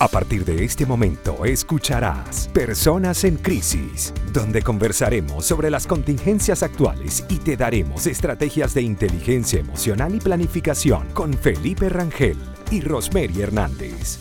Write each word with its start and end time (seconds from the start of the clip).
A 0.00 0.06
partir 0.06 0.44
de 0.44 0.64
este 0.64 0.86
momento 0.86 1.44
escucharás 1.44 2.46
Personas 2.54 3.24
en 3.24 3.36
Crisis, 3.36 4.14
donde 4.32 4.62
conversaremos 4.62 5.44
sobre 5.44 5.72
las 5.72 5.88
contingencias 5.88 6.62
actuales 6.62 7.26
y 7.28 7.38
te 7.38 7.56
daremos 7.56 8.06
estrategias 8.06 8.74
de 8.74 8.82
inteligencia 8.82 9.58
emocional 9.58 10.14
y 10.14 10.20
planificación 10.20 11.08
con 11.14 11.32
Felipe 11.32 11.88
Rangel 11.88 12.36
y 12.70 12.80
Rosemary 12.80 13.40
Hernández. 13.40 14.20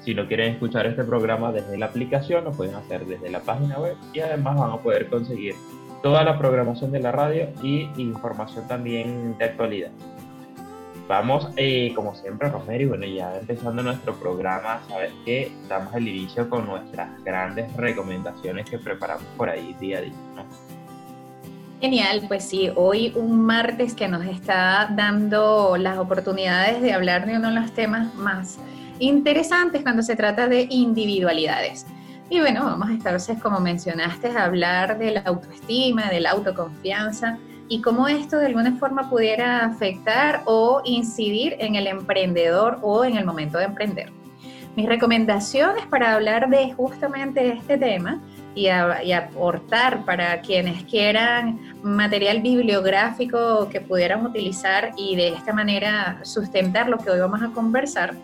Si 0.00 0.14
no 0.14 0.26
quieren 0.26 0.52
escuchar 0.52 0.86
este 0.86 1.04
programa 1.04 1.52
desde 1.52 1.76
la 1.76 1.86
aplicación, 1.86 2.44
lo 2.44 2.52
pueden 2.52 2.74
hacer 2.74 3.04
desde 3.04 3.30
la 3.30 3.40
página 3.40 3.78
web 3.78 3.96
y 4.12 4.20
además 4.20 4.56
van 4.56 4.70
a 4.70 4.78
poder 4.78 5.08
conseguir 5.08 5.54
toda 6.02 6.24
la 6.24 6.38
programación 6.38 6.92
de 6.92 7.00
la 7.00 7.12
radio 7.12 7.48
y 7.62 7.90
información 7.96 8.66
también 8.68 9.36
de 9.36 9.44
actualidad. 9.44 9.90
Vamos, 11.08 11.48
eh, 11.56 11.92
como 11.94 12.14
siempre, 12.14 12.50
Rosemary, 12.50 12.84
bueno, 12.84 13.06
ya 13.06 13.38
empezando 13.38 13.82
nuestro 13.82 14.14
programa, 14.14 14.82
sabes 14.88 15.10
que 15.24 15.50
damos 15.66 15.94
el 15.94 16.06
inicio 16.06 16.50
con 16.50 16.66
nuestras 16.66 17.24
grandes 17.24 17.74
recomendaciones 17.76 18.68
que 18.68 18.78
preparamos 18.78 19.24
por 19.36 19.48
ahí 19.48 19.74
día 19.80 19.98
a 19.98 20.00
día, 20.02 20.12
¿no? 20.36 20.44
Genial, 21.80 22.24
pues 22.26 22.42
sí, 22.42 22.72
hoy 22.74 23.12
un 23.14 23.40
martes 23.40 23.94
que 23.94 24.08
nos 24.08 24.26
está 24.26 24.88
dando 24.96 25.76
las 25.76 25.96
oportunidades 25.98 26.82
de 26.82 26.92
hablar 26.92 27.24
de 27.24 27.36
uno 27.36 27.50
de 27.50 27.60
los 27.60 27.72
temas 27.72 28.12
más 28.16 28.58
interesantes 28.98 29.82
cuando 29.82 30.02
se 30.02 30.16
trata 30.16 30.48
de 30.48 30.66
individualidades. 30.70 31.86
Y 32.30 32.40
bueno, 32.40 32.64
vamos 32.64 32.90
a 32.90 32.94
estar, 32.94 33.16
como 33.40 33.60
mencionaste, 33.60 34.26
a 34.26 34.46
hablar 34.46 34.98
de 34.98 35.12
la 35.12 35.20
autoestima, 35.20 36.10
de 36.10 36.18
la 36.18 36.32
autoconfianza 36.32 37.38
y 37.68 37.80
cómo 37.80 38.08
esto 38.08 38.38
de 38.38 38.46
alguna 38.46 38.76
forma 38.76 39.08
pudiera 39.08 39.64
afectar 39.64 40.42
o 40.46 40.82
incidir 40.84 41.54
en 41.60 41.76
el 41.76 41.86
emprendedor 41.86 42.80
o 42.82 43.04
en 43.04 43.16
el 43.16 43.24
momento 43.24 43.56
de 43.56 43.66
emprender. 43.66 44.12
Mis 44.74 44.88
recomendaciones 44.88 45.86
para 45.86 46.14
hablar 46.14 46.50
de 46.50 46.72
justamente 46.72 47.52
este 47.52 47.78
tema 47.78 48.20
y, 48.54 48.68
aportar 48.68 50.04
para 50.04 50.40
quienes 50.40 50.84
quieran 50.84 51.60
material 51.82 52.40
bibliográfico 52.40 53.68
que 53.68 53.80
pudieran 53.80 54.24
utilizar 54.26 54.92
y 54.96 55.16
de 55.16 55.28
esta 55.28 55.52
manera 55.52 56.20
sustentar 56.22 56.88
lo 56.88 56.98
que 56.98 57.10
hoy 57.10 57.20
vamos 57.20 57.42
a 57.42 57.48
conversar. 57.48 58.14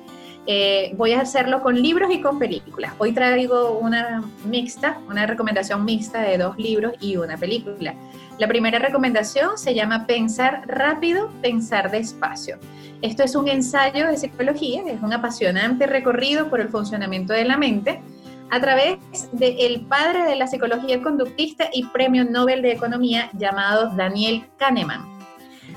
Eh, 0.46 0.92
voy 0.96 1.12
a 1.12 1.22
hacerlo 1.22 1.62
con 1.62 1.80
libros 1.80 2.12
y 2.12 2.20
con 2.20 2.38
películas. 2.38 2.92
Hoy 2.98 3.12
traigo 3.12 3.78
una 3.78 4.22
mixta, 4.44 4.98
una 5.08 5.26
recomendación 5.26 5.84
mixta 5.84 6.20
de 6.20 6.36
dos 6.36 6.58
libros 6.58 6.92
y 7.00 7.16
una 7.16 7.38
película. 7.38 7.94
La 8.38 8.48
primera 8.48 8.78
recomendación 8.78 9.56
se 9.56 9.74
llama 9.74 10.06
Pensar 10.06 10.64
rápido, 10.66 11.30
pensar 11.40 11.90
despacio. 11.90 12.58
Esto 13.00 13.22
es 13.22 13.36
un 13.36 13.48
ensayo 13.48 14.08
de 14.08 14.16
psicología, 14.16 14.82
es 14.86 15.00
un 15.02 15.12
apasionante 15.12 15.86
recorrido 15.86 16.50
por 16.50 16.60
el 16.60 16.68
funcionamiento 16.68 17.32
de 17.32 17.44
la 17.44 17.56
mente 17.56 18.02
a 18.50 18.60
través 18.60 18.98
del 19.32 19.56
el 19.58 19.86
padre 19.86 20.24
de 20.24 20.36
la 20.36 20.46
psicología 20.46 21.02
conductista 21.02 21.68
y 21.72 21.84
premio 21.86 22.24
Nobel 22.24 22.62
de 22.62 22.72
Economía 22.72 23.30
llamado 23.32 23.90
Daniel 23.96 24.44
Kahneman. 24.58 25.14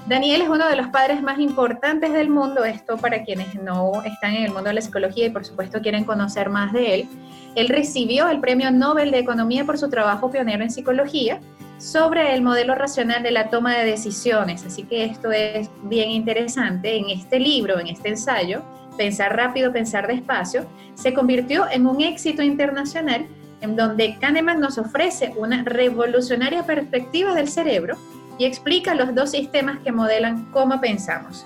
Daniel 0.08 0.42
es 0.42 0.50
uno 0.50 0.70
de 0.70 0.78
los 0.78 0.88
padres 0.88 1.22
más 1.22 1.38
importantes 1.40 2.14
del 2.14 2.30
mundo, 2.30 2.64
esto 2.64 2.98
para 2.98 3.24
quienes 3.24 3.56
no 3.56 4.04
están 4.04 4.36
en 4.36 4.44
el 4.44 4.54
mundo 4.54 4.70
de 4.70 4.76
la 4.76 4.82
psicología 4.82 5.26
y 5.26 5.30
por 5.30 5.44
supuesto 5.44 5.82
quieren 5.82 6.06
conocer 6.06 6.50
más 6.50 6.72
de 6.72 6.94
él. 6.94 7.10
Él 7.56 7.68
recibió 7.68 8.30
el 8.30 8.40
premio 8.40 8.72
Nobel 8.72 9.12
de 9.12 9.20
Economía 9.20 9.66
por 9.66 9.78
su 9.78 9.90
trabajo 9.90 10.32
pionero 10.32 10.64
en 10.64 10.72
psicología 10.72 11.42
sobre 11.78 12.34
el 12.34 12.42
modelo 12.42 12.74
racional 12.74 13.22
de 13.22 13.32
la 13.32 13.50
toma 13.50 13.76
de 13.76 13.86
decisiones, 13.86 14.66
así 14.66 14.84
que 14.84 15.04
esto 15.04 15.32
es 15.32 15.70
bien 15.84 16.10
interesante. 16.10 16.96
En 16.96 17.10
este 17.10 17.40
libro, 17.40 17.80
en 17.80 17.88
este 17.88 18.10
ensayo, 18.10 18.64
Pensar 18.98 19.36
rápido, 19.36 19.72
pensar 19.72 20.08
despacio, 20.08 20.66
se 20.96 21.14
convirtió 21.14 21.70
en 21.70 21.86
un 21.86 22.02
éxito 22.02 22.42
internacional 22.42 23.28
en 23.62 23.76
donde 23.76 24.18
Kahneman 24.20 24.60
nos 24.60 24.78
ofrece 24.78 25.34
una 25.38 25.64
revolucionaria 25.64 26.64
perspectiva 26.64 27.34
del 27.34 27.48
cerebro 27.48 27.98
y 28.38 28.46
explica 28.46 28.96
los 28.96 29.16
dos 29.16 29.32
sistemas 29.32 29.80
que 29.84 29.92
modelan 29.92 30.52
cómo 30.52 30.80
pensamos. 30.80 31.46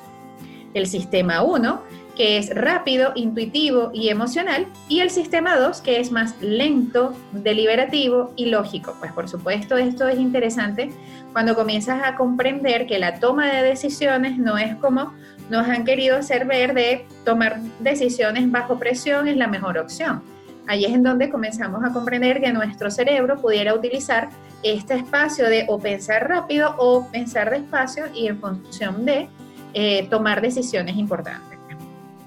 El 0.73 0.87
sistema 0.87 1.43
1, 1.43 1.81
que 2.15 2.37
es 2.37 2.53
rápido, 2.53 3.11
intuitivo 3.15 3.91
y 3.93 4.09
emocional, 4.09 4.67
y 4.89 4.99
el 4.99 5.09
sistema 5.09 5.57
2, 5.57 5.81
que 5.81 5.99
es 5.99 6.11
más 6.11 6.41
lento, 6.41 7.13
deliberativo 7.31 8.33
y 8.35 8.47
lógico. 8.47 8.95
Pues 8.99 9.11
por 9.13 9.29
supuesto 9.29 9.77
esto 9.77 10.07
es 10.07 10.19
interesante 10.19 10.91
cuando 11.31 11.55
comienzas 11.55 12.01
a 12.03 12.15
comprender 12.15 12.87
que 12.87 12.99
la 12.99 13.19
toma 13.19 13.51
de 13.51 13.63
decisiones 13.63 14.37
no 14.37 14.57
es 14.57 14.75
como 14.75 15.13
nos 15.49 15.67
han 15.67 15.83
querido 15.83 16.17
hacer 16.17 16.45
ver 16.45 16.73
de 16.73 17.05
tomar 17.25 17.59
decisiones 17.79 18.49
bajo 18.49 18.79
presión 18.79 19.27
es 19.27 19.37
la 19.37 19.47
mejor 19.47 19.77
opción. 19.77 20.21
Ahí 20.67 20.85
es 20.85 20.93
en 20.93 21.03
donde 21.03 21.29
comenzamos 21.29 21.83
a 21.83 21.91
comprender 21.91 22.39
que 22.39 22.53
nuestro 22.53 22.91
cerebro 22.91 23.41
pudiera 23.41 23.73
utilizar 23.73 24.29
este 24.63 24.95
espacio 24.95 25.49
de 25.49 25.65
o 25.67 25.79
pensar 25.79 26.29
rápido 26.29 26.75
o 26.77 27.09
pensar 27.11 27.49
despacio 27.49 28.05
y 28.13 28.27
en 28.27 28.39
función 28.39 29.05
de 29.05 29.27
eh, 29.73 30.07
tomar 30.09 30.41
decisiones 30.41 30.95
importantes. 30.97 31.57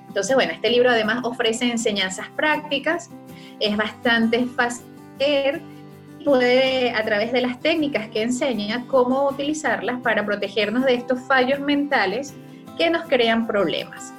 Entonces, 0.08 0.34
bueno, 0.36 0.52
este 0.52 0.70
libro 0.70 0.90
además 0.90 1.24
ofrece 1.24 1.64
enseñanzas 1.70 2.28
prácticas, 2.36 3.10
es 3.60 3.76
bastante 3.76 4.46
fácil 4.46 4.86
leer 5.18 5.60
puede, 6.24 6.90
a 6.90 7.04
través 7.04 7.32
de 7.32 7.42
las 7.42 7.60
técnicas 7.60 8.08
que 8.08 8.22
enseña, 8.22 8.86
cómo 8.88 9.28
utilizarlas 9.28 10.00
para 10.00 10.24
protegernos 10.24 10.84
de 10.84 10.94
estos 10.94 11.20
fallos 11.20 11.60
mentales 11.60 12.34
que 12.76 12.90
nos 12.90 13.04
crean 13.06 13.46
problemas. 13.46 14.12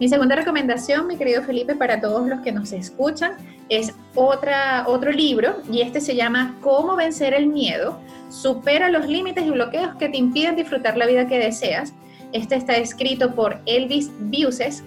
Mi 0.00 0.08
segunda 0.08 0.34
recomendación, 0.34 1.06
mi 1.06 1.16
querido 1.16 1.42
Felipe, 1.42 1.76
para 1.76 2.00
todos 2.00 2.26
los 2.26 2.40
que 2.40 2.50
nos 2.50 2.72
escuchan, 2.72 3.36
es 3.68 3.94
otra, 4.14 4.84
otro 4.88 5.12
libro 5.12 5.56
y 5.70 5.82
este 5.82 6.00
se 6.00 6.16
llama 6.16 6.56
Cómo 6.60 6.96
vencer 6.96 7.32
el 7.32 7.46
miedo. 7.46 7.98
Supera 8.28 8.90
los 8.90 9.06
límites 9.06 9.46
y 9.46 9.50
bloqueos 9.50 9.94
que 9.96 10.08
te 10.08 10.16
impiden 10.16 10.56
disfrutar 10.56 10.96
la 10.96 11.06
vida 11.06 11.28
que 11.28 11.38
deseas. 11.38 11.94
Este 12.32 12.56
está 12.56 12.76
escrito 12.76 13.36
por 13.36 13.60
Elvis 13.66 14.10
Buses, 14.18 14.82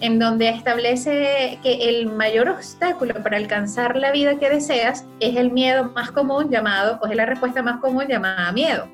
en 0.00 0.18
donde 0.18 0.48
establece 0.48 1.58
que 1.62 1.90
el 1.90 2.06
mayor 2.06 2.48
obstáculo 2.48 3.14
para 3.22 3.36
alcanzar 3.36 3.96
la 3.96 4.10
vida 4.10 4.38
que 4.38 4.48
deseas 4.48 5.04
es 5.20 5.36
el 5.36 5.52
miedo 5.52 5.92
más 5.94 6.10
común 6.10 6.50
llamado, 6.50 6.98
o 7.02 7.06
es 7.06 7.14
la 7.14 7.26
respuesta 7.26 7.62
más 7.62 7.80
común 7.80 8.06
llamada 8.08 8.50
miedo. 8.52 8.88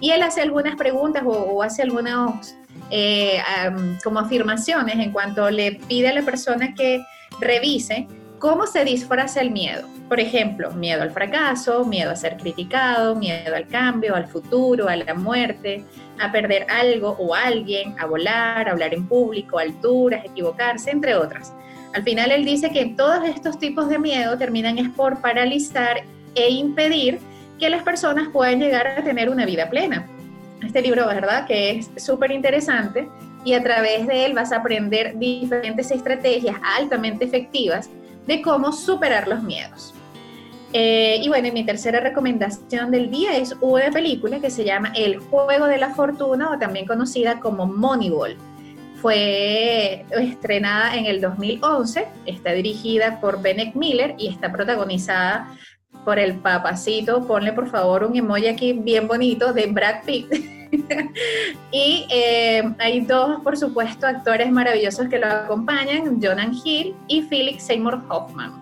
Y 0.00 0.10
él 0.10 0.22
hace 0.22 0.42
algunas 0.42 0.76
preguntas 0.76 1.22
o, 1.24 1.30
o 1.30 1.62
hace 1.62 1.82
algunas 1.82 2.59
eh, 2.90 3.42
como 4.02 4.20
afirmaciones 4.20 4.96
en 4.96 5.12
cuanto 5.12 5.50
le 5.50 5.72
pide 5.88 6.08
a 6.08 6.14
la 6.14 6.22
persona 6.22 6.74
que 6.74 7.02
revise 7.40 8.06
¿Cómo 8.40 8.66
se 8.66 8.86
disfraza 8.86 9.42
el 9.42 9.50
miedo? 9.50 9.86
Por 10.08 10.18
ejemplo, 10.18 10.72
miedo 10.72 11.02
al 11.02 11.10
fracaso, 11.10 11.84
miedo 11.84 12.10
a 12.10 12.16
ser 12.16 12.38
criticado, 12.38 13.14
miedo 13.14 13.54
al 13.54 13.68
cambio, 13.68 14.16
al 14.16 14.28
futuro, 14.28 14.88
a 14.88 14.96
la 14.96 15.12
muerte, 15.12 15.84
a 16.18 16.32
perder 16.32 16.66
algo 16.70 17.10
o 17.18 17.34
alguien, 17.34 17.94
a 17.98 18.06
volar, 18.06 18.66
a 18.66 18.72
hablar 18.72 18.94
en 18.94 19.06
público, 19.06 19.58
alturas, 19.58 20.24
equivocarse, 20.24 20.90
entre 20.90 21.14
otras. 21.14 21.52
Al 21.92 22.02
final 22.02 22.32
él 22.32 22.46
dice 22.46 22.70
que 22.70 22.86
todos 22.96 23.28
estos 23.28 23.58
tipos 23.58 23.90
de 23.90 23.98
miedo 23.98 24.38
terminan 24.38 24.78
es 24.78 24.88
por 24.88 25.20
paralizar 25.20 25.98
e 26.34 26.48
impedir 26.48 27.18
que 27.58 27.68
las 27.68 27.82
personas 27.82 28.28
puedan 28.32 28.58
llegar 28.58 28.86
a 28.86 29.04
tener 29.04 29.28
una 29.28 29.44
vida 29.44 29.68
plena. 29.68 30.08
Este 30.62 30.82
libro, 30.82 31.06
¿verdad? 31.06 31.46
Que 31.46 31.70
es 31.78 31.90
súper 31.96 32.32
interesante 32.32 33.08
y 33.44 33.54
a 33.54 33.62
través 33.62 34.06
de 34.06 34.26
él 34.26 34.34
vas 34.34 34.52
a 34.52 34.56
aprender 34.56 35.18
diferentes 35.18 35.90
estrategias 35.90 36.56
altamente 36.62 37.24
efectivas 37.24 37.88
de 38.26 38.42
cómo 38.42 38.72
superar 38.72 39.26
los 39.28 39.42
miedos. 39.42 39.94
Eh, 40.72 41.18
y 41.20 41.28
bueno, 41.28 41.52
mi 41.52 41.64
tercera 41.64 41.98
recomendación 41.98 42.90
del 42.92 43.10
día 43.10 43.36
es 43.36 43.56
una 43.60 43.90
película 43.90 44.38
que 44.38 44.50
se 44.50 44.64
llama 44.64 44.92
El 44.94 45.18
Juego 45.18 45.66
de 45.66 45.78
la 45.78 45.94
Fortuna 45.94 46.52
o 46.52 46.58
también 46.58 46.86
conocida 46.86 47.40
como 47.40 47.66
Moneyball. 47.66 48.36
Fue 49.00 50.04
estrenada 50.10 50.94
en 50.94 51.06
el 51.06 51.20
2011, 51.20 52.06
está 52.26 52.52
dirigida 52.52 53.18
por 53.20 53.40
Bennett 53.40 53.74
Miller 53.74 54.14
y 54.18 54.28
está 54.28 54.52
protagonizada 54.52 55.56
por 56.04 56.18
el 56.18 56.36
papacito, 56.36 57.26
ponle 57.26 57.52
por 57.52 57.68
favor 57.68 58.04
un 58.04 58.16
emoji 58.16 58.48
aquí 58.48 58.72
bien 58.72 59.06
bonito 59.06 59.52
de 59.52 59.66
Brad 59.66 60.04
Pitt. 60.04 60.32
y 61.72 62.06
eh, 62.10 62.62
hay 62.78 63.00
dos, 63.00 63.40
por 63.42 63.56
supuesto, 63.56 64.06
actores 64.06 64.50
maravillosos 64.50 65.08
que 65.08 65.18
lo 65.18 65.26
acompañan, 65.26 66.20
Jonan 66.22 66.54
Hill 66.64 66.94
y 67.08 67.22
Felix 67.22 67.64
Seymour 67.64 68.02
Hoffman. 68.08 68.52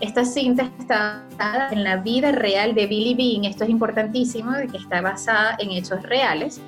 Esta 0.00 0.24
cinta 0.24 0.70
está 0.78 1.24
basada 1.36 1.70
en 1.72 1.82
la 1.82 1.96
vida 1.96 2.30
real 2.30 2.74
de 2.74 2.86
Billy 2.86 3.14
Bean, 3.14 3.44
esto 3.44 3.64
es 3.64 3.70
importantísimo, 3.70 4.52
que 4.70 4.76
está 4.76 5.00
basada 5.00 5.56
en 5.58 5.72
hechos 5.72 6.02
reales, 6.04 6.60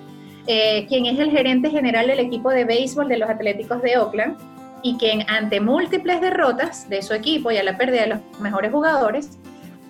eh, 0.47 0.87
quien 0.89 1.07
es 1.07 1.19
el 1.19 1.31
gerente 1.31 1.71
general 1.71 2.09
del 2.09 2.19
equipo 2.19 2.51
de 2.51 2.65
béisbol 2.65 3.09
de 3.09 3.19
los 3.19 3.31
Atléticos 3.31 3.83
de 3.83 3.99
Oakland 3.99 4.37
y 4.83 4.97
quien 4.97 5.29
ante 5.29 5.61
múltiples 5.61 6.21
derrotas 6.21 6.89
de 6.89 7.03
su 7.03 7.15
equipo 7.15 7.53
y 7.53 7.59
a 7.59 7.63
la 7.63 7.77
pérdida 7.77 8.03
de 8.03 8.07
los 8.09 8.41
mejores 8.41 8.73
jugadores, 8.73 9.39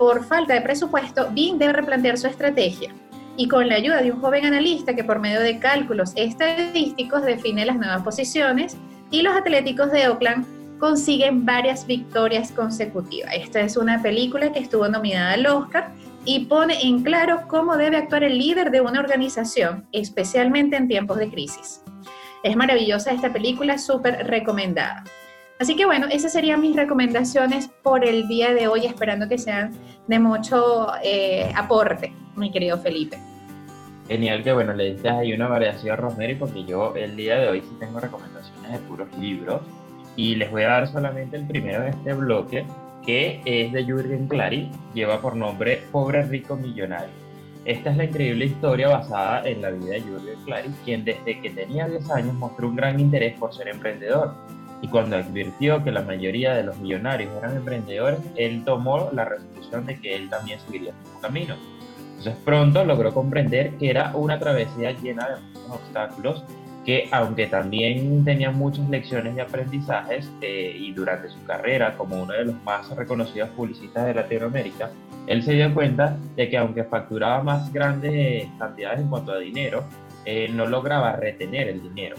por 0.01 0.25
falta 0.25 0.55
de 0.55 0.63
presupuesto, 0.63 1.29
Bean 1.35 1.59
debe 1.59 1.75
replantear 1.75 2.17
su 2.17 2.27
estrategia 2.27 2.91
y 3.37 3.49
con 3.49 3.69
la 3.69 3.75
ayuda 3.75 4.01
de 4.01 4.11
un 4.11 4.19
joven 4.19 4.47
analista 4.47 4.95
que 4.95 5.05
por 5.05 5.19
medio 5.19 5.41
de 5.41 5.59
cálculos 5.59 6.13
estadísticos 6.17 7.23
define 7.23 7.67
las 7.67 7.77
nuevas 7.77 8.01
posiciones 8.03 8.79
y 9.11 9.21
los 9.21 9.37
Atléticos 9.37 9.93
de 9.93 10.09
Oakland 10.09 10.79
consiguen 10.79 11.45
varias 11.45 11.87
victorias 11.87 12.51
consecutivas. 12.51 13.31
Esta 13.35 13.61
es 13.61 13.77
una 13.77 14.01
película 14.01 14.51
que 14.51 14.61
estuvo 14.61 14.89
nominada 14.89 15.35
al 15.35 15.47
Oscar 15.47 15.93
y 16.25 16.47
pone 16.47 16.81
en 16.81 17.03
claro 17.03 17.43
cómo 17.47 17.77
debe 17.77 17.99
actuar 17.99 18.25
el 18.25 18.39
líder 18.39 18.71
de 18.71 18.81
una 18.81 19.01
organización, 19.01 19.87
especialmente 19.93 20.77
en 20.77 20.89
tiempos 20.89 21.19
de 21.19 21.29
crisis. 21.29 21.83
Es 22.43 22.57
maravillosa 22.57 23.13
esta 23.13 23.31
película, 23.31 23.77
súper 23.77 24.27
recomendada. 24.27 25.05
Así 25.61 25.77
que 25.77 25.85
bueno, 25.85 26.07
esas 26.11 26.33
serían 26.33 26.63
mis 26.63 26.75
recomendaciones 26.75 27.69
por 27.83 28.03
el 28.07 28.27
día 28.29 28.55
de 28.55 28.67
hoy, 28.67 28.87
esperando 28.87 29.29
que 29.29 29.37
sean 29.37 29.73
de 30.09 30.19
mucho 30.19 30.87
eh, 31.05 31.53
aporte, 31.55 32.15
mi 32.35 32.51
querido 32.51 32.79
Felipe. 32.79 33.19
Genial 34.09 34.43
que 34.43 34.55
bueno, 34.55 34.73
le 34.73 34.95
diste 34.95 35.11
ahí 35.11 35.35
una 35.35 35.49
variación 35.49 35.93
a 35.93 35.97
Rosemary 35.97 36.37
porque 36.37 36.65
yo 36.65 36.97
el 36.97 37.15
día 37.15 37.39
de 37.39 37.49
hoy 37.51 37.61
sí 37.61 37.77
tengo 37.79 38.01
recomendaciones 38.01 38.73
de 38.73 38.79
puros 38.79 39.09
libros 39.19 39.61
y 40.17 40.35
les 40.37 40.51
voy 40.51 40.63
a 40.63 40.69
dar 40.69 40.89
solamente 40.89 41.37
el 41.37 41.47
primero 41.47 41.83
de 41.83 41.91
este 41.91 42.15
bloque 42.15 42.65
que 43.05 43.43
es 43.45 43.71
de 43.71 43.85
Jürgen 43.85 44.29
Clary, 44.29 44.71
lleva 44.95 45.21
por 45.21 45.37
nombre 45.37 45.83
Pobre 45.93 46.23
Rico 46.23 46.57
Millonario. 46.57 47.13
Esta 47.67 47.91
es 47.91 47.99
la 47.99 48.05
increíble 48.05 48.47
historia 48.47 48.89
basada 48.89 49.47
en 49.47 49.61
la 49.61 49.71
vida 49.71 49.93
de 49.93 50.01
Jürgen 50.01 50.43
Clary, 50.47 50.71
quien 50.87 51.05
desde 51.05 51.39
que 51.39 51.51
tenía 51.51 51.87
10 51.87 52.11
años 52.13 52.33
mostró 52.33 52.69
un 52.69 52.77
gran 52.77 52.99
interés 52.99 53.39
por 53.39 53.55
ser 53.55 53.69
emprendedor 53.69 54.35
y 54.83 54.89
cuando 54.89 55.17
advirtió 55.17 55.83
que 55.85 55.91
la 55.91 56.03
mayoría 56.03 56.55
de 56.55 56.65
los 56.65 56.79
millonarios 56.79 57.33
eran 57.37 57.57
emprendedores, 57.57 58.21
él 58.37 58.65
tomó 58.65 59.11
la 59.13 59.25
resolución 59.25 59.87
de 59.87 60.01
que 60.01 60.15
él 60.15 60.29
también 60.29 60.59
seguiría 60.61 60.93
su 61.13 61.21
camino. 61.21 61.57
Entonces 62.19 62.37
pronto 62.45 62.85
logró 62.85 63.13
comprender 63.13 63.73
que 63.77 63.91
era 63.91 64.13
una 64.15 64.39
travesía 64.39 64.93
llena 64.93 65.29
de 65.29 65.37
muchos 65.41 65.71
obstáculos, 65.71 66.45
que 66.85 67.09
aunque 67.13 67.47
también 67.47 68.25
tenía 68.25 68.51
muchas 68.51 68.89
lecciones 68.89 69.37
y 69.37 69.41
aprendizajes, 69.41 70.31
eh, 70.41 70.75
y 70.79 70.93
durante 70.93 71.29
su 71.29 71.43
carrera 71.45 71.97
como 71.97 72.23
uno 72.23 72.33
de 72.33 72.47
los 72.47 72.63
más 72.63 72.89
reconocidos 72.97 73.51
publicistas 73.51 74.07
de 74.07 74.15
Latinoamérica, 74.15 74.91
él 75.27 75.43
se 75.43 75.53
dio 75.53 75.73
cuenta 75.75 76.17
de 76.37 76.49
que 76.49 76.57
aunque 76.57 76.85
facturaba 76.85 77.43
más 77.43 77.73
grandes 77.73 78.49
cantidades 78.59 79.01
en 79.01 79.09
cuanto 79.09 79.33
a 79.33 79.39
dinero, 79.39 79.85
eh, 80.25 80.49
no 80.53 80.67
lograba 80.67 81.17
retener 81.17 81.69
el 81.69 81.83
dinero. 81.83 82.17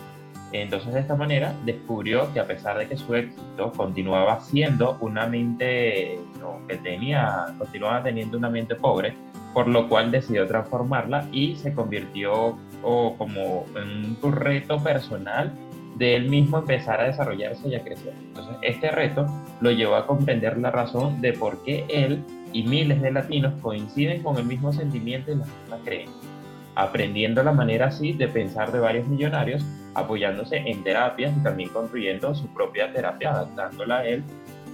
Entonces 0.54 0.94
de 0.94 1.00
esta 1.00 1.16
manera 1.16 1.54
descubrió 1.66 2.32
que 2.34 2.40
a 2.40 2.48
pesar 2.48 2.78
de 2.78 2.88
que 2.88 2.98
su 2.98 3.16
éxito 3.16 3.72
continuaba 3.72 4.42
siendo 4.42 4.98
una 5.00 5.26
mente 5.28 6.20
que 6.68 6.78
tenía, 6.78 7.46
continuaba 7.58 8.04
teniendo 8.04 8.38
una 8.38 8.50
mente 8.50 8.76
pobre, 8.76 9.14
por 9.54 9.68
lo 9.68 9.88
cual 9.88 10.12
decidió 10.12 10.46
transformarla 10.48 11.28
y 11.32 11.56
se 11.56 11.74
convirtió 11.74 12.58
como 12.82 13.66
en 13.76 14.18
un 14.22 14.32
reto 14.32 14.82
personal 14.82 15.52
de 15.96 16.16
él 16.16 16.30
mismo 16.30 16.58
empezar 16.58 17.00
a 17.00 17.06
desarrollarse 17.06 17.68
y 17.70 17.76
a 17.76 17.84
crecer. 17.84 18.14
Entonces 18.20 18.56
este 18.62 18.92
reto 18.92 19.26
lo 19.62 19.72
llevó 19.72 19.96
a 19.96 20.08
comprender 20.08 20.58
la 20.58 20.72
razón 20.72 21.22
de 21.22 21.34
por 21.34 21.64
qué 21.64 21.86
él 21.90 22.24
y 22.54 22.64
miles 22.64 23.02
de 23.02 23.12
latinos 23.12 23.54
coinciden 23.62 24.22
con 24.24 24.38
el 24.38 24.46
mismo 24.46 24.74
sentimiento 24.74 25.32
y 25.32 25.36
la 25.36 25.46
misma 25.46 25.78
creencia 25.86 26.30
aprendiendo 26.76 27.44
la 27.44 27.52
manera 27.52 27.88
así 27.88 28.14
de 28.14 28.28
pensar 28.28 28.72
de 28.72 28.80
varios 28.80 29.08
millonarios, 29.08 29.64
apoyándose 29.94 30.58
en 30.58 30.84
terapias 30.84 31.36
y 31.36 31.44
también 31.44 31.70
construyendo 31.70 32.34
su 32.34 32.48
propia 32.54 32.92
terapia, 32.94 33.32
adaptándola 33.32 34.00
a 34.00 34.06
él. 34.06 34.24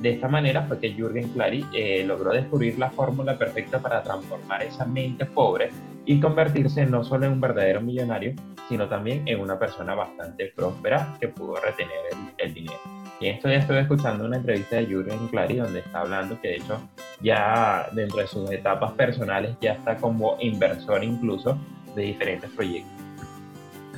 De 0.01 0.11
esta 0.11 0.27
manera 0.27 0.61
fue 0.63 0.79
que 0.79 0.94
Jürgen 0.94 1.27
Clary 1.29 1.65
eh, 1.73 2.03
logró 2.05 2.31
descubrir 2.31 2.77
la 2.77 2.91
fórmula 2.91 3.35
perfecta 3.35 3.79
para 3.79 4.03
transformar 4.03 4.61
esa 4.61 4.85
mente 4.85 5.25
pobre 5.25 5.71
y 6.05 6.19
convertirse 6.19 6.85
no 6.85 7.03
solo 7.03 7.25
en 7.25 7.33
un 7.33 7.41
verdadero 7.41 7.81
millonario, 7.81 8.33
sino 8.69 8.88
también 8.88 9.27
en 9.27 9.39
una 9.39 9.57
persona 9.57 9.95
bastante 9.95 10.51
próspera 10.55 11.15
que 11.19 11.29
pudo 11.29 11.55
retener 11.55 11.95
el, 12.38 12.53
dinero. 12.53 12.79
Y 13.19 13.27
esto 13.27 13.50
ya 13.50 13.55
estoy 13.55 13.77
escuchando 13.77 14.25
una 14.25 14.38
entrevista 14.38 14.75
de 14.75 14.85
Jürgen 14.85 15.27
Clary 15.29 15.55
donde 15.55 15.79
está 15.79 16.01
hablando 16.01 16.39
que 16.39 16.50
de 16.50 16.55
hecho 16.57 16.79
ya 17.21 17.89
dentro 17.93 18.19
de 18.19 18.27
sus 18.27 18.51
etapas 18.51 18.91
personales 18.91 19.55
ya 19.59 19.73
está 19.73 19.97
como 19.97 20.38
inversor 20.39 21.03
incluso 21.03 21.57
de 21.97 22.03
diferentes 22.03 22.49
proyectos. 22.51 22.94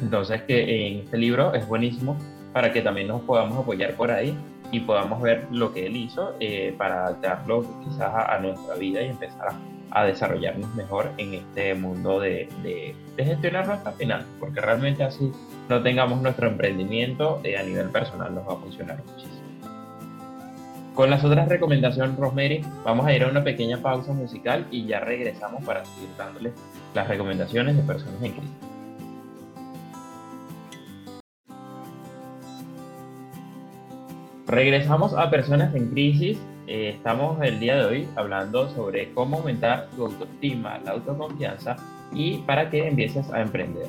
Entonces, 0.02 0.42
que 0.44 0.88
en 0.88 1.00
este 1.00 1.18
libro 1.18 1.54
es 1.54 1.68
buenísimo 1.68 2.18
para 2.54 2.72
que 2.72 2.82
también 2.82 3.08
nos 3.08 3.22
podamos 3.22 3.60
apoyar 3.60 3.94
por 3.96 4.10
ahí 4.10 4.36
y 4.72 4.80
podamos 4.80 5.22
ver 5.22 5.48
lo 5.52 5.74
que 5.74 5.86
él 5.86 5.96
hizo 5.96 6.36
eh, 6.40 6.74
para 6.78 7.06
adaptarlo 7.06 7.66
quizás 7.84 8.12
a, 8.14 8.40
nuestra 8.40 8.76
vida 8.76 9.02
y 9.02 9.08
empezar 9.08 9.50
a, 9.92 10.06
desarrollarnos 10.06 10.74
mejor 10.76 11.12
en 11.18 11.34
este 11.34 11.74
mundo 11.74 12.20
de, 12.20 12.48
de, 12.64 12.96
de, 13.18 13.26
gestionar 13.26 13.68
nuestras 13.68 13.96
finanzas, 13.96 14.30
porque 14.40 14.62
realmente 14.62 15.04
así 15.04 15.32
no 15.68 15.82
tengamos 15.82 16.22
nuestro 16.22 16.48
emprendimiento 16.48 17.42
eh, 17.44 17.58
a 17.58 17.64
nivel 17.64 17.90
personal 17.90 18.34
nos 18.34 18.48
va 18.48 18.54
a 18.54 18.58
funcionar 18.58 19.04
muchísimo. 19.06 19.40
Con 20.94 21.10
las 21.10 21.24
otras 21.24 21.48
recomendaciones, 21.48 22.18
Rosemary, 22.18 22.62
vamos 22.84 23.06
a 23.06 23.14
ir 23.14 23.24
a 23.24 23.28
una 23.28 23.44
pequeña 23.44 23.78
pausa 23.78 24.14
musical 24.14 24.68
y 24.70 24.86
ya 24.86 25.00
regresamos 25.00 25.64
para 25.64 25.86
seguir 25.86 26.10
dándoles 26.18 26.54
las 26.94 27.08
recomendaciones 27.08 27.76
de 27.76 27.84
personas 27.84 28.22
en 28.24 28.32
crisis. 28.32 28.70
Regresamos 34.50 35.14
a 35.14 35.30
Personas 35.30 35.76
en 35.76 35.92
Crisis. 35.92 36.40
Eh, 36.66 36.94
estamos 36.96 37.40
el 37.44 37.60
día 37.60 37.76
de 37.76 37.86
hoy 37.86 38.08
hablando 38.16 38.68
sobre 38.70 39.14
cómo 39.14 39.38
aumentar 39.38 39.90
tu 39.96 40.06
autoestima, 40.08 40.80
la 40.80 40.92
autoconfianza 40.92 41.76
y 42.14 42.40
para 42.40 42.72
que 42.72 42.88
empieces 42.88 43.30
a 43.32 43.42
emprender. 43.42 43.86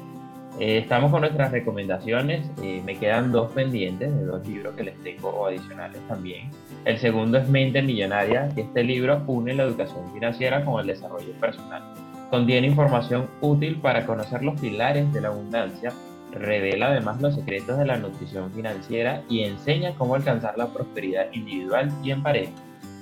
Eh, 0.59 0.77
estamos 0.77 1.11
con 1.11 1.23
nuestras 1.23 1.51
recomendaciones. 1.51 2.47
Eh, 2.63 2.83
me 2.85 2.99
quedan 2.99 3.33
dos 3.33 3.51
pendientes 3.53 4.15
de 4.15 4.25
dos 4.27 4.47
libros 4.47 4.75
que 4.75 4.83
les 4.83 5.03
tengo 5.03 5.47
adicionales 5.47 6.01
también. 6.09 6.51
El 6.85 6.99
segundo 6.99 7.39
es 7.39 7.49
Mente 7.49 7.81
Millonaria, 7.81 8.51
que 8.55 8.61
este 8.61 8.85
libro 8.85 9.23
une 9.27 9.55
la 9.55 9.63
educación 9.63 10.13
financiera 10.13 10.63
con 10.63 10.79
el 10.81 10.89
desarrollo 10.89 11.33
personal. 11.41 11.83
Contiene 12.31 12.69
información 12.69 13.29
útil 13.41 13.81
para 13.81 14.07
conocer 14.07 14.45
los 14.45 14.61
pilares 14.61 15.13
de 15.13 15.21
la 15.21 15.29
abundancia, 15.29 15.93
revela 16.31 16.87
además 16.87 17.21
los 17.21 17.35
secretos 17.35 17.77
de 17.77 17.85
la 17.85 17.97
nutrición 17.97 18.53
financiera 18.53 19.25
y 19.29 19.41
enseña 19.41 19.97
cómo 19.97 20.15
alcanzar 20.15 20.57
la 20.57 20.69
prosperidad 20.69 21.27
individual 21.33 21.93
y 22.05 22.13
en 22.13 22.23
pareja. 22.23 22.53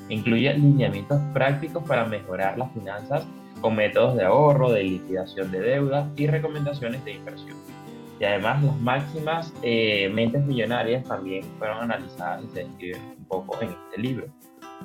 Incluye 0.09 0.55
lineamientos 0.55 1.21
prácticos 1.35 1.85
para 1.85 2.07
mejorar 2.07 2.57
las 2.57 2.73
finanzas 2.73 3.27
con 3.61 3.77
métodos 3.77 4.17
de 4.17 4.25
ahorro, 4.25 4.73
de 4.73 4.85
liquidación 4.85 5.53
de 5.53 5.61
deuda 5.61 6.11
y 6.17 6.27
recomendaciones 6.27 7.05
de 7.05 7.13
inversión. 7.13 7.59
Y 8.19 8.25
además 8.25 8.65
las 8.65 8.81
máximas 8.81 9.53
eh, 9.63 10.11
mentes 10.13 10.43
millonarias 10.43 11.05
también 11.05 11.45
fueron 11.59 11.83
analizadas 11.83 12.45
y 12.45 12.49
se 12.49 12.65
describen 12.65 13.03
un 13.19 13.25
poco 13.27 13.61
en 13.61 13.69
este 13.69 14.01
libro. 14.01 14.27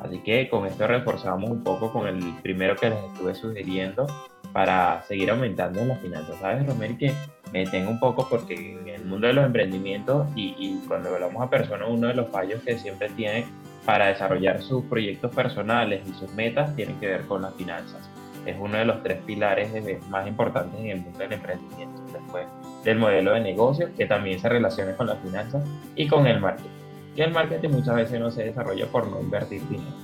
Así 0.02 0.20
que 0.20 0.50
con 0.50 0.66
esto 0.66 0.86
reforzamos 0.86 1.50
un 1.50 1.64
poco 1.64 1.94
con 1.94 2.08
el 2.08 2.20
primero 2.42 2.76
que 2.76 2.90
les 2.90 3.00
estuve 3.06 3.36
sugiriendo 3.36 4.06
para 4.54 5.02
seguir 5.04 5.32
aumentando 5.32 5.84
las 5.84 6.00
finanzas. 6.00 6.38
¿Sabes, 6.40 6.66
Romero? 6.66 6.96
Que 6.98 7.14
me 7.52 7.60
detengo 7.60 7.90
un 7.90 8.00
poco 8.00 8.28
porque 8.30 8.78
en 8.80 8.88
el 8.88 9.06
mundo 9.06 9.28
de 9.28 9.34
los 9.34 9.46
emprendimientos 9.46 10.28
y, 10.36 10.80
cuando 10.88 11.14
hablamos 11.14 11.42
a 11.42 11.50
personas, 11.50 11.88
uno 11.90 12.08
de 12.08 12.14
los 12.14 12.30
fallos 12.30 12.62
que 12.62 12.78
siempre 12.78 13.10
tiene 13.10 13.46
para 13.86 14.08
desarrollar 14.08 14.62
sus 14.62 14.86
proyectos 14.86 15.34
personales 15.36 16.02
y 16.08 16.14
sus 16.14 16.32
metas 16.34 16.76
tiene 16.76 16.96
que 17.00 17.08
ver 17.08 17.22
con 17.22 17.42
las 17.42 17.54
finanzas. 17.56 18.10
Es 18.46 18.56
uno 18.60 18.78
de 18.78 18.86
los 18.86 19.02
tres 19.04 19.20
pilares 19.26 19.72
más 20.10 20.28
importantes 20.28 20.80
en 20.80 20.88
el 20.88 21.02
mundo 21.02 21.20
del 21.20 21.34
emprendimiento, 21.34 22.02
después 22.12 22.46
del 22.84 23.00
modelo 23.00 23.34
de 23.34 23.40
negocio, 23.40 23.90
que 23.98 24.06
también 24.06 24.40
se 24.40 24.50
relaciona 24.50 24.96
con 24.96 25.08
las 25.08 25.18
finanzas 25.20 25.64
y 25.96 26.08
con 26.08 26.28
el 26.28 26.40
marketing. 26.40 26.70
Y 27.16 27.22
el 27.22 27.32
marketing 27.32 27.70
muchas 27.70 27.96
veces 27.96 28.20
no 28.20 28.32
se 28.32 28.44
desarrolla 28.44 28.86
por 28.88 29.08
no 29.08 29.22
invertir 29.22 29.62
dinero. 29.70 29.96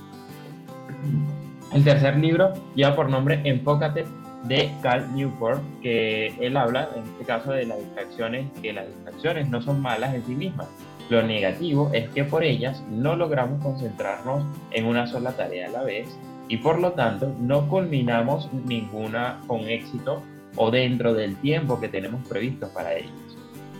El 1.72 1.84
tercer 1.84 2.16
libro 2.16 2.52
lleva 2.74 2.96
por 2.96 3.08
nombre 3.08 3.40
Enfócate 3.44 4.04
de 4.44 4.70
Cal 4.82 5.14
Newport, 5.14 5.62
que 5.82 6.28
él 6.40 6.56
habla 6.56 6.88
en 6.96 7.02
este 7.02 7.24
caso 7.24 7.52
de 7.52 7.66
las 7.66 7.78
distracciones, 7.78 8.46
que 8.62 8.72
las 8.72 8.86
distracciones 8.86 9.48
no 9.48 9.60
son 9.60 9.80
malas 9.80 10.14
en 10.14 10.24
sí 10.24 10.34
mismas. 10.34 10.68
Lo 11.10 11.22
negativo 11.22 11.90
es 11.92 12.08
que 12.10 12.24
por 12.24 12.44
ellas 12.44 12.82
no 12.88 13.16
logramos 13.16 13.62
concentrarnos 13.62 14.44
en 14.70 14.86
una 14.86 15.06
sola 15.06 15.32
tarea 15.32 15.66
a 15.66 15.70
la 15.70 15.82
vez 15.82 16.08
y 16.48 16.56
por 16.58 16.80
lo 16.80 16.92
tanto 16.92 17.34
no 17.40 17.68
culminamos 17.68 18.48
ninguna 18.66 19.40
con 19.46 19.60
éxito 19.68 20.22
o 20.56 20.70
dentro 20.70 21.14
del 21.14 21.36
tiempo 21.36 21.80
que 21.80 21.88
tenemos 21.88 22.26
previsto 22.28 22.68
para 22.72 22.94
ellos. 22.94 23.12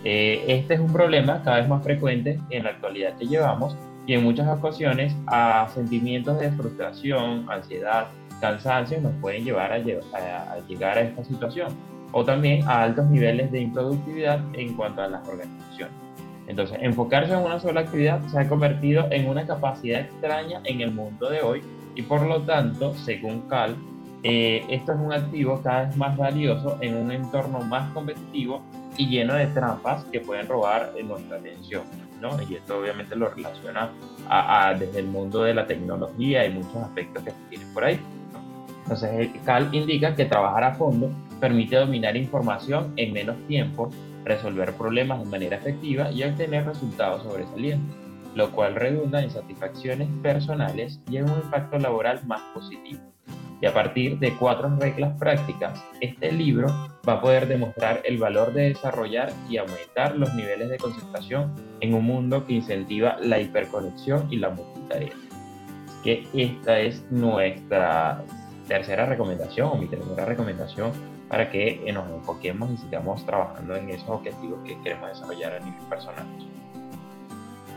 Eh, 0.04 0.44
este 0.48 0.74
es 0.74 0.80
un 0.80 0.92
problema 0.92 1.42
cada 1.44 1.58
vez 1.58 1.68
más 1.68 1.82
frecuente 1.82 2.40
en 2.50 2.64
la 2.64 2.70
actualidad 2.70 3.16
que 3.18 3.26
llevamos 3.26 3.76
y 4.06 4.14
en 4.14 4.24
muchas 4.24 4.48
ocasiones 4.48 5.14
a 5.26 5.68
sentimientos 5.74 6.40
de 6.40 6.50
frustración, 6.52 7.46
ansiedad, 7.50 8.08
cansancio 8.40 9.00
nos 9.00 9.12
pueden 9.20 9.44
llevar 9.44 9.72
a, 9.72 9.78
llegar 9.78 10.98
a 10.98 11.00
esta 11.00 11.24
situación 11.24 11.68
o 12.12 12.24
también 12.24 12.66
a 12.66 12.82
altos 12.82 13.06
niveles 13.06 13.52
de 13.52 13.60
improductividad 13.60 14.40
en 14.54 14.74
cuanto 14.74 15.02
a 15.02 15.08
las 15.08 15.26
organizaciones. 15.28 15.94
Entonces, 16.48 16.78
enfocarse 16.80 17.32
en 17.32 17.38
una 17.38 17.60
sola 17.60 17.82
actividad 17.82 18.20
se 18.26 18.40
ha 18.40 18.48
convertido 18.48 19.06
en 19.10 19.28
una 19.28 19.46
capacidad 19.46 20.00
extraña 20.00 20.60
en 20.64 20.80
el 20.80 20.90
mundo 20.90 21.30
de 21.30 21.42
hoy 21.42 21.62
y 21.94 22.02
por 22.02 22.22
lo 22.22 22.42
tanto, 22.42 22.94
según 22.94 23.42
Cal, 23.42 23.76
eh, 24.22 24.64
esto 24.68 24.92
es 24.92 24.98
un 24.98 25.12
activo 25.12 25.60
cada 25.62 25.86
vez 25.86 25.96
más 25.96 26.16
valioso 26.16 26.76
en 26.80 26.96
un 26.96 27.12
entorno 27.12 27.60
más 27.60 27.90
competitivo 27.92 28.62
y 28.96 29.08
lleno 29.08 29.34
de 29.34 29.46
trampas 29.46 30.04
que 30.06 30.20
pueden 30.20 30.46
robar 30.48 30.92
nuestra 31.04 31.36
atención. 31.36 31.82
¿no? 32.20 32.36
Y 32.42 32.56
esto 32.56 32.78
obviamente 32.78 33.16
lo 33.16 33.30
relaciona 33.30 33.90
a, 34.28 34.74
desde 34.78 35.00
el 35.00 35.06
mundo 35.06 35.42
de 35.42 35.54
la 35.54 35.66
tecnología 35.66 36.44
y 36.44 36.52
muchos 36.52 36.76
aspectos 36.76 37.22
que 37.24 37.30
se 37.30 37.36
tienen 37.48 37.72
por 37.72 37.84
ahí. 37.84 37.98
Entonces, 38.90 39.30
Cal 39.44 39.68
indica 39.70 40.16
que 40.16 40.24
trabajar 40.24 40.64
a 40.64 40.74
fondo 40.74 41.12
permite 41.38 41.76
dominar 41.76 42.16
información 42.16 42.92
en 42.96 43.12
menos 43.12 43.36
tiempo, 43.46 43.88
resolver 44.24 44.72
problemas 44.72 45.20
de 45.20 45.26
manera 45.26 45.58
efectiva 45.58 46.10
y 46.10 46.24
obtener 46.24 46.66
resultados 46.66 47.22
sobresalientes, 47.22 47.94
lo 48.34 48.50
cual 48.50 48.74
redunda 48.74 49.22
en 49.22 49.30
satisfacciones 49.30 50.08
personales 50.24 51.00
y 51.08 51.18
en 51.18 51.30
un 51.30 51.38
impacto 51.38 51.78
laboral 51.78 52.20
más 52.26 52.40
positivo. 52.52 53.00
Y 53.62 53.66
a 53.66 53.72
partir 53.72 54.18
de 54.18 54.34
cuatro 54.34 54.74
reglas 54.76 55.16
prácticas, 55.20 55.84
este 56.00 56.32
libro 56.32 56.66
va 57.08 57.12
a 57.12 57.20
poder 57.20 57.46
demostrar 57.46 58.00
el 58.04 58.18
valor 58.18 58.52
de 58.52 58.70
desarrollar 58.70 59.32
y 59.48 59.58
aumentar 59.58 60.16
los 60.16 60.34
niveles 60.34 60.68
de 60.68 60.78
concentración 60.78 61.54
en 61.80 61.94
un 61.94 62.04
mundo 62.06 62.44
que 62.44 62.54
incentiva 62.54 63.18
la 63.22 63.38
hiperconexión 63.38 64.26
y 64.32 64.38
la 64.38 64.50
multitarea. 64.50 65.12
Que 66.02 66.26
esta 66.34 66.80
es 66.80 67.04
nuestra 67.12 68.24
tercera 68.70 69.04
recomendación 69.04 69.68
o 69.68 69.74
mi 69.74 69.88
tercera 69.88 70.24
recomendación 70.24 70.92
para 71.28 71.50
que 71.50 71.82
nos 71.92 72.08
enfoquemos 72.08 72.70
y 72.70 72.76
sigamos 72.76 73.26
trabajando 73.26 73.74
en 73.74 73.90
esos 73.90 74.08
objetivos 74.08 74.60
que 74.64 74.80
queremos 74.80 75.08
desarrollar 75.08 75.54
a 75.54 75.58
nivel 75.58 75.82
personal. 75.88 76.24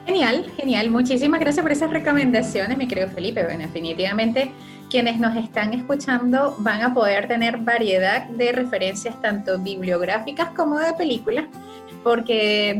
Genial, 0.06 0.52
genial. 0.56 0.92
Muchísimas 0.92 1.40
gracias 1.40 1.64
por 1.64 1.72
esas 1.72 1.90
recomendaciones, 1.90 2.78
mi 2.78 2.88
querido 2.88 3.08
Felipe. 3.08 3.44
Bueno, 3.44 3.64
definitivamente 3.64 4.52
quienes 4.92 5.20
nos 5.20 5.36
están 5.36 5.74
escuchando 5.74 6.56
van 6.60 6.84
a 6.84 6.94
poder 6.94 7.28
tener 7.28 7.58
variedad 7.58 8.28
de 8.28 8.52
referencias 8.52 9.20
tanto 9.20 9.58
bibliográficas 9.58 10.50
como 10.50 10.78
de 10.78 10.94
películas, 10.94 11.46
porque 12.04 12.78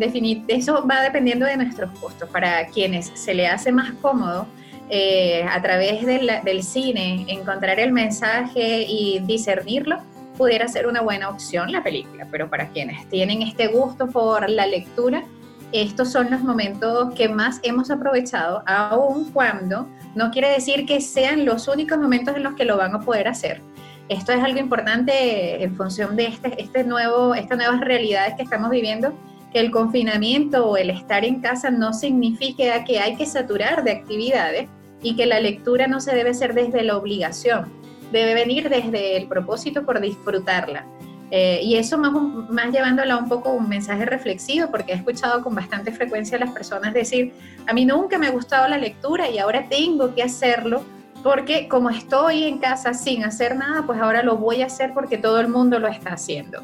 eso 0.50 0.86
va 0.86 1.02
dependiendo 1.02 1.48
de 1.48 1.58
nuestros 1.58 2.00
gustos. 2.00 2.30
Para 2.30 2.68
quienes 2.68 3.12
se 3.16 3.34
le 3.34 3.48
hace 3.48 3.72
más 3.72 3.92
cómodo 3.94 4.46
eh, 4.90 5.46
a 5.50 5.62
través 5.62 6.06
del 6.06 6.64
cine 6.64 7.26
encontrar 7.28 7.80
el 7.80 7.92
mensaje 7.92 8.86
y 8.88 9.20
discernirlo, 9.20 10.00
pudiera 10.38 10.68
ser 10.68 10.88
una 10.88 11.02
buena 11.02 11.30
opción 11.30 11.72
la 11.72 11.84
película, 11.84 12.28
pero 12.30 12.50
para 12.50 12.70
quienes 12.70 13.08
tienen 13.10 13.42
este 13.42 13.68
gusto 13.68 14.08
por 14.08 14.50
la 14.50 14.68
lectura, 14.68 15.24
estos 15.72 16.12
son 16.12 16.30
los 16.30 16.42
momentos 16.42 17.14
que 17.16 17.28
más 17.28 17.60
hemos 17.64 17.90
aprovechado, 17.90 18.64
aun 18.68 19.32
cuando 19.32 19.88
no 20.14 20.30
quiere 20.30 20.50
decir 20.50 20.86
que 20.86 21.02
sean 21.02 21.46
los 21.46 21.68
únicos 21.68 21.98
momentos 21.98 22.36
en 22.36 22.44
los 22.44 22.54
que 22.54 22.66
lo 22.66 22.78
van 22.78 22.94
a 22.94 23.00
poder 23.00 23.28
hacer. 23.28 23.62
Esto 24.10 24.34
es 24.34 24.44
algo 24.44 24.60
importante 24.60 25.64
en 25.64 25.76
función 25.76 26.16
de 26.16 26.26
este, 26.26 26.62
este 26.62 26.84
nuevo, 26.84 27.34
estas 27.34 27.58
nuevas 27.58 27.82
realidades 27.82 28.36
que 28.36 28.44
estamos 28.44 28.70
viviendo, 28.70 29.14
que 29.54 29.60
el 29.60 29.72
confinamiento 29.72 30.66
o 30.66 30.78
el 30.78 30.90
estar 30.90 31.24
en 31.24 31.40
casa 31.40 31.70
no 31.70 31.94
significa 31.94 32.84
que 32.84 33.00
hay 33.00 33.16
que 33.16 33.26
saturar 33.26 33.84
de 33.84 33.92
actividades 33.92 34.68
y 35.04 35.16
que 35.16 35.26
la 35.26 35.40
lectura 35.40 35.88
no 35.88 36.02
se 36.02 36.16
debe 36.16 36.32
hacer 36.32 36.54
desde 36.54 36.84
la 36.84 36.98
obligación, 36.98 37.72
debe 38.12 38.34
venir 38.34 38.70
desde 38.70 39.16
el 39.16 39.28
propósito 39.28 39.86
por 39.86 40.02
disfrutarla. 40.02 40.86
Eh, 41.30 41.62
y 41.64 41.76
eso 41.76 41.98
más, 41.98 42.14
más 42.50 42.72
llevándola 42.72 43.18
un 43.18 43.28
poco 43.28 43.54
un 43.54 43.68
mensaje 43.68 44.06
reflexivo, 44.06 44.68
porque 44.70 44.94
he 44.94 44.96
escuchado 44.96 45.44
con 45.44 45.56
bastante 45.56 45.92
frecuencia 45.92 46.38
a 46.38 46.40
las 46.40 46.52
personas 46.52 46.94
decir, 46.94 47.34
a 47.68 47.74
mí 47.74 47.86
nunca 47.86 48.18
me 48.18 48.28
ha 48.28 48.32
gustado 48.32 48.68
la 48.68 48.78
lectura 48.78 49.30
y 49.30 49.40
ahora 49.40 49.68
tengo 49.68 50.14
que 50.14 50.24
hacerlo, 50.24 50.84
porque 51.24 51.68
como 51.68 51.90
estoy 51.90 52.44
en 52.44 52.60
casa 52.60 52.94
sin 52.94 53.24
hacer 53.24 53.56
nada, 53.56 53.84
pues 53.86 54.00
ahora 54.00 54.22
lo 54.22 54.38
voy 54.38 54.62
a 54.62 54.68
hacer 54.68 54.94
porque 54.94 55.18
todo 55.18 55.40
el 55.40 55.48
mundo 55.48 55.80
lo 55.80 55.88
está 55.88 56.14
haciendo. 56.14 56.62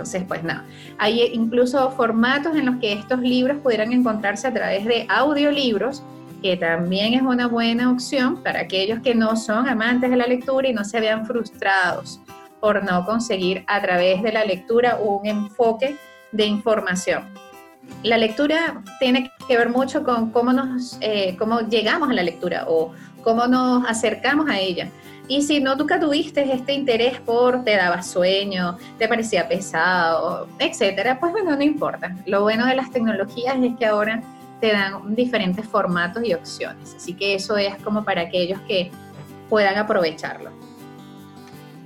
Entonces, 0.00 0.24
pues 0.26 0.42
nada, 0.42 0.64
hay 0.96 1.20
incluso 1.34 1.90
formatos 1.90 2.56
en 2.56 2.64
los 2.64 2.76
que 2.76 2.94
estos 2.94 3.20
libros 3.20 3.58
pudieran 3.58 3.92
encontrarse 3.92 4.46
a 4.48 4.54
través 4.54 4.86
de 4.86 5.04
audiolibros, 5.10 6.02
que 6.40 6.56
también 6.56 7.12
es 7.12 7.20
una 7.20 7.48
buena 7.48 7.90
opción 7.90 8.42
para 8.42 8.60
aquellos 8.60 9.00
que 9.00 9.14
no 9.14 9.36
son 9.36 9.68
amantes 9.68 10.08
de 10.08 10.16
la 10.16 10.26
lectura 10.26 10.70
y 10.70 10.72
no 10.72 10.86
se 10.86 11.00
vean 11.00 11.26
frustrados 11.26 12.18
por 12.60 12.82
no 12.82 13.04
conseguir 13.04 13.62
a 13.66 13.82
través 13.82 14.22
de 14.22 14.32
la 14.32 14.42
lectura 14.46 14.96
un 14.96 15.26
enfoque 15.26 15.96
de 16.32 16.46
información. 16.46 17.24
La 18.02 18.16
lectura 18.16 18.82
tiene 19.00 19.30
que 19.46 19.58
ver 19.58 19.68
mucho 19.68 20.02
con 20.02 20.30
cómo, 20.30 20.54
nos, 20.54 20.96
eh, 21.02 21.36
cómo 21.38 21.60
llegamos 21.60 22.08
a 22.08 22.14
la 22.14 22.22
lectura 22.22 22.64
o 22.68 22.94
cómo 23.22 23.46
nos 23.46 23.84
acercamos 23.86 24.48
a 24.48 24.58
ella. 24.58 24.88
Y 25.30 25.42
si 25.42 25.60
no 25.60 25.76
nunca 25.76 26.00
tuviste 26.00 26.42
este 26.52 26.72
interés 26.72 27.20
por, 27.20 27.62
te 27.62 27.76
daba 27.76 28.02
sueño, 28.02 28.76
te 28.98 29.06
parecía 29.06 29.46
pesado, 29.46 30.48
etcétera, 30.58 31.20
pues 31.20 31.30
bueno, 31.30 31.54
no 31.54 31.62
importa. 31.62 32.16
Lo 32.26 32.42
bueno 32.42 32.66
de 32.66 32.74
las 32.74 32.90
tecnologías 32.90 33.54
es 33.62 33.76
que 33.76 33.86
ahora 33.86 34.24
te 34.60 34.72
dan 34.72 35.14
diferentes 35.14 35.64
formatos 35.64 36.24
y 36.24 36.34
opciones. 36.34 36.96
Así 36.96 37.14
que 37.14 37.36
eso 37.36 37.56
es 37.56 37.76
como 37.84 38.02
para 38.02 38.22
aquellos 38.22 38.60
que 38.62 38.90
puedan 39.48 39.78
aprovecharlo. 39.78 40.50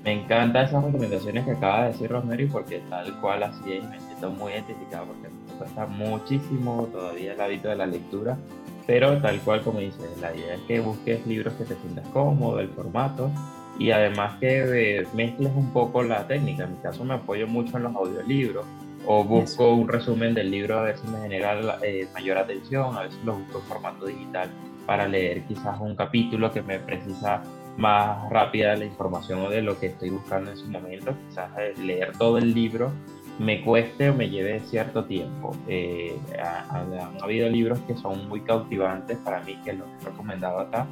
Me 0.04 0.12
encantan 0.12 0.64
esas 0.64 0.82
recomendaciones 0.82 1.44
que 1.44 1.50
acaba 1.50 1.82
de 1.82 1.92
decir 1.92 2.10
Rosemary 2.10 2.46
porque 2.46 2.78
tal 2.88 3.20
cual 3.20 3.42
así 3.42 3.74
es, 3.74 3.84
me 3.90 4.00
siento 4.00 4.30
muy 4.30 4.54
identificado 4.54 5.04
porque 5.04 5.28
me 5.28 5.58
cuesta 5.58 5.84
muchísimo 5.84 6.88
todavía 6.90 7.34
el 7.34 7.40
hábito 7.42 7.68
de 7.68 7.76
la 7.76 7.86
lectura, 7.86 8.38
pero 8.86 9.20
tal 9.20 9.40
cual 9.40 9.62
como 9.62 9.80
dices, 9.80 10.18
la 10.20 10.34
idea 10.34 10.54
es 10.54 10.60
que 10.62 10.80
busques 10.80 11.26
libros 11.26 11.54
que 11.54 11.64
te 11.64 11.76
sientas 11.76 12.06
cómodo, 12.08 12.60
el 12.60 12.68
formato 12.68 13.30
y 13.78 13.90
además 13.90 14.38
que 14.40 15.06
mezcles 15.14 15.52
un 15.54 15.72
poco 15.72 16.02
la 16.02 16.26
técnica. 16.26 16.64
En 16.64 16.72
mi 16.72 16.78
caso 16.78 17.04
me 17.04 17.14
apoyo 17.14 17.46
mucho 17.46 17.76
en 17.76 17.84
los 17.84 17.96
audiolibros 17.96 18.66
o 19.06 19.24
busco 19.24 19.74
un 19.74 19.88
resumen 19.88 20.34
del 20.34 20.50
libro 20.50 20.78
a 20.78 20.82
ver 20.82 20.98
si 20.98 21.06
me 21.08 21.20
genera 21.20 21.78
eh, 21.82 22.08
mayor 22.14 22.38
atención, 22.38 22.96
a 22.96 23.02
veces 23.02 23.18
lo 23.24 23.34
busco 23.34 23.58
en 23.58 23.64
formato 23.64 24.06
digital 24.06 24.50
para 24.86 25.08
leer 25.08 25.42
quizás 25.44 25.78
un 25.80 25.94
capítulo 25.94 26.50
que 26.50 26.62
me 26.62 26.78
precisa 26.78 27.42
más 27.76 28.30
rápida 28.30 28.76
la 28.76 28.84
información 28.84 29.50
de 29.50 29.62
lo 29.62 29.78
que 29.78 29.86
estoy 29.86 30.10
buscando 30.10 30.50
en 30.50 30.56
su 30.56 30.68
momento. 30.68 31.14
Quizás 31.28 31.50
eh, 31.58 31.74
leer 31.82 32.12
todo 32.16 32.38
el 32.38 32.54
libro 32.54 32.92
me 33.38 33.62
cueste 33.62 34.10
o 34.10 34.14
me 34.14 34.28
lleve 34.28 34.60
cierto 34.60 35.04
tiempo. 35.04 35.52
Eh, 35.68 36.16
han, 36.38 37.22
habido 37.22 37.48
libros 37.48 37.78
que 37.80 37.96
son 37.96 38.28
muy 38.28 38.40
cautivantes 38.40 39.18
para 39.18 39.40
mí, 39.40 39.58
que 39.64 39.72
los 39.72 39.86
he 40.00 40.04
recomendado 40.04 40.60
acá, 40.60 40.86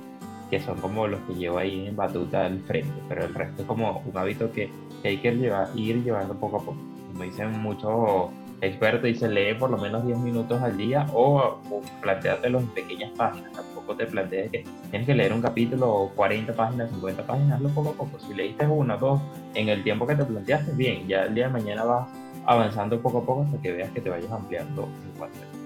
que 0.51 0.61
son 0.61 0.79
como 0.81 1.07
los 1.07 1.21
que 1.23 1.35
llevo 1.35 1.59
ahí 1.59 1.87
en 1.87 1.97
batuta 1.97 2.47
al 2.47 2.61
frente, 2.61 2.93
pero 3.09 3.25
el 3.25 3.35
resto 3.35 3.63
es 3.63 3.69
como 3.69 4.03
un 4.05 4.17
hábito 4.17 4.51
que, 4.53 4.71
hay 5.05 5.17
que 5.19 5.33
llevar, 5.33 5.69
ir 5.75 6.03
llevando 6.03 6.35
poco 6.35 6.57
a 6.57 6.61
poco. 6.61 6.79
Como 7.13 7.25
dicen 7.25 7.59
muchos 7.61 8.31
expertos, 8.61 9.05
dicen 9.05 9.35
lee 9.35 9.55
por 9.55 9.71
lo 9.71 9.77
menos 9.77 10.07
10 10.07 10.19
minutos 10.19 10.63
al 10.63 10.77
día 10.77 11.07
o, 11.13 11.59
o 11.71 11.83
en 12.05 12.67
pequeñas 12.69 13.11
páginas, 13.17 13.53
tampoco 13.53 13.73
tampoco 13.83 13.97
te 13.97 14.07
plantees 14.07 14.51
que 14.51 14.65
tienes 14.91 15.07
que 15.07 15.15
leer 15.15 15.33
un 15.33 15.43
capítulo 15.43 15.93
o 15.93 16.09
40 16.11 16.53
páginas, 16.53 16.91
50 16.91 17.27
páginas, 17.27 17.57
hazlo 17.57 17.69
poco 17.71 17.91
a 17.91 17.93
poco. 17.93 18.19
Si 18.21 18.35
leíste 18.35 18.67
uno 18.67 18.95
o 18.95 18.99
dos 18.99 19.21
en 19.55 19.69
el 19.69 19.83
tiempo 19.83 20.07
que 20.07 20.15
te 20.15 20.25
planteaste, 20.25 20.73
bien, 20.73 21.07
ya 21.09 21.25
el 21.25 21.35
día 21.35 21.47
de 21.47 21.53
mañana 21.53 21.85
vas 21.85 22.09
avanzando 22.47 23.01
poco 23.01 23.19
a 23.19 23.27
poco 23.27 23.43
hasta 23.43 23.61
que 23.61 23.73
veas 23.73 23.91
que 23.91 24.01
te 24.01 24.11
vayas 24.11 24.31
ampliando 24.31 24.83
en 24.83 25.19
cuanto 25.19 25.39
a 25.39 25.63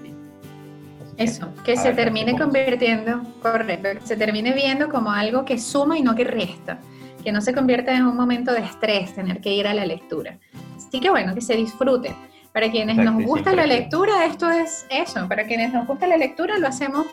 eso, 1.17 1.49
que 1.65 1.75
se 1.75 1.93
termine 1.93 2.37
convirtiendo, 2.37 3.23
correcto, 3.41 3.99
que 3.99 4.05
se 4.05 4.15
termine 4.15 4.53
viendo 4.53 4.87
como 4.87 5.11
algo 5.11 5.45
que 5.45 5.57
suma 5.57 5.97
y 5.97 6.03
no 6.03 6.13
que 6.13 6.23
resta, 6.23 6.79
que 7.23 7.31
no 7.31 7.41
se 7.41 7.53
convierta 7.53 7.95
en 7.95 8.05
un 8.05 8.15
momento 8.15 8.53
de 8.53 8.59
estrés 8.59 9.15
tener 9.15 9.41
que 9.41 9.51
ir 9.51 9.67
a 9.67 9.73
la 9.73 9.85
lectura. 9.85 10.37
Así 10.75 10.99
que 10.99 11.09
bueno, 11.09 11.33
que 11.33 11.41
se 11.41 11.55
disfrute. 11.55 12.15
Para 12.53 12.71
quienes 12.71 12.97
nos 12.97 13.23
gusta 13.23 13.53
la 13.53 13.67
lectura, 13.67 14.25
esto 14.25 14.49
es 14.49 14.85
eso. 14.89 15.27
Para 15.27 15.45
quienes 15.45 15.73
nos 15.73 15.85
gusta 15.85 16.07
la 16.07 16.17
lectura, 16.17 16.57
lo 16.57 16.67
hacemos 16.67 17.05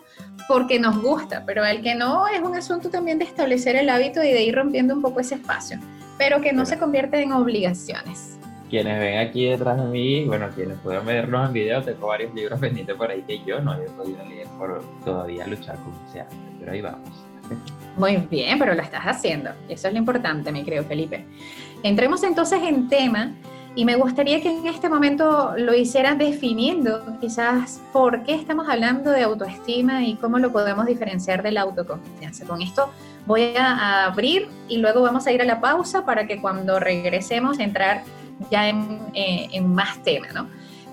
porque 0.49 0.78
nos 0.78 1.02
gusta, 1.02 1.44
pero 1.44 1.64
el 1.64 1.83
que 1.83 1.94
no 1.94 2.28
es 2.28 2.40
un 2.40 2.54
asunto 2.56 2.88
también 2.88 3.18
de 3.18 3.25
establecer 3.25 3.76
el 3.76 3.90
hábito 3.90 4.23
y 4.23 4.33
de 4.33 4.42
ir 4.42 4.54
rompiendo 4.54 4.94
un 4.94 5.02
poco 5.02 5.21
ese 5.21 5.35
espacio, 5.35 5.78
pero 6.16 6.40
que 6.40 6.52
no 6.52 6.64
se 6.64 6.78
convierte 6.78 7.21
en 7.21 7.33
obligaciones 7.33 8.34
quienes 8.71 8.99
ven 8.99 9.18
aquí 9.18 9.47
detrás 9.47 9.76
de 9.80 9.87
mí, 9.87 10.25
bueno, 10.25 10.49
quienes 10.54 10.78
puedan 10.78 11.06
vernos 11.06 11.49
en 11.49 11.52
video, 11.52 11.83
tengo 11.83 12.09
varios 12.09 12.35
libros 12.35 12.59
pendientes 12.59 12.94
por 12.97 13.11
ahí 13.11 13.23
que 13.23 13.42
yo 13.44 13.61
no 13.61 13.75
he 13.75 13.88
podido 13.90 14.25
leer 14.25 14.49
por 14.59 14.83
todavía 15.04 15.47
luchar 15.47 15.76
con 15.76 15.92
ese 16.09 16.25
pero 16.59 16.73
ahí 16.73 16.80
vamos. 16.80 17.11
Muy 17.97 18.16
bien, 18.16 18.59
pero 18.59 18.75
lo 18.75 18.83
estás 18.83 19.04
haciendo. 19.04 19.50
Eso 19.68 19.88
es 19.88 19.92
lo 19.92 19.99
importante, 19.99 20.50
me 20.50 20.64
creo, 20.64 20.83
Felipe. 20.85 21.25
Entremos 21.83 22.23
entonces 22.25 22.62
en 22.62 22.88
tema 22.88 23.33
y 23.76 23.85
me 23.85 23.97
gustaría 23.97 24.40
que 24.40 24.50
en 24.50 24.66
este 24.66 24.88
momento 24.88 25.54
lo 25.56 25.75
hicieras 25.75 26.16
definiendo 26.16 27.04
quizás 27.21 27.83
por 27.92 28.23
qué 28.23 28.35
estamos 28.35 28.68
hablando 28.68 29.11
de 29.11 29.23
autoestima 29.23 30.04
y 30.04 30.14
cómo 30.14 30.38
lo 30.38 30.52
podemos 30.52 30.87
diferenciar 30.87 31.42
de 31.42 31.52
la 31.52 31.62
autoconfianza. 31.62 32.47
Con 32.47 32.62
esto 32.62 32.90
voy 33.26 33.54
a 33.56 34.06
abrir 34.06 34.49
y 34.68 34.78
luego 34.78 35.02
vamos 35.02 35.26
a 35.26 35.33
ir 35.33 35.42
a 35.42 35.44
la 35.44 35.61
pausa 35.61 36.04
para 36.04 36.26
que 36.26 36.40
cuando 36.40 36.78
regresemos 36.78 37.59
entrar 37.59 38.02
ya 38.50 38.69
eh, 38.69 39.49
en, 39.53 39.75
más 39.75 40.03
tema, 40.03 40.29
¿no? 40.35 40.49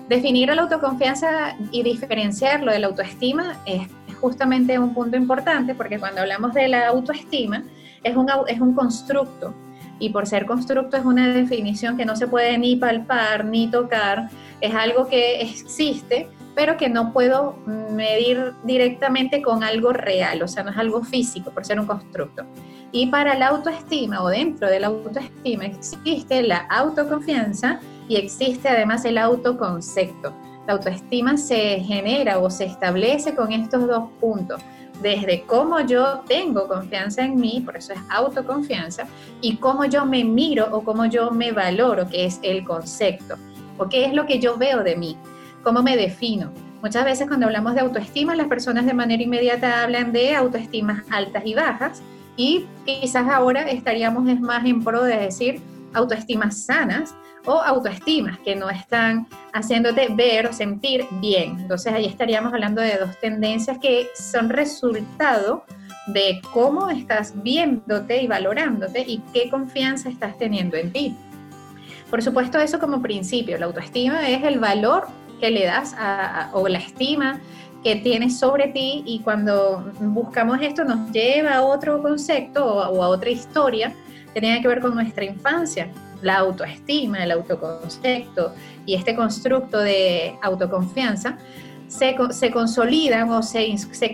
Definir 0.08 0.48
la 0.54 0.62
autoconfianza 0.62 1.56
y 1.70 1.82
diferenciarlo 1.82 2.72
de 2.72 2.78
la 2.78 2.88
autoestima 2.88 3.58
es 3.66 3.88
justamente 4.20 4.78
un 4.78 4.94
punto 4.94 5.16
importante 5.16 5.74
porque 5.74 5.98
cuando 5.98 6.20
hablamos 6.20 6.54
de 6.54 6.68
la 6.68 6.88
autoestima 6.88 7.64
es 8.02 8.16
un, 8.16 8.28
es 8.46 8.60
un 8.60 8.74
constructo 8.74 9.54
y 9.98 10.10
por 10.10 10.26
ser 10.26 10.46
constructo 10.46 10.96
es 10.96 11.04
una 11.04 11.32
definición 11.32 11.96
que 11.96 12.04
no 12.04 12.16
se 12.16 12.26
puede 12.26 12.58
ni 12.58 12.76
palpar 12.76 13.44
ni 13.44 13.68
tocar, 13.68 14.28
es 14.60 14.74
algo 14.74 15.06
que 15.06 15.40
existe 15.40 16.28
pero 16.54 16.76
que 16.76 16.88
no 16.88 17.12
puedo 17.12 17.56
medir 17.66 18.52
directamente 18.64 19.42
con 19.42 19.62
algo 19.62 19.92
real, 19.92 20.42
o 20.42 20.48
sea, 20.48 20.62
no 20.62 20.70
es 20.70 20.76
algo 20.76 21.02
físico 21.02 21.50
por 21.50 21.64
ser 21.64 21.80
un 21.80 21.86
constructo. 21.86 22.44
Y 22.92 23.06
para 23.06 23.34
la 23.34 23.48
autoestima 23.48 24.22
o 24.22 24.28
dentro 24.28 24.68
de 24.68 24.78
la 24.78 24.88
autoestima 24.88 25.64
existe 25.64 26.42
la 26.42 26.66
autoconfianza 26.68 27.80
y 28.06 28.16
existe 28.16 28.68
además 28.68 29.06
el 29.06 29.16
autoconcepto. 29.16 30.34
La 30.66 30.74
autoestima 30.74 31.38
se 31.38 31.80
genera 31.80 32.38
o 32.38 32.50
se 32.50 32.66
establece 32.66 33.34
con 33.34 33.50
estos 33.50 33.88
dos 33.88 34.10
puntos, 34.20 34.60
desde 35.00 35.42
cómo 35.42 35.80
yo 35.80 36.20
tengo 36.28 36.68
confianza 36.68 37.24
en 37.24 37.36
mí, 37.36 37.62
por 37.64 37.76
eso 37.76 37.94
es 37.94 37.98
autoconfianza, 38.10 39.06
y 39.40 39.56
cómo 39.56 39.86
yo 39.86 40.04
me 40.04 40.22
miro 40.22 40.68
o 40.70 40.84
cómo 40.84 41.06
yo 41.06 41.30
me 41.30 41.50
valoro, 41.50 42.08
que 42.08 42.26
es 42.26 42.38
el 42.42 42.62
concepto, 42.62 43.36
o 43.78 43.88
qué 43.88 44.04
es 44.04 44.12
lo 44.12 44.26
que 44.26 44.38
yo 44.38 44.56
veo 44.56 44.84
de 44.84 44.96
mí, 44.96 45.16
cómo 45.64 45.82
me 45.82 45.96
defino. 45.96 46.52
Muchas 46.82 47.04
veces 47.04 47.26
cuando 47.26 47.46
hablamos 47.46 47.74
de 47.74 47.80
autoestima, 47.80 48.36
las 48.36 48.48
personas 48.48 48.86
de 48.86 48.94
manera 48.94 49.22
inmediata 49.22 49.82
hablan 49.82 50.12
de 50.12 50.36
autoestimas 50.36 51.02
altas 51.10 51.42
y 51.46 51.54
bajas, 51.54 52.02
y 52.36 52.66
quizás 52.84 53.28
ahora 53.28 53.62
estaríamos 53.62 54.24
más 54.40 54.64
en 54.64 54.82
pro 54.82 55.02
de 55.04 55.16
decir 55.16 55.60
autoestimas 55.94 56.64
sanas 56.64 57.14
o 57.44 57.60
autoestimas 57.60 58.38
que 58.38 58.54
no 58.54 58.70
están 58.70 59.26
haciéndote 59.52 60.08
ver 60.14 60.46
o 60.46 60.52
sentir 60.52 61.06
bien. 61.20 61.58
Entonces 61.60 61.92
ahí 61.92 62.06
estaríamos 62.06 62.52
hablando 62.52 62.80
de 62.80 62.96
dos 62.96 63.18
tendencias 63.20 63.78
que 63.78 64.08
son 64.14 64.48
resultado 64.48 65.64
de 66.06 66.40
cómo 66.52 66.90
estás 66.90 67.42
viéndote 67.42 68.22
y 68.22 68.26
valorándote 68.26 69.04
y 69.06 69.18
qué 69.32 69.50
confianza 69.50 70.08
estás 70.08 70.38
teniendo 70.38 70.76
en 70.76 70.92
ti. 70.92 71.16
Por 72.10 72.22
supuesto, 72.22 72.58
eso 72.58 72.78
como 72.78 73.00
principio, 73.00 73.58
la 73.58 73.66
autoestima 73.66 74.28
es 74.28 74.42
el 74.44 74.58
valor 74.58 75.06
que 75.40 75.50
le 75.50 75.64
das 75.64 75.96
o 76.52 76.68
la 76.68 76.78
estima 76.78 77.40
que 77.82 77.96
tienes 77.96 78.38
sobre 78.38 78.68
ti 78.68 79.02
y 79.04 79.20
cuando 79.20 79.92
buscamos 80.00 80.58
esto 80.60 80.84
nos 80.84 81.10
lleva 81.10 81.54
a 81.54 81.62
otro 81.62 82.00
concepto 82.00 82.64
o 82.64 83.02
a, 83.02 83.08
otra 83.08 83.30
historia 83.30 83.92
que 84.32 84.40
tiene 84.40 84.62
que 84.62 84.68
ver 84.68 84.80
con 84.80 84.94
nuestra 84.94 85.24
infancia, 85.24 85.88
la 86.22 86.38
autoestima, 86.38 87.22
el 87.24 87.32
autoconcepto 87.32 88.54
y 88.86 88.94
este 88.94 89.16
constructo 89.16 89.78
de 89.78 90.36
autoconfianza 90.42 91.36
se, 91.88 92.16
se 92.30 92.50
consolidan 92.50 93.30
o 93.30 93.42
se, 93.42 93.76
se, 93.76 94.12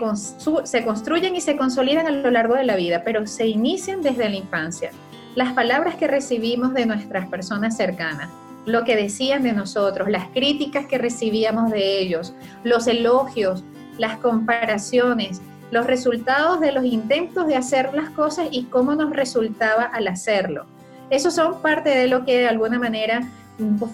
se 0.65 0.85
construyen 0.85 1.37
y 1.37 1.41
se 1.41 1.57
consolidan 1.57 2.07
a 2.07 2.11
lo 2.11 2.31
largo 2.31 2.55
de 2.55 2.65
la 2.65 2.75
vida, 2.75 3.03
pero 3.05 3.27
se 3.27 3.47
inician 3.47 4.03
desde 4.03 4.29
la 4.29 4.37
infancia. 4.37 4.91
Las 5.37 5.53
palabras 5.53 5.95
que 5.95 6.09
recibimos 6.09 6.75
de 6.75 6.87
nuestras 6.87 7.29
personas 7.29 7.77
cercanas, 7.77 8.31
lo 8.66 8.85
que 8.85 8.97
decían 8.97 9.42
de 9.42 9.53
nosotros, 9.53 10.09
las 10.09 10.29
críticas 10.29 10.87
que 10.87 10.99
recibíamos 10.99 11.71
de 11.71 12.01
ellos, 12.01 12.35
los 12.64 12.87
elogios, 12.87 13.64
las 13.99 14.18
comparaciones, 14.18 15.40
los 15.71 15.87
resultados 15.87 16.61
de 16.61 16.73
los 16.73 16.85
intentos 16.85 17.47
de 17.47 17.57
hacer 17.57 17.94
las 17.94 18.11
cosas 18.11 18.49
y 18.51 18.64
cómo 18.64 18.94
nos 18.94 19.11
resultaba 19.11 19.85
al 19.85 20.09
hacerlo. 20.09 20.66
Esos 21.11 21.35
son 21.35 21.62
parte 21.62 21.90
de 21.90 22.07
lo 22.07 22.25
que 22.25 22.38
de 22.38 22.49
alguna 22.49 22.79
manera 22.79 23.29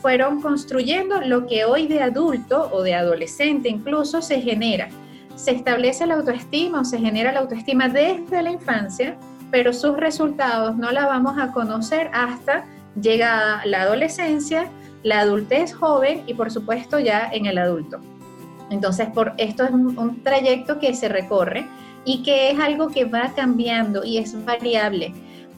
fueron 0.03 0.43
construyendo 0.43 1.21
lo 1.21 1.47
que 1.47 1.65
hoy 1.65 1.87
de 1.87 2.03
adulto 2.03 2.69
o 2.73 2.83
de 2.83 2.95
adolescente 2.95 3.69
incluso 3.69 4.21
se 4.21 4.41
genera. 4.41 4.89
Se 5.37 5.53
establece 5.53 6.07
la 6.07 6.15
autoestima 6.15 6.81
o 6.81 6.85
se 6.85 6.99
genera 6.99 7.33
la 7.33 7.41
autoestima 7.41 7.89
desde 7.89 8.43
la 8.43 8.53
infancia, 8.53 9.17
pero 9.51 9.73
sus 9.73 9.97
resultados 9.97 10.77
no 10.77 10.91
la 10.93 11.07
vamos 11.07 11.39
a 11.39 11.53
conocer 11.53 12.11
hasta 12.13 12.67
llega 13.01 13.65
la 13.65 13.83
adolescencia, 13.83 14.69
la 15.03 15.21
adultez 15.21 15.75
joven 15.75 16.23
y 16.27 16.35
por 16.35 16.51
supuesto 16.51 16.99
ya 16.99 17.29
en 17.33 17.47
el 17.47 17.59
adulto. 17.59 18.01
Entonces, 18.71 19.09
por, 19.09 19.35
esto 19.39 19.65
es 19.65 19.71
un, 19.71 20.23
trayecto 20.23 20.79
que 20.79 20.95
se 20.95 21.09
recorre 21.09 21.67
y 22.05 22.23
que 22.23 22.51
es 22.51 22.59
algo 22.59 22.89
que 22.89 23.05
va 23.05 23.33
cambiando 23.35 24.05
y 24.05 24.19
es 24.19 24.45
variable. 24.45 25.13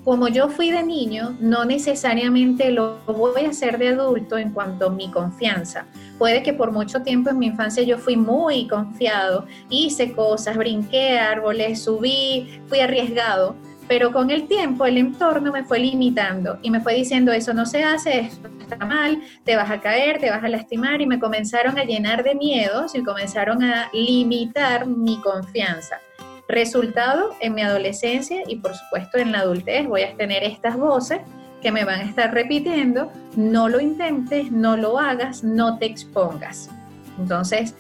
Como 0.05 0.29
yo 0.29 0.49
fui 0.49 0.71
de 0.71 0.85
niño, 0.85 1.37
no 1.41 1.65
necesariamente 1.65 2.71
lo 2.71 2.99
voy 3.07 3.45
a 3.45 3.51
hacer 3.51 3.77
de 3.79 3.89
adulto 3.89 4.39
en 4.39 4.53
cuanto 4.53 4.87
a 4.87 4.91
mi 4.91 5.11
confianza. 5.11 5.87
Puede 6.17 6.45
que 6.45 6.53
por 6.53 6.71
mucho 6.71 7.03
tiempo 7.03 7.31
en 7.31 7.39
mi 7.41 7.47
infancia 7.47 7.83
yo 7.83 7.99
fui 7.99 8.17
muy 8.17 8.69
confiado, 8.69 9.47
hice 9.69 10.13
cosas, 10.13 10.57
brinqué 10.57 11.19
árboles, 11.19 11.83
subí, 11.83 12.61
fui 12.69 12.79
arriesgado, 12.79 13.57
pero 13.89 14.13
con 14.13 14.31
el 14.31 14.49
tiempo 14.49 14.87
el 14.87 14.99
entorno 14.99 15.53
me 15.53 15.65
fue 15.65 15.79
limitando 15.79 16.59
y 16.63 16.71
me 16.71 16.81
fue 16.81 16.95
diciendo 16.95 17.33
eso 17.33 17.55
no 17.55 17.67
se 17.67 17.85
hace, 17.85 18.21
esto 18.21 18.49
está 18.61 18.85
mal, 18.85 19.23
te 19.45 19.57
vas 19.57 19.71
a 19.71 19.81
caer, 19.81 20.19
te 20.19 20.31
vas 20.31 20.43
a 20.43 20.49
lastimar 20.49 21.01
y 21.01 21.07
me 21.07 21.21
comenzaron 21.21 21.79
a 21.79 21.85
llenar 21.85 22.25
de 22.25 22.35
miedos 22.35 22.95
y 22.95 23.03
comenzaron 23.03 23.63
a 23.63 23.89
limitar 23.93 24.87
mi 24.87 25.21
confianza. 25.21 26.01
Resultado, 26.49 27.31
en 27.41 27.55
mi 27.55 27.63
adolescencia 27.63 28.43
y 28.47 28.57
por 28.57 28.75
supuesto 28.75 29.19
en 29.19 29.33
la 29.33 29.41
adultez 29.41 29.87
voy 29.87 30.03
a 30.03 30.17
tener 30.17 30.45
estas 30.45 30.77
voces 30.77 31.21
que 31.63 31.73
me 31.73 31.85
van 31.85 32.01
a 32.01 32.05
estar 32.05 32.33
repitiendo, 32.33 33.11
no 33.35 33.69
lo 33.69 33.81
intentes, 33.81 34.51
no 34.53 34.77
lo 34.77 34.99
hagas, 34.99 35.43
no 35.43 35.79
te 35.79 35.87
expongas. 35.87 36.71
Entonces, 37.19 37.75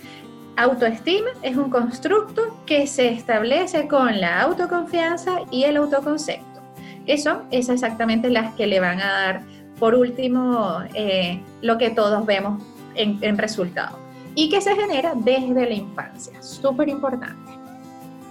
Autoestima 0.57 1.29
es 1.43 1.55
un 1.57 1.69
constructo 1.69 2.57
que 2.65 2.87
se 2.87 3.09
establece 3.09 3.87
con 3.89 4.21
la 4.21 4.41
autoconfianza 4.41 5.41
y 5.51 5.65
el 5.65 5.77
autoconcepto. 5.77 6.63
Eso 7.07 7.43
es 7.51 7.69
exactamente 7.69 8.31
las 8.31 8.55
que 8.55 8.67
le 8.67 8.81
van 8.81 9.01
a 9.01 9.13
dar, 9.13 9.43
por 9.79 9.95
último, 9.95 10.79
eh, 10.95 11.43
lo 11.61 11.77
que 11.77 11.91
todos 11.91 12.25
vemos 12.25 12.63
en, 12.95 13.19
en 13.21 13.37
resultado. 13.37 13.99
Y 14.35 14.49
que 14.49 14.63
se 14.63 14.75
genera 14.75 15.13
desde 15.15 15.67
la 15.67 15.75
infancia, 15.75 16.43
súper 16.43 16.89
importante. 16.89 17.46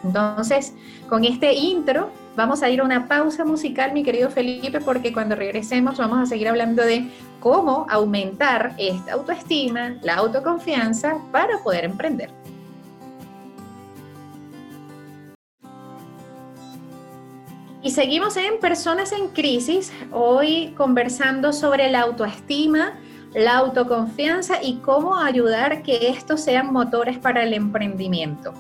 Entonces, 0.06 0.74
con 1.10 1.26
este 1.26 1.54
intro, 1.54 2.12
vamos 2.36 2.62
a 2.62 2.70
ir 2.70 2.80
a 2.82 2.84
una 2.84 3.08
pausa 3.08 3.44
musical, 3.44 3.92
mi 3.92 4.04
querido 4.04 4.30
Felipe, 4.30 4.80
porque 4.80 5.12
cuando 5.12 5.36
regresemos 5.36 5.98
vamos 5.98 6.20
a 6.20 6.26
seguir 6.28 6.48
hablando 6.48 6.84
de 6.84 7.10
cómo 7.40 7.88
aumentar 7.90 8.76
esta 8.78 9.14
autoestima, 9.14 9.96
la 10.04 10.16
autoconfianza 10.16 11.18
para 11.32 11.58
poder 11.64 11.86
emprender. 11.86 12.30
Y 17.82 17.92
seguimos 17.92 18.36
en 18.38 18.60
Personas 18.60 19.12
en 19.12 19.30
Crisis, 19.30 19.92
hoy 20.12 20.74
conversando 20.76 21.54
sobre 21.54 21.90
la 21.90 22.02
autoestima, 22.02 22.94
la 23.34 23.58
autoconfianza 23.58 24.62
y 24.62 24.78
cómo 24.78 25.18
ayudar 25.18 25.84
que 25.84 26.10
estos 26.10 26.42
sean 26.42 26.72
motores 26.74 27.18
para 27.20 27.44
el 27.44 27.54
emprendimiento. 27.54 28.54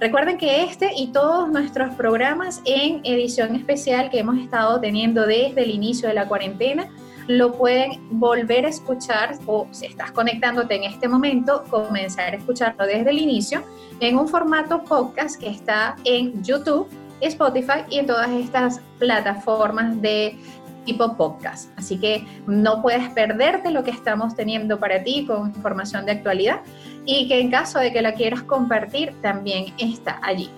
Recuerden 0.00 0.38
que 0.38 0.62
este 0.62 0.92
y 0.96 1.08
todos 1.08 1.48
nuestros 1.50 1.92
programas 1.94 2.62
en 2.64 3.00
edición 3.02 3.56
especial 3.56 4.10
que 4.10 4.20
hemos 4.20 4.38
estado 4.38 4.80
teniendo 4.80 5.26
desde 5.26 5.64
el 5.64 5.70
inicio 5.70 6.08
de 6.08 6.14
la 6.14 6.28
cuarentena, 6.28 6.88
lo 7.26 7.52
pueden 7.52 7.98
volver 8.12 8.64
a 8.64 8.68
escuchar 8.68 9.36
o 9.46 9.66
si 9.72 9.86
estás 9.86 10.12
conectándote 10.12 10.76
en 10.76 10.84
este 10.84 11.08
momento, 11.08 11.64
comenzar 11.68 12.32
a 12.32 12.36
escucharlo 12.36 12.86
desde 12.86 13.10
el 13.10 13.18
inicio 13.18 13.64
en 13.98 14.16
un 14.16 14.28
formato 14.28 14.84
podcast 14.84 15.38
que 15.38 15.48
está 15.48 15.96
en 16.04 16.44
YouTube, 16.44 16.88
Spotify 17.20 17.82
y 17.90 17.98
en 17.98 18.06
todas 18.06 18.30
estas 18.30 18.80
plataformas 19.00 20.00
de 20.00 20.38
tipo 20.84 21.16
podcast. 21.16 21.76
Así 21.76 21.98
que 21.98 22.24
no 22.46 22.80
puedes 22.82 23.10
perderte 23.10 23.70
lo 23.72 23.82
que 23.82 23.90
estamos 23.90 24.34
teniendo 24.36 24.78
para 24.78 25.02
ti 25.02 25.26
con 25.26 25.48
información 25.48 26.06
de 26.06 26.12
actualidad 26.12 26.60
y 27.08 27.26
que 27.26 27.40
en 27.40 27.50
caso 27.50 27.78
de 27.78 27.90
que 27.90 28.02
la 28.02 28.12
quieras 28.12 28.42
compartir 28.42 29.14
también 29.22 29.72
está 29.78 30.20
allí. 30.22 30.50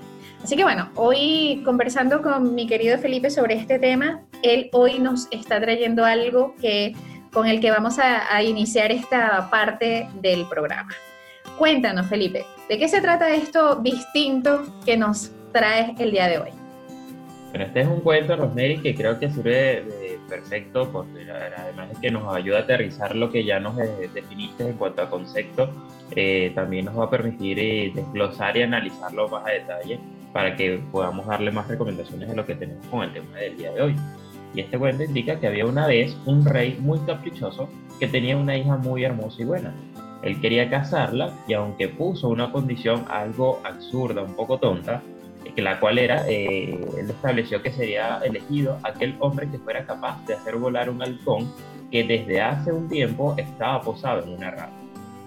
Así 0.42 0.56
que 0.56 0.64
bueno, 0.64 0.90
hoy 0.96 1.62
conversando 1.64 2.22
con 2.22 2.56
mi 2.56 2.66
querido 2.66 2.98
Felipe 2.98 3.30
sobre 3.30 3.54
este 3.54 3.78
tema, 3.78 4.22
él 4.42 4.68
hoy 4.72 4.98
nos 4.98 5.28
está 5.30 5.60
trayendo 5.60 6.04
algo 6.04 6.56
que, 6.60 6.96
con 7.32 7.46
el 7.46 7.60
que 7.60 7.70
vamos 7.70 8.00
a, 8.00 8.42
iniciar 8.42 8.90
esta 8.90 9.48
parte 9.48 10.08
del 10.20 10.44
programa. 10.48 10.92
Cuéntanos, 11.56 12.08
Felipe, 12.08 12.44
¿de 12.68 12.78
qué 12.78 12.88
se 12.88 13.00
trata 13.00 13.32
esto 13.32 13.76
distinto 13.76 14.64
que 14.84 14.96
nos 14.96 15.30
traes 15.52 16.00
el 16.00 16.10
día 16.10 16.26
de 16.26 16.38
hoy? 16.38 16.50
Bueno, 17.50 17.66
este 17.66 17.82
es 17.82 17.86
un 17.86 18.00
cuento, 18.00 18.34
Rosemary, 18.34 18.78
que 18.78 18.92
creo 18.96 19.20
que 19.20 19.30
sirve 19.30 19.84
de, 19.84 19.99
perfecto 20.30 20.88
porque 20.90 21.26
además 21.30 21.90
de 21.90 22.00
que 22.00 22.10
nos 22.10 22.34
ayuda 22.34 22.58
a 22.58 22.62
aterrizar 22.62 23.14
lo 23.14 23.30
que 23.30 23.44
ya 23.44 23.60
nos 23.60 23.76
definiste 23.76 24.66
en 24.66 24.74
cuanto 24.74 25.02
a 25.02 25.10
concepto, 25.10 25.68
eh, 26.16 26.52
también 26.54 26.86
nos 26.86 26.98
va 26.98 27.04
a 27.04 27.10
permitir 27.10 27.58
eh, 27.58 27.92
desglosar 27.94 28.56
y 28.56 28.62
analizarlo 28.62 29.28
más 29.28 29.46
a 29.46 29.50
detalle 29.50 29.98
para 30.32 30.56
que 30.56 30.80
podamos 30.90 31.26
darle 31.26 31.50
más 31.50 31.68
recomendaciones 31.68 32.28
de 32.28 32.36
lo 32.36 32.46
que 32.46 32.54
tenemos 32.54 32.86
con 32.86 33.02
el 33.02 33.12
tema 33.12 33.36
del 33.36 33.56
día 33.58 33.72
de 33.72 33.82
hoy. 33.82 33.96
Y 34.54 34.60
este 34.60 34.78
cuento 34.78 35.04
indica 35.04 35.38
que 35.38 35.46
había 35.46 35.66
una 35.66 35.86
vez 35.86 36.16
un 36.26 36.44
rey 36.44 36.78
muy 36.80 36.98
caprichoso 37.00 37.68
que 37.98 38.08
tenía 38.08 38.36
una 38.36 38.56
hija 38.56 38.76
muy 38.76 39.04
hermosa 39.04 39.42
y 39.42 39.44
buena. 39.44 39.74
Él 40.22 40.40
quería 40.40 40.68
casarla 40.68 41.32
y 41.46 41.54
aunque 41.54 41.88
puso 41.88 42.28
una 42.28 42.50
condición 42.52 43.04
algo 43.08 43.60
absurda, 43.64 44.22
un 44.22 44.34
poco 44.34 44.58
tonta, 44.58 45.02
que 45.52 45.62
la 45.62 45.80
cual 45.80 45.98
era, 45.98 46.24
eh, 46.28 46.78
él 46.98 47.10
estableció 47.10 47.62
que 47.62 47.72
sería 47.72 48.20
elegido 48.24 48.78
aquel 48.82 49.16
hombre 49.20 49.48
que 49.50 49.58
fuera 49.58 49.84
capaz 49.84 50.24
de 50.26 50.34
hacer 50.34 50.56
volar 50.56 50.90
un 50.90 51.02
halcón 51.02 51.52
que 51.90 52.04
desde 52.04 52.40
hace 52.40 52.72
un 52.72 52.88
tiempo 52.88 53.34
estaba 53.36 53.80
posado 53.82 54.22
en 54.22 54.30
una 54.30 54.50
rama. 54.50 54.72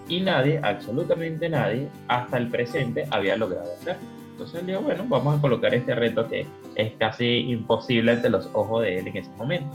Y 0.08 0.22
nadie, 0.22 0.60
absolutamente 0.62 1.50
nadie, 1.50 1.88
hasta 2.08 2.38
el 2.38 2.50
presente 2.50 3.06
había 3.10 3.38
logrado 3.38 3.72
hacerlo. 3.74 4.02
Entonces 4.32 4.62
él 4.62 4.68
dijo, 4.68 4.82
bueno, 4.82 5.06
vamos 5.08 5.38
a 5.38 5.42
colocar 5.42 5.74
este 5.74 5.96
reto 5.96 6.28
que 6.28 6.46
es 6.76 6.94
casi 6.94 7.52
imposible 7.52 8.14
ante 8.14 8.30
los 8.30 8.50
ojos 8.54 8.82
de 8.84 9.00
él 9.00 9.08
en 9.08 9.18
ese 9.18 9.32
momento. 9.38 9.70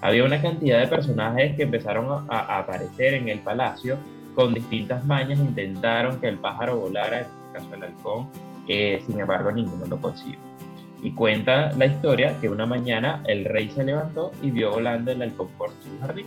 Había 0.00 0.24
una 0.24 0.40
cantidad 0.42 0.80
de 0.80 0.88
personajes 0.88 1.56
que 1.56 1.62
empezaron 1.62 2.26
a, 2.28 2.40
a 2.40 2.58
aparecer 2.58 3.14
en 3.14 3.28
el 3.28 3.38
palacio 3.40 3.96
con 4.34 4.52
distintas 4.52 5.04
mañas, 5.04 5.38
intentaron 5.38 6.20
que 6.20 6.28
el 6.28 6.38
pájaro 6.38 6.76
volara, 6.76 7.20
en 7.20 7.24
este 7.24 7.52
caso 7.52 7.74
el 7.74 7.82
halcón, 7.84 8.28
sin 8.66 9.20
embargo 9.20 9.50
ninguno 9.52 9.86
lo 9.86 10.00
consiguió. 10.00 10.38
Y 11.02 11.10
cuenta 11.12 11.70
la 11.72 11.86
historia 11.86 12.38
que 12.40 12.48
una 12.48 12.64
mañana 12.64 13.22
el 13.26 13.44
rey 13.44 13.68
se 13.68 13.84
levantó 13.84 14.32
y 14.42 14.50
vio 14.50 14.70
volando 14.70 15.12
el 15.12 15.20
halcón 15.20 15.48
por 15.58 15.70
su 15.70 16.00
jardín. 16.00 16.26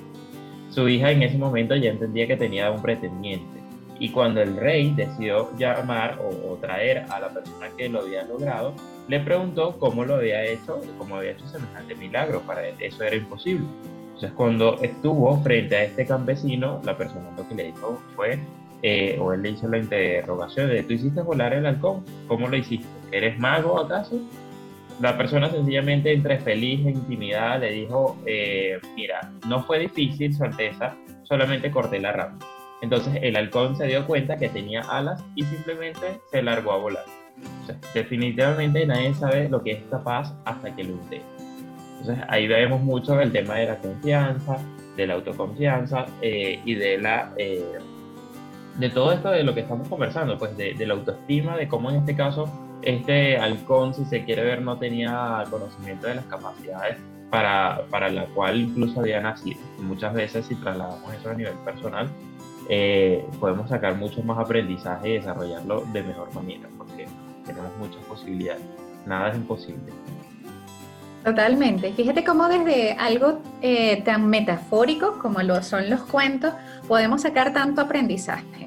Su 0.69 0.88
hija 0.88 1.12
en 1.12 1.23
ese 1.23 1.38
momento 1.38 1.76
ya 1.76 1.89
entendía 1.89 2.28
que 2.28 2.38
tenía 2.38 2.69
un 2.69 2.82
pretendiente. 2.82 3.58
Y 4.00 4.10
cuando 4.10 4.41
el 4.41 4.56
rey 4.56 4.93
decidió 4.95 5.50
llamar 5.58 6.19
o, 6.21 6.56
traer 6.58 7.06
a 7.10 7.19
la 7.19 7.30
persona 7.30 7.69
que 7.76 7.89
lo 7.89 8.02
había 8.02 8.23
logrado, 8.26 8.73
le 9.08 9.19
preguntó 9.19 9.80
cómo 9.80 10.06
lo 10.06 10.15
había 10.15 10.43
hecho, 10.43 10.82
cómo 11.00 11.15
había 11.15 11.32
hecho 11.32 11.47
semejante 11.47 11.95
milagro. 11.95 12.41
Para 12.41 12.67
él 12.67 12.76
eso 12.80 13.04
era 13.04 13.15
imposible. 13.15 13.65
Entonces 14.06 14.32
cuando 14.34 14.80
estuvo 14.82 15.36
frente 15.41 15.76
a 15.76 15.84
este 15.84 16.06
campesino, 16.06 16.82
la 16.84 16.95
persona 16.95 17.32
lo 17.36 17.47
que 17.47 17.56
le 17.56 17.63
dijo 17.65 18.00
fue, 18.15 18.39
eh, 18.84 19.18
o 19.20 19.34
él 19.34 19.42
le 19.42 19.52
hizo 19.52 19.68
la 19.68 19.78
interrogación 19.78 20.70
de, 20.70 20.84
¿tú 20.84 20.94
hiciste 20.94 21.22
volar 21.22 21.54
el 21.54 21.66
halcón? 21.66 22.04
¿Cómo 22.28 22.48
lo 22.48 22.58
hiciste? 22.58 22.88
¿Eres 23.12 23.40
mago 23.40 23.80
acaso? 23.80 24.20
La 25.02 25.18
persona 25.18 25.50
sencillamente 25.50 26.12
entre 26.12 26.40
feliz 26.40 26.86
e 26.86 26.92
intimidad 26.92 27.60
le 27.60 27.72
dijo, 27.72 28.18
eh, 28.26 28.80
mira, 28.96 29.32
no 29.48 29.63
fue 29.63 29.80
difícil, 29.80 30.34
Su 30.34 30.44
Alteza, 30.44 30.96
solamente 31.24 31.72
corté 31.72 32.00
la 32.00 32.12
rama. 32.12 32.40
Entonces 32.82 33.18
el 33.22 33.36
halcón 33.36 33.76
se 33.76 33.88
dio 33.88 34.06
cuenta 34.06 34.38
que 34.38 34.50
tenía 34.50 34.82
alas 34.82 35.24
y 35.36 35.44
simplemente 35.44 36.20
se 36.32 36.42
largó 36.42 36.72
a 36.74 36.78
volar. 36.78 37.06
definitivamente 37.94 38.86
nadie 38.86 39.13
sabe 39.13 39.50
lo 39.50 39.63
que 39.63 39.72
es 39.72 39.84
capaz 39.90 40.36
hasta 40.46 40.76
que 40.76 40.84
lo 40.84 40.92
intenta. 40.94 41.26
Entonces 42.00 42.24
ahí 42.30 42.48
vemos 42.48 42.82
mucho 42.82 43.20
el 43.20 43.32
tema 43.32 43.56
de 43.56 43.66
la 43.66 43.78
confianza, 43.78 44.58
de 44.96 45.08
la 45.08 45.16
autoconfianza 45.16 46.06
eh, 46.22 46.60
y 46.63 46.76
de 46.76 46.98
la 47.00 47.32
de 48.78 48.90
todo 48.90 49.12
esto 49.12 49.30
de 49.32 49.44
lo 49.44 49.54
que 49.54 49.62
estamos 49.62 49.88
conversando, 49.88 50.38
pues 50.38 50.56
de, 50.56 50.74
la 50.86 50.94
autoestima, 50.94 51.58
de 51.58 51.68
cómo 51.68 51.90
en 51.90 51.98
este 51.98 52.16
caso 52.16 52.50
este 52.82 53.38
halcón, 53.38 53.94
si 53.94 54.06
se 54.06 54.24
quiere 54.24 54.44
ver, 54.44 54.62
no 54.62 54.78
tenía 54.78 55.44
conocimiento 55.50 56.08
de 56.08 56.16
las 56.16 56.26
capacidades 56.26 56.98
para, 57.30 57.82
para 57.90 58.10
la 58.10 58.26
cual 58.28 58.62
incluso 58.62 59.00
había 59.00 59.20
nacido. 59.20 59.60
muchas 59.80 60.13
veces 60.13 60.46
si 60.46 60.56
trasladamos 60.56 61.13
eso 61.13 61.30
a 61.30 61.34
nivel 61.34 61.56
personal, 61.66 62.08
eh, 62.70 63.26
podemos 63.40 63.70
sacar 63.70 63.96
mucho 63.96 64.22
más 64.24 64.38
aprendizaje 64.38 65.10
y 65.10 65.13
desarrollarlo 65.13 65.86
de 65.92 66.04
mejor 66.04 66.34
manera, 66.34 66.70
porque 66.78 67.08
tenemos 67.46 67.72
muchas 67.78 68.04
posibilidades. 68.06 68.62
Nada 69.06 69.30
es 69.30 69.38
imposible. 69.38 69.94
Totalmente. 71.24 71.92
Fíjate 71.94 72.24
cómo 72.24 72.48
desde 72.48 72.94
algo 72.94 73.42
eh, 73.62 74.02
tan 74.04 74.28
metafórico 74.28 75.20
como 75.20 75.42
lo 75.42 75.62
son 75.63 75.90
los 75.90 76.02
cuentos, 76.02 76.54
podemos 76.88 77.24
sacar 77.24 77.54
tanto 77.54 77.82
aprendizaje. 77.82 78.66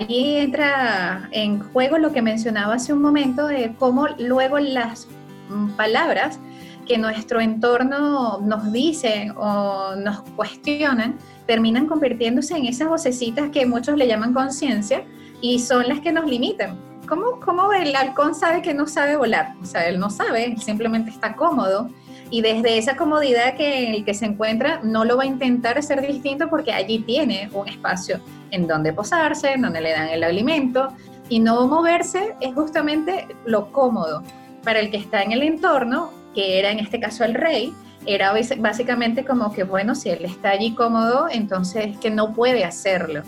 Aquí 0.00 0.36
entra 0.36 1.28
en 1.30 1.60
juego 1.60 1.98
lo 1.98 2.12
que 2.12 2.20
mencionaba 2.20 2.74
hace 2.74 2.92
un 2.92 3.00
momento 3.00 3.46
de 3.46 3.74
cómo 3.78 4.08
luego 4.18 4.58
las 4.58 5.06
mm, 5.48 5.70
palabras 5.76 6.40
que 6.86 6.98
nuestro 6.98 7.40
entorno 7.40 8.40
nos 8.40 8.72
dicen 8.72 9.32
o 9.36 9.94
nos 9.96 10.20
cuestionan 10.36 11.16
terminan 11.46 11.86
convirtiéndose 11.86 12.56
en 12.56 12.66
esas 12.66 12.88
vocecitas 12.88 13.50
que 13.50 13.66
muchos 13.66 13.96
le 13.96 14.06
llaman 14.06 14.34
conciencia 14.34 15.04
y 15.40 15.60
son 15.60 15.88
las 15.88 16.00
que 16.00 16.12
nos 16.12 16.26
limitan. 16.26 16.78
¿Cómo, 17.08 17.38
¿Cómo 17.40 17.72
el 17.72 17.94
halcón 17.94 18.34
sabe 18.34 18.62
que 18.62 18.74
no 18.74 18.86
sabe 18.86 19.16
volar? 19.16 19.54
O 19.62 19.66
sea, 19.66 19.86
él 19.86 20.00
no 20.00 20.10
sabe, 20.10 20.56
simplemente 20.56 21.10
está 21.10 21.36
cómodo 21.36 21.88
y 22.30 22.40
desde 22.40 22.78
esa 22.78 22.96
comodidad 22.96 23.56
que 23.56 23.94
el 23.94 24.04
que 24.04 24.14
se 24.14 24.24
encuentra 24.24 24.80
no 24.82 25.04
lo 25.04 25.16
va 25.16 25.24
a 25.24 25.26
intentar 25.26 25.78
hacer 25.78 26.00
distinto 26.00 26.48
porque 26.48 26.72
allí 26.72 26.98
tiene 27.00 27.50
un 27.52 27.68
espacio 27.68 28.20
en 28.54 28.66
donde 28.66 28.92
posarse, 28.92 29.52
en 29.52 29.62
donde 29.62 29.80
le 29.80 29.92
dan 29.92 30.08
el 30.08 30.22
alimento 30.22 30.88
y 31.28 31.40
no 31.40 31.66
moverse 31.66 32.34
es 32.40 32.54
justamente 32.54 33.26
lo 33.44 33.72
cómodo. 33.72 34.22
Para 34.62 34.80
el 34.80 34.90
que 34.90 34.96
está 34.96 35.22
en 35.22 35.32
el 35.32 35.42
entorno, 35.42 36.10
que 36.34 36.58
era 36.58 36.70
en 36.70 36.78
este 36.78 37.00
caso 37.00 37.24
el 37.24 37.34
rey, 37.34 37.74
era 38.06 38.32
básicamente 38.58 39.24
como 39.24 39.52
que, 39.52 39.64
bueno, 39.64 39.94
si 39.94 40.10
él 40.10 40.24
está 40.24 40.50
allí 40.50 40.74
cómodo, 40.74 41.28
entonces 41.30 41.86
es 41.86 41.98
que 41.98 42.10
no 42.10 42.32
puede 42.32 42.64
hacerlo. 42.64 43.22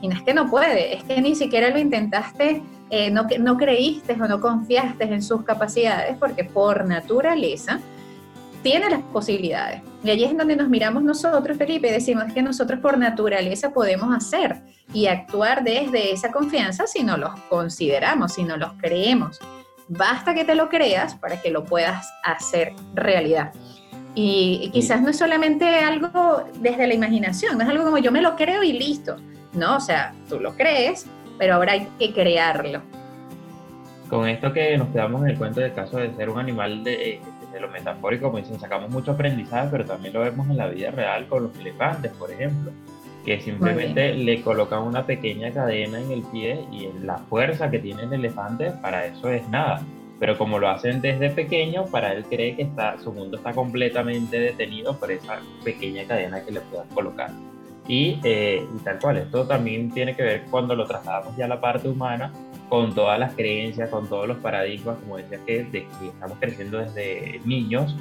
Y 0.00 0.08
no 0.08 0.16
es 0.16 0.22
que 0.22 0.34
no 0.34 0.50
puede, 0.50 0.96
es 0.96 1.04
que 1.04 1.20
ni 1.20 1.34
siquiera 1.36 1.70
lo 1.70 1.78
intentaste, 1.78 2.62
eh, 2.90 3.10
no, 3.10 3.26
no 3.38 3.56
creíste 3.56 4.14
o 4.14 4.26
no 4.26 4.40
confiaste 4.40 5.04
en 5.04 5.22
sus 5.22 5.44
capacidades, 5.44 6.16
porque 6.18 6.44
por 6.44 6.86
naturaleza 6.86 7.78
tiene 8.62 8.88
las 8.88 9.02
posibilidades. 9.02 9.82
Y 10.04 10.10
allí 10.10 10.24
es 10.24 10.36
donde 10.36 10.56
nos 10.56 10.68
miramos 10.68 11.02
nosotros, 11.02 11.56
Felipe, 11.56 11.88
y 11.88 11.92
decimos 11.92 12.32
que 12.32 12.42
nosotros 12.42 12.80
por 12.80 12.98
naturaleza 12.98 13.72
podemos 13.72 14.14
hacer 14.14 14.60
y 14.92 15.06
actuar 15.06 15.62
desde 15.64 16.12
esa 16.12 16.30
confianza 16.30 16.86
si 16.86 17.02
no 17.02 17.16
los 17.16 17.38
consideramos, 17.48 18.34
si 18.34 18.44
no 18.44 18.56
los 18.56 18.72
creemos. 18.74 19.40
Basta 19.88 20.34
que 20.34 20.44
te 20.44 20.54
lo 20.54 20.68
creas 20.68 21.14
para 21.14 21.40
que 21.40 21.50
lo 21.50 21.64
puedas 21.64 22.12
hacer 22.24 22.72
realidad. 22.94 23.52
Y, 24.14 24.70
quizás 24.72 25.00
no 25.00 25.08
es 25.08 25.18
solamente 25.18 25.66
algo 25.66 26.44
desde 26.60 26.86
la 26.86 26.94
imaginación, 26.94 27.56
no 27.56 27.64
es 27.64 27.70
algo 27.70 27.84
como 27.84 27.98
yo 27.98 28.12
me 28.12 28.20
lo 28.20 28.36
creo 28.36 28.62
y 28.62 28.72
listo. 28.72 29.16
No, 29.54 29.76
o 29.76 29.80
sea, 29.80 30.14
tú 30.28 30.38
lo 30.38 30.54
crees, 30.54 31.06
pero 31.38 31.54
ahora 31.54 31.72
hay 31.72 31.88
que 31.98 32.12
crearlo. 32.12 32.82
Con 34.08 34.28
esto 34.28 34.52
que 34.52 34.76
nos 34.76 34.88
quedamos 34.88 35.22
en 35.22 35.30
el 35.30 35.38
cuento 35.38 35.60
del 35.60 35.72
caso 35.72 35.96
de 35.96 36.14
ser 36.14 36.28
un 36.28 36.38
animal 36.38 36.84
de, 36.84 37.20
de 37.52 37.60
lo 37.60 37.68
metafórico, 37.68 38.26
como 38.26 38.38
dicen, 38.38 38.58
sacamos 38.58 38.90
mucho 38.90 39.12
aprendizaje, 39.12 39.68
pero 39.70 39.84
también 39.84 40.14
lo 40.14 40.20
vemos 40.20 40.48
en 40.48 40.56
la 40.56 40.68
vida 40.68 40.90
real 40.90 41.26
con 41.26 41.44
los 41.44 41.58
elefantes, 41.58 42.12
por 42.12 42.30
ejemplo, 42.30 42.72
que 43.24 43.40
simplemente 43.40 44.14
le 44.14 44.42
colocan 44.42 44.82
una 44.82 45.04
pequeña 45.04 45.52
cadena 45.52 46.00
en 46.00 46.10
el 46.10 46.22
pie 46.22 46.64
y 46.72 46.88
la 47.04 47.18
fuerza 47.18 47.70
que 47.70 47.78
tiene 47.78 48.02
el 48.04 48.12
elefante 48.12 48.72
para 48.82 49.06
eso 49.06 49.30
es 49.30 49.48
nada. 49.48 49.82
Pero 50.18 50.38
como 50.38 50.58
lo 50.58 50.68
hacen 50.68 51.00
desde 51.00 51.30
pequeño, 51.30 51.86
para 51.86 52.12
él 52.12 52.24
cree 52.24 52.54
que 52.54 52.62
está, 52.62 52.96
su 52.98 53.12
mundo 53.12 53.38
está 53.38 53.52
completamente 53.52 54.38
detenido 54.38 54.96
por 54.96 55.10
esa 55.10 55.40
pequeña 55.64 56.04
cadena 56.04 56.44
que 56.44 56.52
le 56.52 56.60
puedan 56.60 56.88
colocar. 56.88 57.30
Y, 57.88 58.20
eh, 58.22 58.64
y 58.72 58.78
tal 58.84 59.00
cual, 59.00 59.16
esto 59.16 59.46
también 59.46 59.90
tiene 59.90 60.14
que 60.14 60.22
ver 60.22 60.44
cuando 60.50 60.76
lo 60.76 60.86
trasladamos 60.86 61.36
ya 61.36 61.46
a 61.46 61.48
la 61.48 61.60
parte 61.60 61.88
humana, 61.88 62.32
con 62.72 62.94
todas 62.94 63.18
las 63.18 63.34
creencias, 63.34 63.90
con 63.90 64.08
todos 64.08 64.26
los 64.26 64.38
paradigmas, 64.38 64.96
como 65.00 65.18
decía, 65.18 65.38
que, 65.44 65.66
estamos 66.06 66.38
creciendo 66.40 66.78
desde 66.78 67.38
niños 67.44 67.94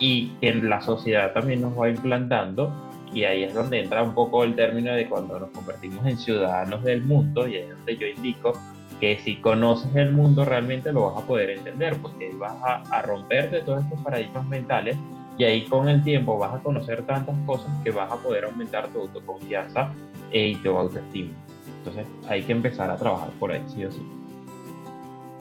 y 0.00 0.30
que 0.40 0.52
la 0.52 0.80
sociedad 0.80 1.32
también 1.32 1.60
nos 1.60 1.78
va 1.78 1.88
implantando. 1.88 2.74
Y 3.14 3.22
ahí 3.22 3.44
es 3.44 3.54
donde 3.54 3.78
entra 3.78 4.02
un 4.02 4.14
poco 4.14 4.42
el 4.42 4.56
término 4.56 4.92
de 4.92 5.08
cuando 5.08 5.38
nos 5.38 5.50
convertimos 5.50 6.04
en 6.06 6.18
ciudadanos 6.18 6.82
del 6.82 7.02
mundo, 7.04 7.46
y 7.46 7.54
ahí 7.54 7.62
es 7.62 7.76
donde 7.76 7.96
yo 7.98 8.06
indico 8.08 8.54
que 8.98 9.16
si 9.20 9.36
conoces 9.36 9.94
el 9.94 10.10
mundo 10.10 10.44
realmente 10.44 10.92
lo 10.92 11.12
vas 11.12 11.22
a 11.22 11.24
poder 11.24 11.50
entender, 11.50 11.94
porque 12.02 12.32
vas 12.34 12.56
a, 12.64 12.82
a 12.90 13.02
romperte 13.02 13.60
todos 13.60 13.84
estos 13.84 14.00
paradigmas 14.00 14.44
mentales 14.48 14.96
y 15.38 15.44
ahí 15.44 15.66
con 15.66 15.88
el 15.88 16.02
tiempo 16.02 16.36
vas 16.36 16.52
a 16.52 16.58
conocer 16.64 17.06
tantas 17.06 17.36
cosas 17.46 17.70
que 17.84 17.92
vas 17.92 18.10
a 18.10 18.16
poder 18.16 18.46
aumentar 18.46 18.88
tu 18.88 19.02
autoconfianza 19.02 19.92
y 20.32 20.56
tu 20.56 20.76
autoestima. 20.76 21.45
Entonces 21.86 22.12
hay 22.28 22.42
que 22.42 22.52
empezar 22.52 22.90
a 22.90 22.96
trabajar 22.96 23.30
por 23.38 23.52
ahí, 23.52 23.62
sí 23.72 23.84
o 23.84 23.92
sí. 23.92 24.02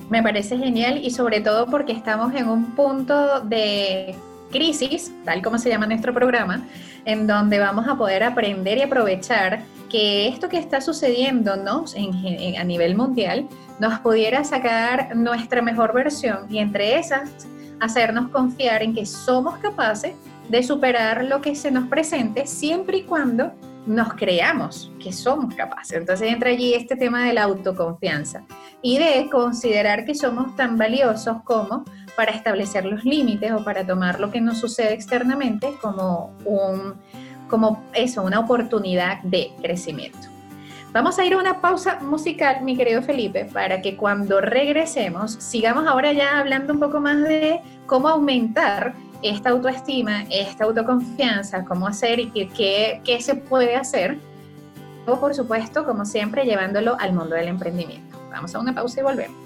Me 0.09 0.21
parece 0.21 0.57
genial 0.57 0.99
y 1.03 1.09
sobre 1.09 1.41
todo 1.41 1.65
porque 1.65 1.91
estamos 1.91 2.33
en 2.35 2.47
un 2.47 2.75
punto 2.75 3.41
de 3.41 4.13
crisis, 4.51 5.11
tal 5.25 5.41
como 5.41 5.57
se 5.57 5.69
llama 5.69 5.87
nuestro 5.87 6.13
programa, 6.13 6.67
en 7.05 7.25
donde 7.25 7.57
vamos 7.57 7.87
a 7.87 7.95
poder 7.95 8.23
aprender 8.23 8.77
y 8.77 8.83
aprovechar 8.83 9.63
que 9.89 10.27
esto 10.27 10.47
que 10.47 10.57
está 10.57 10.81
sucediendo 10.81 11.55
¿no? 11.55 11.85
a 12.57 12.63
nivel 12.63 12.95
mundial 12.95 13.47
nos 13.79 13.99
pudiera 13.99 14.43
sacar 14.43 15.15
nuestra 15.15 15.61
mejor 15.61 15.93
versión 15.93 16.45
y 16.49 16.59
entre 16.59 16.99
esas 16.99 17.47
hacernos 17.79 18.29
confiar 18.29 18.83
en 18.83 18.93
que 18.93 19.05
somos 19.05 19.57
capaces 19.57 20.13
de 20.49 20.63
superar 20.63 21.25
lo 21.25 21.41
que 21.41 21.55
se 21.55 21.71
nos 21.71 21.87
presente 21.87 22.45
siempre 22.45 22.97
y 22.97 23.03
cuando 23.03 23.51
nos 23.85 24.13
creamos 24.13 24.91
que 24.99 25.11
somos 25.11 25.53
capaces. 25.55 25.97
Entonces 25.97 26.31
entra 26.31 26.49
allí 26.49 26.73
este 26.73 26.95
tema 26.95 27.25
de 27.25 27.33
la 27.33 27.43
autoconfianza 27.43 28.43
y 28.81 28.97
de 28.97 29.29
considerar 29.31 30.05
que 30.05 30.15
somos 30.15 30.55
tan 30.55 30.77
valiosos 30.77 31.41
como 31.43 31.85
para 32.15 32.31
establecer 32.31 32.85
los 32.85 33.03
límites 33.03 33.51
o 33.51 33.63
para 33.63 33.85
tomar 33.85 34.19
lo 34.19 34.31
que 34.31 34.41
nos 34.41 34.59
sucede 34.59 34.93
externamente 34.93 35.73
como 35.81 36.35
un 36.45 36.95
como 37.49 37.83
eso, 37.93 38.23
una 38.23 38.39
oportunidad 38.39 39.21
de 39.21 39.51
crecimiento. 39.61 40.17
Vamos 40.91 41.19
a 41.19 41.25
ir 41.25 41.33
a 41.33 41.37
una 41.37 41.61
pausa 41.61 41.99
musical, 41.99 42.63
mi 42.63 42.77
querido 42.77 43.01
Felipe, 43.01 43.45
para 43.45 43.81
que 43.81 43.97
cuando 43.97 44.39
regresemos 44.39 45.33
sigamos 45.33 45.85
ahora 45.87 46.13
ya 46.13 46.39
hablando 46.39 46.73
un 46.73 46.79
poco 46.79 47.01
más 47.01 47.21
de 47.21 47.61
cómo 47.85 48.07
aumentar 48.07 48.93
esta 49.29 49.49
autoestima, 49.49 50.23
esta 50.29 50.65
autoconfianza, 50.65 51.65
cómo 51.65 51.87
hacer 51.87 52.19
y 52.19 52.29
qué, 52.29 53.01
qué, 53.03 53.21
se 53.21 53.35
puede 53.35 53.75
hacer. 53.75 54.17
O 55.07 55.19
por 55.19 55.33
supuesto, 55.33 55.85
como 55.85 56.05
siempre, 56.05 56.45
llevándolo 56.45 56.97
al 56.99 57.13
mundo 57.13 57.35
del 57.35 57.47
emprendimiento. 57.47 58.17
Vamos 58.31 58.53
a 58.53 58.59
una 58.59 58.73
pausa 58.73 58.99
y 58.99 59.03
volvemos. 59.03 59.45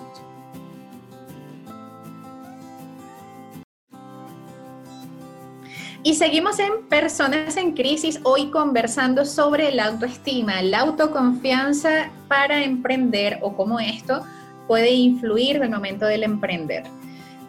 Y 6.02 6.15
seguimos 6.15 6.58
en 6.60 6.88
Personas 6.89 7.58
en 7.58 7.74
Crisis, 7.74 8.20
hoy 8.24 8.50
conversando 8.52 9.26
sobre 9.26 9.72
la 9.72 9.88
autoestima, 9.88 10.62
la 10.62 10.80
autoconfianza 10.80 12.10
para 12.30 12.63
emprender 12.63 13.38
o 13.42 13.54
cómo 13.56 13.80
esto 13.80 14.24
puede 14.68 14.92
influir 14.92 15.58
en 15.58 15.63
el 15.63 15.70
momento 15.70 16.06
del 16.06 16.24
emprender. 16.24 16.84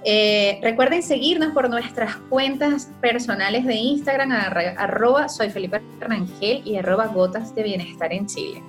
Eh, 0.05 0.59
recuerden 0.63 1.03
seguirnos 1.03 1.53
por 1.53 1.69
nuestras 1.69 2.17
cuentas 2.17 2.91
personales 3.01 3.67
de 3.67 3.75
Instagram, 3.75 4.33
arroba 4.33 5.29
soy 5.29 5.51
Felipe 5.51 5.83
Rangel 6.01 6.63
y 6.65 6.77
arroba 6.77 7.09
gotas 7.09 7.55
de 7.55 7.63
bienestar 7.63 8.13
en 8.13 8.27
Chile. 8.27 8.63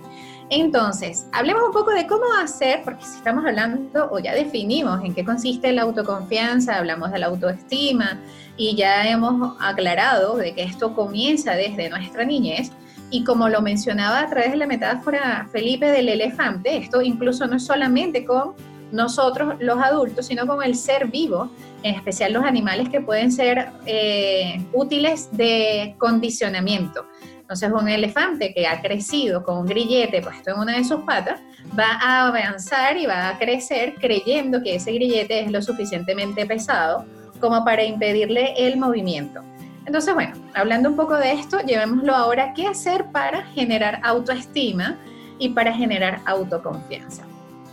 Entonces, 0.50 1.28
hablemos 1.32 1.64
un 1.64 1.72
poco 1.72 1.92
de 1.92 2.06
cómo 2.06 2.26
hacer, 2.44 2.82
porque 2.84 3.06
si 3.06 3.16
estamos 3.16 3.46
hablando 3.46 4.10
o 4.12 4.20
ya 4.20 4.34
definimos 4.34 5.02
en 5.02 5.14
qué 5.14 5.24
consiste 5.24 5.72
la 5.72 5.84
autoconfianza, 5.84 6.78
hablamos 6.78 7.14
de 7.14 7.20
la 7.20 7.28
autoestima 7.28 8.20
y 8.58 8.76
ya 8.76 9.08
hemos 9.08 9.56
aclarado 9.62 10.36
de 10.36 10.54
que 10.54 10.64
esto 10.64 10.94
comienza 10.94 11.54
desde 11.54 11.90
nuestra 11.90 12.26
niñez. 12.26 12.74
Y 13.10 13.24
como 13.24 13.48
lo 13.48 13.62
mencionaba 13.62 14.20
a 14.20 14.30
través 14.30 14.52
de 14.52 14.58
la 14.58 14.68
metáfora 14.68 15.48
Felipe 15.54 15.86
del 15.86 16.10
elefante, 16.10 16.76
esto 16.76 17.02
incluso 17.02 17.48
no 17.48 17.56
es 17.56 17.66
solamente 17.66 18.26
con 18.26 18.54
nosotros 18.92 19.56
los 19.60 19.78
adultos, 19.78 20.28
sino 20.28 20.46
con 20.46 20.64
el 20.64 20.76
ser 20.76 21.08
vivo, 21.08 21.50
en 21.84 21.96
especial 21.96 22.34
los 22.34 22.44
animales 22.44 22.90
que 22.90 23.02
pueden 23.02 23.32
ser 23.32 23.70
eh, 23.86 24.64
útiles 24.74 25.30
de 25.32 25.96
condicionamiento. 25.98 27.06
Entonces, 27.40 27.72
un 27.72 27.90
elefante 27.90 28.54
que 28.54 28.66
ha 28.66 28.82
crecido 28.82 29.44
con 29.44 29.58
un 29.58 29.66
grillete 29.66 30.22
puesto 30.22 30.52
en 30.52 30.60
una 30.60 30.78
de 30.78 30.86
sus 30.86 31.02
patas 31.02 31.42
va 31.78 32.00
a 32.02 32.28
avanzar 32.28 32.98
y 32.98 33.06
va 33.06 33.30
a 33.30 33.38
crecer 33.38 33.96
creyendo 33.96 34.62
que 34.64 34.76
ese 34.76 34.94
grillete 34.94 35.42
es 35.42 35.52
lo 35.52 35.62
suficientemente 35.62 36.46
pesado 36.46 37.06
como 37.42 37.66
para 37.66 37.84
impedirle 37.84 38.54
el 38.58 38.78
movimiento. 38.78 39.42
Entonces, 39.86 40.14
bueno, 40.14 40.34
hablando 40.54 40.90
un 40.90 40.96
poco 40.96 41.18
de 41.18 41.34
esto, 41.34 41.60
llevémoslo 41.60 42.16
ahora 42.16 42.54
qué 42.54 42.68
hacer 42.68 43.06
para 43.12 43.44
generar 43.48 44.00
autoestima 44.04 44.98
y 45.40 45.50
para 45.50 45.74
generar 45.74 46.22
autoconfianza 46.26 47.31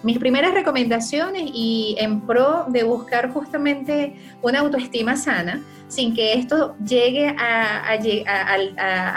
mis 0.09 0.19
primeras 0.19 0.55
recomendaciones 0.55 1.51
y 1.53 1.95
en 1.99 2.23
pro 2.23 2.65
de 2.69 2.83
buscar 2.83 3.31
justamente 3.31 4.15
una 4.41 4.61
autoestima 4.61 5.17
sana, 5.17 5.61
sin 5.89 6.15
que 6.15 6.33
esto 6.33 6.75
llegue 6.79 7.37
a, 7.39 7.95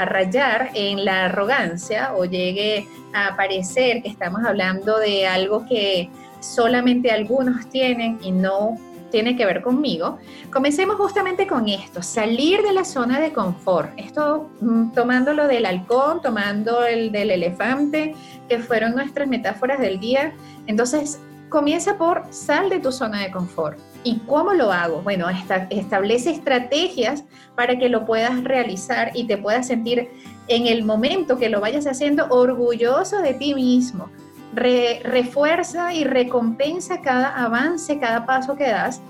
rayar 0.04 0.72
en 0.74 1.06
la 1.06 1.28
arrogancia 1.28 2.14
o 2.14 2.26
llegue 2.26 2.86
a 3.14 3.38
parecer 3.38 4.04
que 4.04 4.10
estamos 4.10 4.44
hablando 4.44 5.00
de 5.00 5.28
algo 5.28 5.66
que 5.66 6.10
solamente 6.42 7.10
algunos 7.10 7.70
tienen 7.70 8.20
y 8.22 8.34
no 8.34 8.78
tiene 9.12 9.36
que 9.36 9.46
ver 9.46 9.62
conmigo. 9.62 10.18
Comencemos 10.52 10.96
justamente 10.96 11.46
con 11.46 11.68
esto, 11.68 12.02
salir 12.02 12.64
de 12.64 12.74
la 12.74 12.84
zona 12.84 13.20
de 13.20 13.32
confort. 13.32 13.92
Esto 13.98 14.50
mm, 14.62 14.94
tomándolo 14.94 15.48
del 15.48 15.66
halcón, 15.68 16.22
tomando 16.22 16.84
el 16.86 17.12
del 17.12 17.30
elefante, 17.30 18.16
que 18.50 18.60
fueron 18.60 18.94
nuestras 18.94 19.28
metáforas 19.28 19.80
del 19.80 20.00
día. 20.00 20.34
Entonces, 20.66 21.20
comienza 21.50 21.98
por 21.98 22.24
sal 22.32 22.70
de 22.70 22.80
tu 22.80 22.92
zona 22.92 23.22
de 23.22 23.30
confort. 23.30 23.78
¿Y 24.04 24.20
cómo 24.20 24.54
lo 24.54 24.72
hago? 24.72 25.02
Bueno, 25.04 25.28
establece 25.70 26.32
estrategias 26.32 27.24
para 27.56 27.78
que 27.78 27.90
lo 27.90 28.06
puedas 28.06 28.44
realizar 28.44 29.12
y 29.14 29.26
te 29.26 29.38
puedas 29.38 29.68
sentir 29.68 30.10
en 30.48 30.66
el 30.66 30.84
momento 30.84 31.38
que 31.38 31.50
lo 31.50 31.62
vayas 31.62 31.86
haciendo 31.86 32.28
orgulloso 32.30 33.22
de 33.22 33.36
ti 33.36 33.54
mismo 33.54 34.10
refuerza 34.54 35.94
y 35.94 36.04
recompensa 36.04 37.02
cada 37.02 37.44
avance, 37.44 38.00
cada 38.00 38.26
paso 38.26 38.56
que 38.56 38.68
das, 38.68 39.02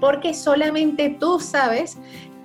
porque 0.00 0.34
solamente 0.34 1.16
tú 1.18 1.40
sabes 1.40 1.98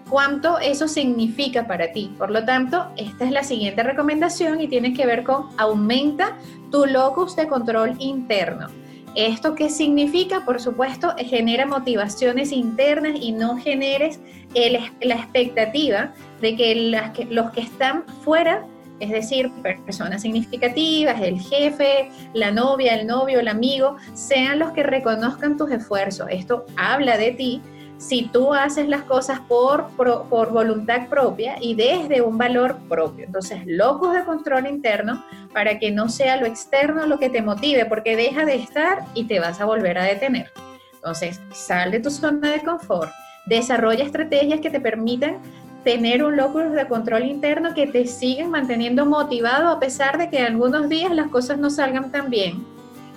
cuánto 0.10 0.60
eso 0.60 0.88
significa 0.88 1.68
para 1.68 1.92
ti. 1.92 2.14
Por 2.18 2.32
lo 2.32 2.44
tanto, 2.44 2.88
esta 2.98 3.26
es 3.26 3.32
la 3.32 3.44
siguiente 3.44 3.84
recomendación 3.84 4.62
y 4.62 4.68
tiene 4.68 4.94
que 4.94 5.06
ver 5.06 5.24
con 5.24 5.48
aumenta 5.58 6.38
tu 6.72 6.86
locus 6.86 7.36
de 7.36 7.48
control 7.48 7.96
interno. 8.00 8.68
¿Esto 9.16 9.54
qué 9.54 9.70
significa? 9.70 10.44
Por 10.44 10.60
supuesto, 10.60 11.14
genera 11.18 11.68
motivaciones 11.68 12.52
internas 12.52 13.14
y 13.22 13.32
no 13.32 13.58
generes 13.58 14.20
la 14.56 15.16
expectativa 15.16 16.14
de 16.42 16.56
que 16.56 17.28
los 17.30 17.52
que 17.52 17.62
están 17.62 18.06
fuera 18.24 18.66
es 19.04 19.10
decir, 19.10 19.52
personas 19.86 20.22
significativas, 20.22 21.22
el 21.22 21.40
jefe, 21.40 22.10
la 22.34 22.52
novia, 22.52 22.96
el 22.96 23.06
novio, 23.06 23.40
el 23.40 23.48
amigo, 23.48 23.98
sean 24.14 24.60
los 24.60 24.72
que 24.72 24.84
reconozcan 24.84 25.58
tus 25.58 25.72
esfuerzos. 25.72 26.28
Esto 26.30 26.66
habla 26.78 27.18
de 27.18 27.32
ti 27.32 27.62
si 27.98 28.24
tú 28.24 28.54
haces 28.54 28.88
las 28.88 29.04
cosas 29.04 29.40
por, 29.42 29.88
por, 29.96 30.52
voluntad 30.52 31.08
propia 31.08 31.56
y 31.62 31.76
desde 31.76 32.22
un 32.22 32.38
valor 32.38 32.78
propio. 32.90 33.26
Entonces, 33.26 33.62
locos 33.66 34.14
de 34.14 34.24
control 34.24 34.68
interno 34.68 35.24
para 35.54 35.80
que 35.80 35.92
no 35.92 36.10
sea 36.10 36.38
lo 36.38 36.46
externo 36.46 37.06
lo 37.06 37.20
que 37.20 37.30
te 37.30 37.42
motive, 37.42 37.86
porque 37.86 38.16
deja 38.16 38.46
de 38.46 38.56
estar 38.56 39.06
y 39.14 39.26
te 39.26 39.40
vas 39.40 39.62
a 39.62 39.66
volver 39.66 39.98
a 39.98 40.04
detener. 40.04 40.52
Entonces, 40.94 41.40
sal 41.54 41.92
de 41.92 42.00
tu 42.00 42.10
zona 42.10 42.52
de 42.52 42.62
confort, 42.62 43.12
desarrolla 43.46 44.04
estrategias 44.04 44.60
que 44.60 44.70
te 44.70 44.80
permitan 44.80 45.40
tener 45.84 46.24
un 46.24 46.38
locus 46.38 46.72
de 46.72 46.88
control 46.88 47.26
interno 47.26 47.74
que 47.74 47.88
te 47.88 48.08
siguen 48.08 48.50
manteniendo 48.50 49.06
motivado 49.06 49.70
a 49.70 49.80
pesar 49.80 50.18
de 50.18 50.30
que 50.30 50.40
algunos 50.40 50.90
días 50.90 51.14
las 51.14 51.28
cosas 51.28 51.58
no 51.58 51.70
salgan 51.70 52.12
tan 52.12 52.30
bien. 52.30 52.66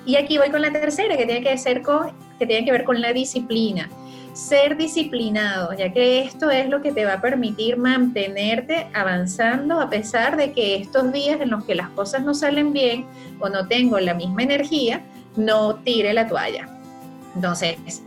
Y 0.05 0.17
aquí 0.17 0.39
voy 0.39 0.51
con 0.51 0.63
la 0.63 0.73
tercera, 0.73 1.17
que 1.17 1.27
tiene 1.27 1.43
que, 1.43 1.57
ser 1.59 1.83
con, 1.83 2.13
que, 2.39 2.47
tiene 2.47 2.65
que 2.65 2.73
ver 2.73 2.85
con 2.85 3.01
la 3.01 3.13
disciplina. 3.13 3.91
Ser 4.33 4.77
disciplinado, 4.77 5.73
ya 5.73 5.93
que 5.93 6.21
esto 6.21 6.51
es 6.51 6.69
lo 6.69 6.83
que 6.83 6.93
te 6.93 7.05
va 7.05 7.15
a 7.15 7.21
permitir 7.21 7.77
mantenerte 7.77 8.87
avanzando 8.93 9.81
a 9.81 9.89
pesar 9.89 10.37
de 10.37 10.53
que 10.53 10.77
estos 10.77 11.13
días 11.13 11.41
en 11.41 11.51
los 11.51 11.65
que 11.65 11.75
las 11.75 11.89
cosas 11.91 12.23
no 12.23 12.35
salen 12.35 12.73
bien 12.73 13.07
o 13.41 13.49
no 13.49 13.67
tengo 13.67 13.99
la 13.99 14.15
misma 14.15 14.43
energía, 14.43 15.01
no 15.37 15.77
tire 15.77 16.13
la 16.13 16.29
toalla. 16.29 16.69
Entonces, 17.35 18.03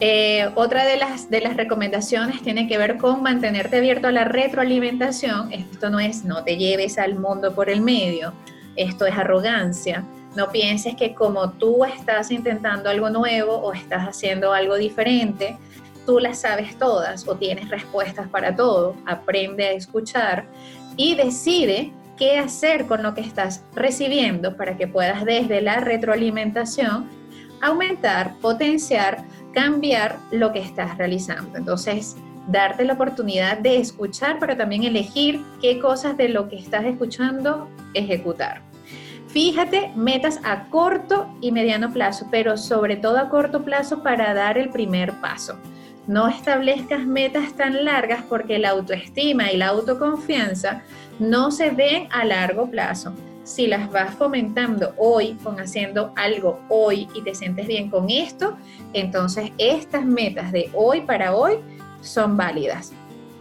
eh, 0.00 0.50
otra 0.56 0.84
de 0.84 0.96
las, 0.96 1.30
de 1.30 1.40
las 1.40 1.56
recomendaciones 1.56 2.42
tiene 2.42 2.66
que 2.66 2.78
ver 2.78 2.98
con 2.98 3.22
mantenerte 3.22 3.76
abierto 3.78 4.08
a 4.08 4.12
la 4.12 4.24
retroalimentación. 4.24 5.52
Esto 5.52 5.88
no 5.88 6.00
es 6.00 6.24
no 6.24 6.42
te 6.42 6.56
lleves 6.56 6.98
al 6.98 7.18
mundo 7.18 7.54
por 7.54 7.70
el 7.70 7.80
medio, 7.80 8.32
esto 8.76 9.06
es 9.06 9.16
arrogancia. 9.16 10.04
No 10.34 10.50
pienses 10.50 10.96
que 10.96 11.14
como 11.14 11.52
tú 11.52 11.84
estás 11.84 12.32
intentando 12.32 12.90
algo 12.90 13.08
nuevo 13.08 13.54
o 13.54 13.72
estás 13.72 14.08
haciendo 14.08 14.52
algo 14.52 14.76
diferente, 14.76 15.56
tú 16.06 16.18
las 16.18 16.40
sabes 16.40 16.76
todas 16.76 17.28
o 17.28 17.36
tienes 17.36 17.68
respuestas 17.68 18.28
para 18.28 18.54
todo. 18.56 18.96
Aprende 19.06 19.68
a 19.68 19.72
escuchar 19.72 20.46
y 20.96 21.14
decide 21.14 21.92
qué 22.16 22.38
hacer 22.38 22.86
con 22.86 23.04
lo 23.04 23.14
que 23.14 23.20
estás 23.20 23.62
recibiendo 23.74 24.56
para 24.56 24.76
que 24.76 24.88
puedas 24.88 25.24
desde 25.24 25.60
la 25.60 25.76
retroalimentación 25.76 27.08
aumentar, 27.60 28.34
potenciar, 28.40 29.24
cambiar 29.54 30.18
lo 30.30 30.52
que 30.52 30.60
estás 30.60 30.98
realizando. 30.98 31.56
Entonces, 31.56 32.16
darte 32.48 32.84
la 32.84 32.94
oportunidad 32.94 33.58
de 33.58 33.78
escuchar, 33.78 34.38
pero 34.38 34.56
también 34.56 34.84
elegir 34.84 35.40
qué 35.60 35.78
cosas 35.78 36.16
de 36.16 36.28
lo 36.28 36.48
que 36.48 36.56
estás 36.56 36.84
escuchando 36.84 37.68
ejecutar. 37.94 38.60
Fíjate 39.28 39.90
metas 39.96 40.38
a 40.44 40.68
corto 40.68 41.28
y 41.40 41.50
mediano 41.50 41.92
plazo, 41.92 42.28
pero 42.30 42.56
sobre 42.56 42.96
todo 42.96 43.18
a 43.18 43.28
corto 43.30 43.64
plazo 43.64 44.02
para 44.02 44.32
dar 44.34 44.58
el 44.58 44.70
primer 44.70 45.12
paso. 45.20 45.56
No 46.06 46.28
establezcas 46.28 47.06
metas 47.06 47.54
tan 47.54 47.84
largas 47.84 48.22
porque 48.28 48.58
la 48.58 48.70
autoestima 48.70 49.50
y 49.50 49.56
la 49.56 49.68
autoconfianza 49.68 50.82
no 51.18 51.50
se 51.50 51.70
ven 51.70 52.08
a 52.12 52.24
largo 52.24 52.70
plazo. 52.70 53.14
Si 53.44 53.66
las 53.66 53.92
vas 53.92 54.14
fomentando 54.14 54.94
hoy, 54.96 55.34
con 55.44 55.60
haciendo 55.60 56.12
algo 56.16 56.60
hoy 56.70 57.06
y 57.14 57.22
te 57.22 57.34
sientes 57.34 57.66
bien 57.66 57.90
con 57.90 58.08
esto, 58.08 58.56
entonces 58.94 59.52
estas 59.58 60.04
metas 60.04 60.50
de 60.50 60.70
hoy 60.72 61.02
para 61.02 61.36
hoy 61.36 61.58
son 62.00 62.38
válidas. 62.38 62.92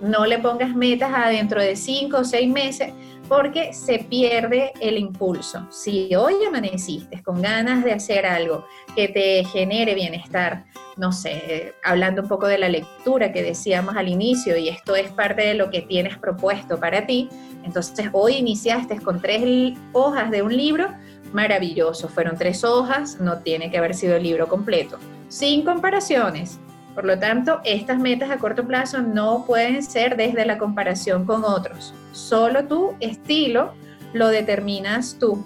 No 0.01 0.25
le 0.25 0.39
pongas 0.39 0.75
metas 0.75 1.13
a 1.15 1.29
dentro 1.29 1.61
de 1.61 1.77
cinco 1.77 2.17
o 2.17 2.23
seis 2.25 2.51
meses 2.51 2.91
porque 3.29 3.73
se 3.73 3.99
pierde 3.99 4.73
el 4.81 4.97
impulso. 4.97 5.65
Si 5.71 6.13
hoy 6.13 6.33
amaneciste 6.45 7.23
con 7.23 7.41
ganas 7.41 7.85
de 7.85 7.93
hacer 7.93 8.25
algo 8.25 8.65
que 8.97 9.07
te 9.07 9.45
genere 9.45 9.95
bienestar, 9.95 10.65
no 10.97 11.13
sé, 11.13 11.73
hablando 11.83 12.23
un 12.23 12.27
poco 12.27 12.47
de 12.47 12.57
la 12.57 12.67
lectura 12.67 13.31
que 13.31 13.41
decíamos 13.41 13.95
al 13.95 14.09
inicio, 14.09 14.57
y 14.57 14.67
esto 14.67 14.95
es 14.97 15.09
parte 15.11 15.43
de 15.43 15.53
lo 15.53 15.71
que 15.71 15.81
tienes 15.81 16.17
propuesto 16.17 16.79
para 16.79 17.05
ti, 17.07 17.29
entonces 17.63 18.09
hoy 18.11 18.35
iniciaste 18.35 18.99
con 18.99 19.21
tres 19.21 19.77
hojas 19.91 20.31
de 20.31 20.41
un 20.41 20.55
libro, 20.55 20.89
maravilloso, 21.33 22.07
fueron 22.07 22.37
tres 22.37 22.63
hojas, 22.63 23.19
no 23.19 23.39
tiene 23.39 23.71
que 23.71 23.77
haber 23.77 23.95
sido 23.95 24.15
el 24.15 24.23
libro 24.23 24.47
completo. 24.47 24.97
Sin 25.29 25.63
comparaciones, 25.63 26.59
por 26.95 27.05
lo 27.05 27.17
tanto, 27.17 27.59
estas 27.63 27.97
metas 27.97 28.29
a 28.29 28.37
corto 28.37 28.67
plazo 28.67 29.01
no 29.01 29.45
pueden 29.47 29.81
ser 29.81 30.15
desde 30.15 30.45
la 30.45 30.59
comparación 30.59 31.25
con 31.25 31.43
otros. 31.43 31.93
Solo 32.11 32.65
tu 32.65 32.93
estilo 32.99 33.73
lo 34.13 34.27
determinas 34.27 35.17
tú. 35.19 35.43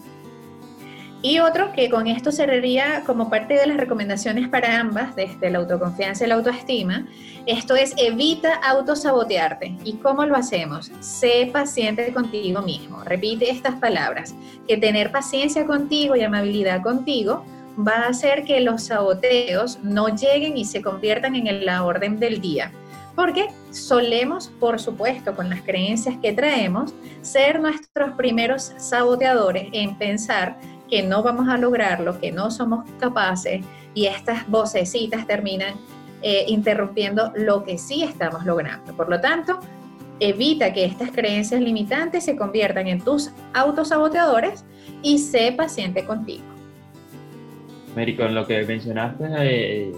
Y 1.27 1.39
otro 1.39 1.73
que 1.73 1.89
con 1.89 2.07
esto 2.07 2.31
cerraría 2.31 3.03
como 3.05 3.29
parte 3.29 3.55
de 3.55 3.67
las 3.67 3.75
recomendaciones 3.75 4.47
para 4.47 4.79
ambas, 4.79 5.13
desde 5.13 5.49
la 5.49 5.57
autoconfianza 5.57 6.23
y 6.23 6.27
la 6.29 6.35
autoestima, 6.35 7.05
esto 7.45 7.75
es 7.75 7.93
evita 7.97 8.53
autosabotearte. 8.53 9.75
¿Y 9.83 9.97
cómo 9.97 10.25
lo 10.25 10.37
hacemos? 10.37 10.89
Sé 11.01 11.49
paciente 11.51 12.13
contigo 12.13 12.61
mismo. 12.61 13.03
Repite 13.03 13.51
estas 13.51 13.75
palabras, 13.75 14.35
que 14.69 14.77
tener 14.77 15.11
paciencia 15.11 15.65
contigo 15.65 16.15
y 16.15 16.21
amabilidad 16.21 16.81
contigo 16.81 17.43
va 17.77 18.05
a 18.05 18.07
hacer 18.07 18.45
que 18.45 18.61
los 18.61 18.83
saboteos 18.83 19.79
no 19.83 20.07
lleguen 20.07 20.55
y 20.57 20.63
se 20.63 20.81
conviertan 20.81 21.35
en 21.35 21.65
la 21.65 21.83
orden 21.83 22.21
del 22.21 22.39
día. 22.39 22.71
Porque 23.17 23.47
solemos, 23.71 24.47
por 24.61 24.79
supuesto, 24.79 25.35
con 25.35 25.49
las 25.49 25.61
creencias 25.63 26.15
que 26.21 26.31
traemos, 26.31 26.93
ser 27.21 27.59
nuestros 27.59 28.11
primeros 28.11 28.71
saboteadores 28.77 29.67
en 29.73 29.97
pensar 29.97 30.55
que 30.89 31.04
no 31.04 31.23
vamos 31.23 31.47
a 31.50 31.58
lograrlo, 31.58 32.19
que 32.19 32.32
no 32.32 32.52
somos 32.52 32.89
capaces 33.00 33.63
y 33.93 34.06
estas 34.06 34.47
vocecitas 34.50 35.26
terminan 35.28 35.76
eh, 36.21 36.45
interrumpiendo 36.47 37.32
lo 37.36 37.63
que 37.63 37.78
sí 37.78 38.04
estamos 38.04 38.45
logrando. 38.45 38.93
Por 38.93 39.10
lo 39.10 39.21
tanto, 39.21 39.60
evita 40.19 40.73
que 40.73 40.86
estas 40.86 41.12
creencias 41.12 41.62
limitantes 41.62 42.26
se 42.26 42.36
conviertan 42.36 42.88
en 42.88 43.02
tus 43.02 43.32
autosaboteadores 43.54 44.65
y 45.02 45.19
sé 45.19 45.54
paciente 45.56 46.06
contigo. 46.06 46.43
Mary, 47.95 48.15
con 48.15 48.36
lo 48.36 48.45
que 48.45 48.63
mencionaste, 48.63 49.26
eh, 49.39 49.91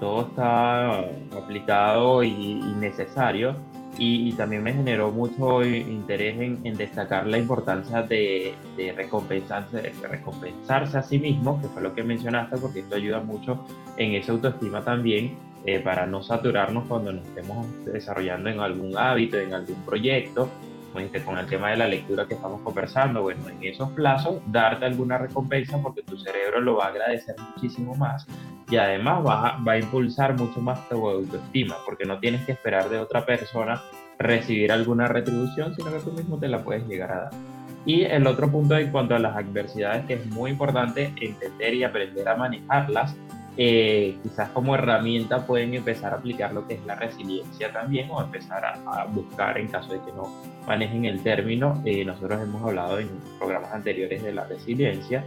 todo 0.00 0.28
está 0.28 1.00
aplicado 1.36 2.22
y, 2.22 2.54
necesario. 2.78 3.56
Y, 4.00 4.32
también 4.32 4.62
me 4.62 4.72
generó 4.72 5.10
mucho 5.10 5.64
interés 5.64 6.38
en, 6.38 6.76
destacar 6.76 7.26
la 7.26 7.36
importancia 7.38 8.02
de, 8.02 8.54
recompensarse, 8.96 9.92
recompensarse 10.08 10.98
a 10.98 11.02
sí 11.02 11.18
mismo, 11.18 11.60
que 11.60 11.66
fue 11.68 11.82
lo 11.82 11.94
que 11.94 12.04
mencionaste, 12.04 12.58
porque 12.58 12.80
esto 12.80 12.94
ayuda 12.94 13.20
mucho 13.20 13.66
en 13.96 14.12
esa 14.12 14.32
autoestima 14.32 14.84
también, 14.84 15.36
eh, 15.64 15.80
para 15.80 16.06
no 16.06 16.22
saturarnos 16.22 16.86
cuando 16.86 17.12
nos 17.12 17.26
estemos 17.26 17.66
desarrollando 17.84 18.48
en 18.48 18.60
algún 18.60 18.96
hábito, 18.96 19.36
en 19.38 19.52
algún 19.52 19.82
proyecto 19.84 20.48
con 21.24 21.38
el 21.38 21.46
tema 21.46 21.70
de 21.70 21.76
la 21.76 21.86
lectura 21.86 22.26
que 22.26 22.34
estamos 22.34 22.60
conversando, 22.62 23.22
bueno, 23.22 23.48
en 23.48 23.62
esos 23.62 23.90
plazos, 23.90 24.40
darte 24.46 24.86
alguna 24.86 25.18
recompensa 25.18 25.80
porque 25.80 26.02
tu 26.02 26.16
cerebro 26.18 26.60
lo 26.60 26.76
va 26.76 26.86
a 26.86 26.88
agradecer 26.88 27.36
muchísimo 27.54 27.94
más 27.94 28.26
y 28.70 28.76
además 28.76 29.26
va, 29.26 29.58
va 29.66 29.72
a 29.72 29.78
impulsar 29.78 30.36
mucho 30.36 30.60
más 30.60 30.88
tu 30.88 31.08
autoestima 31.08 31.76
porque 31.84 32.04
no 32.04 32.18
tienes 32.18 32.44
que 32.44 32.52
esperar 32.52 32.88
de 32.88 32.98
otra 32.98 33.24
persona 33.24 33.82
recibir 34.18 34.72
alguna 34.72 35.08
retribución, 35.08 35.74
sino 35.74 35.92
que 35.92 36.00
tú 36.00 36.12
mismo 36.12 36.38
te 36.38 36.48
la 36.48 36.62
puedes 36.62 36.86
llegar 36.86 37.12
a 37.12 37.20
dar. 37.22 37.30
Y 37.86 38.02
el 38.02 38.26
otro 38.26 38.50
punto 38.50 38.76
en 38.76 38.90
cuanto 38.90 39.14
a 39.14 39.18
las 39.18 39.36
adversidades, 39.36 40.04
que 40.06 40.14
es 40.14 40.26
muy 40.26 40.50
importante 40.50 41.12
entender 41.20 41.74
y 41.74 41.84
aprender 41.84 42.28
a 42.28 42.36
manejarlas, 42.36 43.16
eh, 43.56 44.16
quizás 44.22 44.50
como 44.50 44.74
herramienta 44.74 45.44
pueden 45.44 45.74
empezar 45.74 46.12
a 46.12 46.18
aplicar 46.18 46.52
lo 46.52 46.66
que 46.68 46.74
es 46.74 46.86
la 46.86 46.94
resiliencia 46.94 47.72
también 47.72 48.08
o 48.10 48.22
empezar 48.22 48.64
a, 48.64 49.04
buscar 49.06 49.58
en 49.58 49.66
caso 49.66 49.92
de 49.92 50.00
que 50.00 50.12
no 50.12 50.32
manejen 50.66 51.06
el 51.06 51.22
término. 51.22 51.82
Eh, 51.84 52.04
nosotros 52.04 52.40
hemos 52.40 52.62
hablado 52.62 52.98
en 52.98 53.08
programas 53.38 53.72
anteriores 53.72 54.22
de 54.22 54.32
la 54.32 54.44
resiliencia 54.44 55.24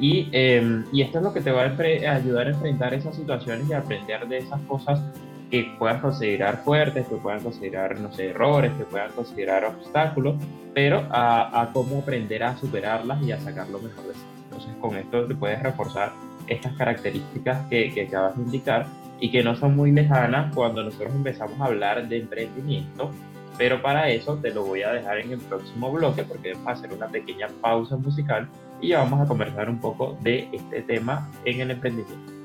y, 0.00 0.28
em, 0.32 0.84
y 0.92 1.02
esto 1.02 1.18
es 1.18 1.24
lo 1.24 1.32
que 1.32 1.42
te 1.42 1.52
va 1.52 1.62
a 1.62 2.14
ayudar 2.14 2.46
a 2.46 2.50
enfrentar 2.50 2.94
esas 2.94 3.14
situaciones 3.14 3.68
y 3.68 3.74
aprender 3.74 4.26
de 4.26 4.38
esas 4.38 4.60
cosas 4.62 5.02
que 5.50 5.74
puedas 5.78 6.00
considerar 6.00 6.62
fuertes, 6.64 7.06
que 7.06 7.16
puedan 7.16 7.40
considerar, 7.40 7.98
no 8.00 8.10
sé, 8.12 8.30
errores, 8.30 8.72
que 8.78 8.84
puedan 8.84 9.10
considerar 9.12 9.64
obstáculos, 9.64 10.36
pero 10.72 11.06
a, 11.10 11.60
a 11.60 11.72
cómo 11.72 11.98
aprender 11.98 12.42
a 12.42 12.56
superarlas 12.56 13.20
y 13.22 13.32
a 13.32 13.40
sacar 13.40 13.68
lo 13.68 13.80
mejor 13.80 14.06
de 14.06 14.14
sí. 14.14 14.20
Entonces 14.44 14.72
con 14.80 14.96
esto 14.96 15.26
te 15.26 15.34
puedes 15.34 15.62
reforzar 15.62 16.12
estas 16.46 16.72
características 16.74 17.66
que, 17.68 17.92
que 17.92 18.06
acabas 18.06 18.36
de 18.36 18.44
indicar 18.44 18.86
y 19.20 19.30
que 19.30 19.42
no 19.42 19.54
son 19.54 19.76
muy 19.76 19.92
lejanas 19.92 20.54
cuando 20.54 20.82
nosotros 20.82 21.12
empezamos 21.14 21.60
a 21.60 21.66
hablar 21.66 22.08
de 22.08 22.20
emprendimiento, 22.20 23.10
pero 23.58 23.82
para 23.82 24.08
eso 24.08 24.36
te 24.36 24.50
lo 24.50 24.64
voy 24.64 24.82
a 24.82 24.92
dejar 24.92 25.18
en 25.18 25.32
el 25.32 25.40
próximo 25.40 25.92
bloque 25.92 26.22
porque 26.22 26.54
vamos 26.54 26.68
a 26.68 26.72
hacer 26.72 26.92
una 26.92 27.08
pequeña 27.08 27.48
pausa 27.60 27.96
musical 27.96 28.48
y 28.80 28.92
vamos 28.92 29.20
a 29.20 29.26
conversar 29.26 29.68
un 29.68 29.80
poco 29.80 30.16
de 30.22 30.48
este 30.52 30.82
tema 30.82 31.30
en 31.44 31.60
el 31.60 31.70
emprendimiento. 31.72 32.40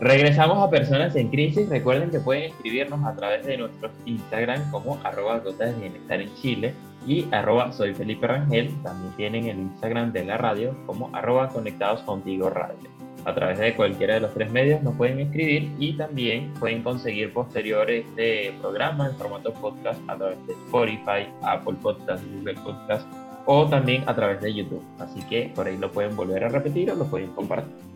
Regresamos 0.00 0.58
a 0.58 0.68
Personas 0.70 1.14
en 1.16 1.28
Crisis. 1.28 1.68
Recuerden 1.68 2.10
que 2.10 2.18
pueden 2.18 2.50
escribirnos 2.50 3.04
a 3.06 3.14
través 3.14 3.46
de 3.46 3.56
nuestros 3.56 3.92
Instagram 4.04 4.70
como 4.70 5.00
arroba 5.04 5.38
gotas 5.38 5.74
de 5.74 5.80
bienestar 5.80 6.20
en 6.20 6.34
Chile 6.34 6.74
y 7.06 7.26
arroba 7.32 7.72
soy 7.72 7.94
Felipe 7.94 8.26
Rangel. 8.26 8.70
También 8.82 9.12
tienen 9.16 9.46
el 9.46 9.58
Instagram 9.58 10.12
de 10.12 10.24
la 10.24 10.36
radio 10.36 10.76
como 10.86 11.08
arroba 11.14 11.48
conectados 11.48 12.02
contigo 12.02 12.50
radio. 12.50 13.03
A 13.24 13.34
través 13.34 13.58
de 13.58 13.74
cualquiera 13.74 14.14
de 14.14 14.20
los 14.20 14.34
tres 14.34 14.50
medios 14.50 14.82
nos 14.82 14.94
pueden 14.96 15.20
escribir 15.20 15.70
y 15.78 15.96
también 15.96 16.52
pueden 16.60 16.82
conseguir 16.82 17.32
posteriores 17.32 18.04
de 18.16 18.54
programas 18.60 19.12
en 19.12 19.18
formato 19.18 19.52
podcast 19.54 20.00
a 20.08 20.16
través 20.16 20.46
de 20.46 20.52
Spotify, 20.52 21.28
Apple 21.42 21.76
Podcast, 21.82 22.22
Google 22.32 22.54
Podcast 22.54 23.06
o 23.46 23.66
también 23.66 24.04
a 24.06 24.14
través 24.14 24.40
de 24.40 24.54
YouTube. 24.54 24.82
Así 24.98 25.20
que 25.22 25.50
por 25.54 25.66
ahí 25.66 25.76
lo 25.78 25.90
pueden 25.90 26.14
volver 26.16 26.44
a 26.44 26.48
repetir 26.48 26.90
o 26.90 26.96
lo 26.96 27.06
pueden 27.06 27.30
compartir. 27.30 27.93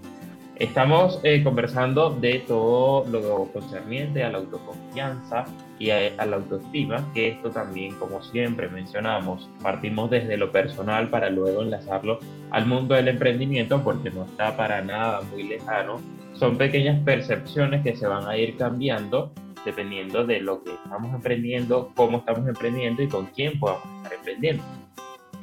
Estamos 0.58 1.20
eh, 1.22 1.44
conversando 1.44 2.10
de 2.10 2.40
todo 2.40 3.04
lo 3.08 3.44
concerniente 3.52 4.24
a 4.24 4.30
la 4.30 4.38
autoconfianza 4.38 5.44
y 5.78 5.90
a, 5.90 6.10
la 6.26 6.34
autoestima, 6.34 7.08
que 7.14 7.28
esto 7.28 7.50
también, 7.50 7.94
como 7.94 8.20
siempre 8.24 8.68
mencionamos, 8.68 9.48
partimos 9.62 10.10
desde 10.10 10.36
lo 10.36 10.50
personal 10.50 11.10
para 11.10 11.30
luego 11.30 11.62
enlazarlo 11.62 12.18
al 12.50 12.66
mundo 12.66 12.96
del 12.96 13.06
emprendimiento, 13.06 13.84
porque 13.84 14.10
no 14.10 14.24
está 14.24 14.56
para 14.56 14.82
nada 14.82 15.20
muy 15.30 15.44
lejano. 15.44 16.00
Son 16.34 16.58
pequeñas 16.58 17.00
percepciones 17.04 17.84
que 17.84 17.94
se 17.94 18.08
van 18.08 18.26
a 18.26 18.36
ir 18.36 18.56
cambiando 18.56 19.30
dependiendo 19.64 20.24
de 20.26 20.40
lo 20.40 20.64
que 20.64 20.72
estamos 20.72 21.14
emprendiendo, 21.14 21.92
cómo 21.94 22.18
estamos 22.18 22.48
emprendiendo 22.48 23.00
y 23.00 23.08
con 23.08 23.26
quién 23.26 23.60
podamos 23.60 23.86
estar 23.98 24.12
emprendiendo. 24.12 24.64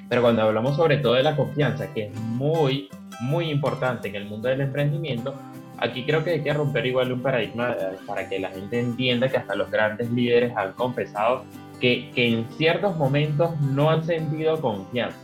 Pero 0.10 0.22
cuando 0.22 0.42
hablamos 0.42 0.76
sobre 0.76 0.98
todo 0.98 1.14
de 1.14 1.24
la 1.24 1.38
confianza, 1.38 1.94
que 1.94 2.08
es 2.08 2.16
muy 2.20 2.90
muy 3.22 3.50
importante 3.50 4.08
en 4.08 4.16
el 4.16 4.26
mundo 4.26 4.50
del 4.50 4.62
emprendimiento, 4.62 5.36
aquí 5.78 6.04
creo 6.06 6.24
que 6.24 6.32
hay 6.32 6.42
que 6.42 6.54
romper 6.54 6.86
igual 6.86 7.12
un 7.12 7.22
paradigma 7.22 7.76
para 8.06 8.28
que 8.28 8.40
la 8.40 8.50
gente 8.50 8.80
entienda 8.80 9.30
que 9.30 9.38
hasta 9.38 9.56
los 9.56 9.70
grandes 9.70 10.10
líderes 10.12 10.56
han 10.56 10.74
confesado 10.74 11.44
que, 11.80 12.12
que 12.16 12.28
en 12.28 12.46
ciertos 12.52 12.96
momentos 12.98 13.60
no 13.62 13.90
han 13.90 14.04
sentido 14.04 14.60
confianza. 14.62 15.18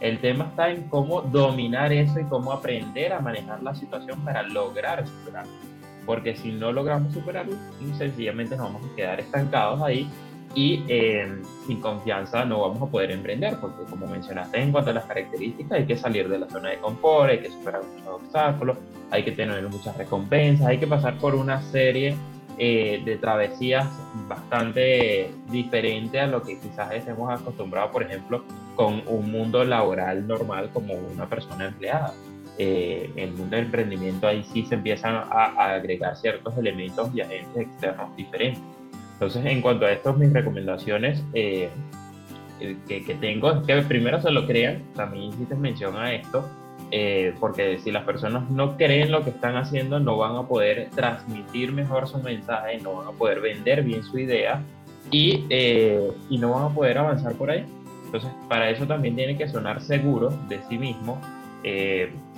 El 0.00 0.20
tema 0.20 0.44
está 0.44 0.70
en 0.70 0.84
cómo 0.84 1.22
dominar 1.22 1.92
eso 1.92 2.20
y 2.20 2.24
cómo 2.24 2.52
aprender 2.52 3.12
a 3.12 3.20
manejar 3.20 3.62
la 3.62 3.74
situación 3.74 4.24
para 4.24 4.42
lograr 4.42 5.04
superarlo. 5.06 5.52
Porque 6.06 6.36
si 6.36 6.52
no 6.52 6.72
logramos 6.72 7.12
superarlo, 7.12 7.54
sencillamente 7.98 8.56
nos 8.56 8.72
vamos 8.72 8.90
a 8.90 8.96
quedar 8.96 9.20
estancados 9.20 9.82
ahí 9.82 10.08
y 10.54 10.84
eh, 10.88 11.28
sin 11.66 11.80
confianza 11.80 12.44
no 12.44 12.60
vamos 12.60 12.82
a 12.82 12.86
poder 12.86 13.10
emprender, 13.10 13.56
porque 13.60 13.84
como 13.90 14.06
mencionaste 14.06 14.60
en 14.60 14.72
cuanto 14.72 14.90
a 14.90 14.94
las 14.94 15.04
características, 15.04 15.72
hay 15.72 15.86
que 15.86 15.96
salir 15.96 16.28
de 16.28 16.38
la 16.38 16.48
zona 16.48 16.70
de 16.70 16.78
confort, 16.78 17.30
hay 17.30 17.40
que 17.40 17.50
superar 17.50 17.82
muchos 17.84 18.22
obstáculos, 18.22 18.78
hay 19.10 19.22
que 19.24 19.32
tener 19.32 19.68
muchas 19.68 19.96
recompensas, 19.96 20.66
hay 20.66 20.78
que 20.78 20.86
pasar 20.86 21.18
por 21.18 21.34
una 21.34 21.62
serie 21.62 22.16
eh, 22.60 23.00
de 23.04 23.16
travesías 23.18 23.86
bastante 24.26 25.30
diferente 25.48 26.18
a 26.18 26.26
lo 26.26 26.42
que 26.42 26.58
quizás 26.58 26.92
estemos 26.92 27.32
acostumbrados, 27.40 27.92
por 27.92 28.02
ejemplo, 28.02 28.42
con 28.74 29.02
un 29.06 29.30
mundo 29.30 29.62
laboral 29.64 30.26
normal 30.26 30.70
como 30.72 30.94
una 30.94 31.28
persona 31.28 31.66
empleada. 31.66 32.14
Eh, 32.60 33.12
en 33.14 33.28
el 33.28 33.34
mundo 33.34 33.54
del 33.54 33.66
emprendimiento 33.66 34.26
ahí 34.26 34.44
sí 34.52 34.66
se 34.66 34.74
empiezan 34.74 35.14
a, 35.14 35.52
a 35.56 35.74
agregar 35.74 36.16
ciertos 36.16 36.58
elementos 36.58 37.08
y 37.14 37.20
agentes 37.20 37.56
externos 37.56 38.16
diferentes. 38.16 38.60
Entonces, 39.18 39.44
en 39.46 39.60
cuanto 39.60 39.84
a 39.84 39.90
esto, 39.90 40.14
mis 40.14 40.32
recomendaciones 40.32 41.24
eh, 41.34 41.70
que, 42.86 43.16
tengo 43.20 43.50
es 43.50 43.66
que 43.66 43.82
primero 43.82 44.22
se 44.22 44.30
lo 44.30 44.46
crean, 44.46 44.80
también 44.94 45.24
hiciste 45.24 45.56
mención 45.56 45.96
a 45.96 46.12
esto, 46.12 46.48
eh, 46.92 47.34
porque 47.40 47.80
si 47.80 47.90
las 47.90 48.04
personas 48.04 48.48
no 48.48 48.76
creen 48.76 49.10
lo 49.10 49.24
que 49.24 49.30
están 49.30 49.56
haciendo, 49.56 49.98
no 49.98 50.16
van 50.18 50.36
a 50.36 50.46
poder 50.46 50.88
transmitir 50.94 51.72
mejor 51.72 52.06
su 52.06 52.18
mensaje, 52.18 52.78
no 52.78 52.94
van 52.94 53.08
a 53.08 53.10
poder 53.10 53.40
vender 53.40 53.82
bien 53.82 54.04
su 54.04 54.20
idea 54.20 54.62
y, 55.10 55.44
eh, 55.50 56.12
no 56.30 56.52
van 56.52 56.70
a 56.70 56.74
poder 56.74 56.98
avanzar 56.98 57.32
por 57.32 57.50
ahí. 57.50 57.64
Entonces, 58.04 58.30
para 58.48 58.70
eso 58.70 58.86
también 58.86 59.16
tiene 59.16 59.36
que 59.36 59.48
sonar 59.48 59.82
seguro 59.82 60.30
de 60.48 60.60
sí 60.68 60.78
mismo. 60.78 61.20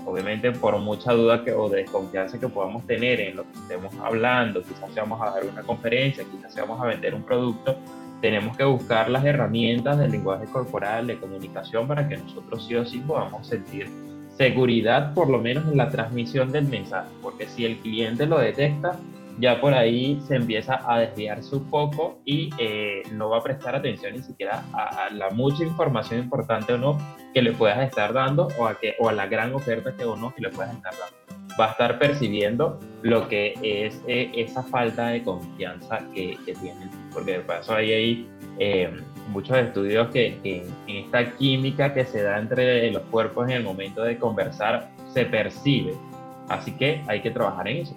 Obviamente 0.06 0.52
por 0.52 0.78
mucha 0.78 1.12
duda 1.12 1.44
que, 1.44 1.52
o 1.52 1.68
desconfianza 1.68 2.38
que 2.38 2.48
podamos 2.48 2.86
tener 2.86 3.20
en 3.20 3.36
lo 3.36 3.44
que 3.44 3.58
estemos 3.58 3.94
hablando, 4.02 4.62
quizás 4.62 4.94
vamos 4.94 5.20
a 5.22 5.30
dar 5.30 5.44
una 5.44 5.62
conferencia, 5.62 6.24
quizás 6.24 6.54
vamos 6.56 6.80
a 6.80 6.86
vender 6.86 7.14
un 7.14 7.22
producto, 7.22 7.76
tenemos 8.20 8.56
que 8.56 8.64
buscar 8.64 9.10
las 9.10 9.24
herramientas 9.24 9.98
del 9.98 10.10
lenguaje 10.10 10.46
corporal, 10.46 11.06
de 11.06 11.18
comunicación, 11.18 11.86
para 11.86 12.08
que 12.08 12.16
nosotros 12.16 12.66
sí 12.66 12.74
o 12.74 12.84
sí 12.84 12.98
podamos 12.98 13.46
sentir 13.46 13.88
seguridad, 14.36 15.14
por 15.14 15.28
lo 15.28 15.38
menos 15.38 15.66
en 15.66 15.76
la 15.76 15.90
transmisión 15.90 16.52
del 16.52 16.66
mensaje, 16.66 17.08
porque 17.22 17.46
si 17.46 17.64
el 17.64 17.78
cliente 17.78 18.26
lo 18.26 18.38
detecta, 18.38 18.98
ya 19.40 19.60
por 19.60 19.72
ahí 19.72 20.20
se 20.26 20.36
empieza 20.36 20.80
a 20.86 21.00
desviarse 21.00 21.56
un 21.56 21.70
poco 21.70 22.20
y 22.24 22.50
eh, 22.58 23.02
no 23.12 23.30
va 23.30 23.38
a 23.38 23.42
prestar 23.42 23.74
atención 23.74 24.12
ni 24.14 24.22
siquiera 24.22 24.62
a, 24.74 25.08
la 25.10 25.30
mucha 25.30 25.64
información 25.64 26.20
importante 26.20 26.74
o 26.74 26.78
no 26.78 26.98
que 27.32 27.40
le 27.40 27.52
puedas 27.52 27.78
estar 27.80 28.12
dando 28.12 28.48
o 28.58 28.66
a, 28.66 28.78
que, 28.78 28.94
o 28.98 29.08
a 29.08 29.12
la 29.12 29.26
gran 29.26 29.54
oferta 29.54 29.94
que 29.96 30.04
o 30.04 30.14
no 30.14 30.34
que 30.34 30.42
le 30.42 30.50
puedas 30.50 30.74
estar 30.74 30.92
dando. 30.92 31.16
Va 31.58 31.68
a 31.68 31.70
estar 31.72 31.98
percibiendo 31.98 32.78
lo 33.02 33.28
que 33.28 33.54
es 33.62 34.02
eh, 34.06 34.30
esa 34.34 34.62
falta 34.62 35.08
de 35.08 35.22
confianza 35.22 36.00
que, 36.14 36.36
que 36.44 36.54
tienen. 36.54 36.90
Porque 37.12 37.32
de 37.32 37.40
paso 37.40 37.74
hay 37.74 37.92
ahí 37.92 38.28
eh, 38.58 38.90
muchos 39.30 39.56
estudios 39.56 40.08
que, 40.08 40.38
que 40.42 40.66
en 40.86 40.96
esta 41.04 41.32
química 41.36 41.92
que 41.92 42.04
se 42.04 42.22
da 42.22 42.38
entre 42.38 42.90
los 42.92 43.02
cuerpos 43.04 43.48
en 43.48 43.56
el 43.56 43.64
momento 43.64 44.02
de 44.02 44.18
conversar 44.18 44.90
se 45.12 45.24
percibe. 45.24 45.94
Así 46.48 46.72
que 46.72 47.02
hay 47.06 47.20
que 47.20 47.30
trabajar 47.30 47.68
en 47.68 47.78
eso. 47.78 47.96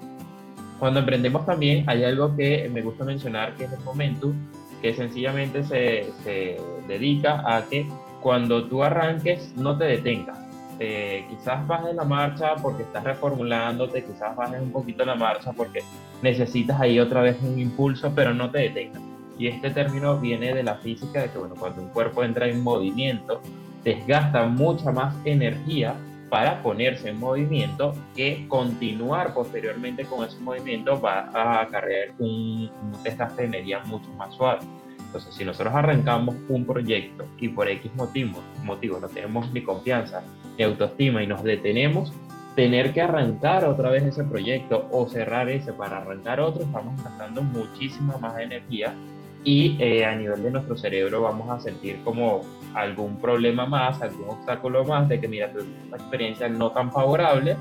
Cuando 0.80 1.00
emprendemos 1.00 1.46
también 1.46 1.84
hay 1.88 2.04
algo 2.04 2.36
que 2.36 2.70
me 2.74 2.82
gusta 2.82 3.04
mencionar 3.04 3.56
que 3.56 3.66
es 3.66 3.72
el 3.72 3.80
momentum, 3.82 4.34
que 4.82 4.94
sencillamente 4.94 5.64
se, 5.64 6.12
se 6.24 6.58
dedica 6.88 7.42
a 7.46 7.64
que 7.64 7.88
cuando 8.22 8.66
tú 8.66 8.84
arranques 8.84 9.54
no 9.56 9.78
te 9.78 9.86
detengas. 9.86 10.40
Eh, 10.80 11.26
quizás 11.30 11.66
bajes 11.68 11.94
la 11.94 12.04
marcha 12.04 12.56
porque 12.56 12.84
estás 12.84 13.04
reformulándote, 13.04 14.04
quizás 14.04 14.36
bajes 14.36 14.60
un 14.62 14.72
poquito 14.72 15.06
la 15.06 15.16
marcha 15.16 15.54
porque 15.54 15.84
necesitas 16.22 16.82
ahí 16.82 17.00
otra 17.00 17.22
vez 17.22 17.38
un 17.44 17.60
impulso, 17.60 18.12
pero 18.16 18.34
no 18.34 18.50
te 18.50 18.60
detengas. 18.60 19.02
Y 19.38 19.48
este 19.48 19.70
término 19.70 20.18
viene 20.18 20.54
de 20.54 20.64
la 20.64 20.76
física 20.76 21.22
de 21.22 21.30
que 21.30 21.38
bueno, 21.38 21.56
cuando 21.58 21.82
un 21.82 21.90
cuerpo 21.90 22.24
entra 22.24 22.48
en 22.48 22.64
movimiento, 22.64 23.42
desgasta 23.84 24.46
mucha 24.48 24.92
más 24.92 25.16
energía 25.26 25.96
para 26.34 26.64
ponerse 26.64 27.10
en 27.10 27.20
movimiento 27.20 27.94
que 28.16 28.48
continuar 28.48 29.36
posteriormente 29.36 30.04
con 30.06 30.26
ese 30.26 30.40
movimiento 30.40 31.00
va 31.00 31.30
a 31.32 31.62
acarrear 31.62 32.10
un, 32.18 32.72
un 32.82 33.04
desgaste 33.04 33.44
de 33.44 33.48
energía 33.50 33.84
mucho 33.86 34.10
más 34.14 34.34
suave. 34.34 34.62
Entonces, 34.98 35.36
si 35.36 35.46
nosotros 35.46 35.76
arrancamos 35.76 36.36
un 36.50 36.66
proyecto 36.66 37.28
y 37.38 37.50
por 37.50 37.70
X 37.70 37.94
motivo, 37.94 38.40
motivo 38.64 39.00
no 39.00 39.10
tenemos 39.10 39.54
ni 39.54 39.62
confianza 39.62 40.24
ni 40.58 40.64
autoestima 40.64 41.22
y 41.22 41.28
nos 41.28 41.44
detenemos, 41.44 42.12
tener 42.56 42.94
que 42.94 43.02
arrancar 43.02 43.66
otra 43.66 43.92
vez 43.92 44.02
ese 44.02 44.24
proyecto 44.24 44.90
o 44.92 45.08
cerrar 45.08 45.50
ese 45.50 45.72
para 45.72 45.98
arrancar 45.98 46.40
otro, 46.40 46.64
estamos 46.64 46.96
gastando 47.04 47.44
muchísima 47.44 48.18
más 48.18 48.40
energía 48.40 48.96
y 49.44 49.76
eh, 49.80 50.06
a 50.06 50.16
nivel 50.16 50.42
de 50.42 50.52
nuestro 50.52 50.78
cerebro 50.78 51.22
vamos 51.22 51.50
a 51.50 51.60
sentir 51.60 52.00
como 52.04 52.42
algún 52.74 53.18
problema 53.18 53.66
más, 53.66 54.02
algún 54.02 54.30
obstáculo 54.30 54.86
más 54.86 55.10
de 55.10 55.20
que 55.20 55.28
mira, 55.28 55.52
tuve 55.52 55.64
una 55.88 55.98
experiencia 55.98 56.48
no 56.48 56.72
tan 56.72 56.92
favorable, 56.92 57.58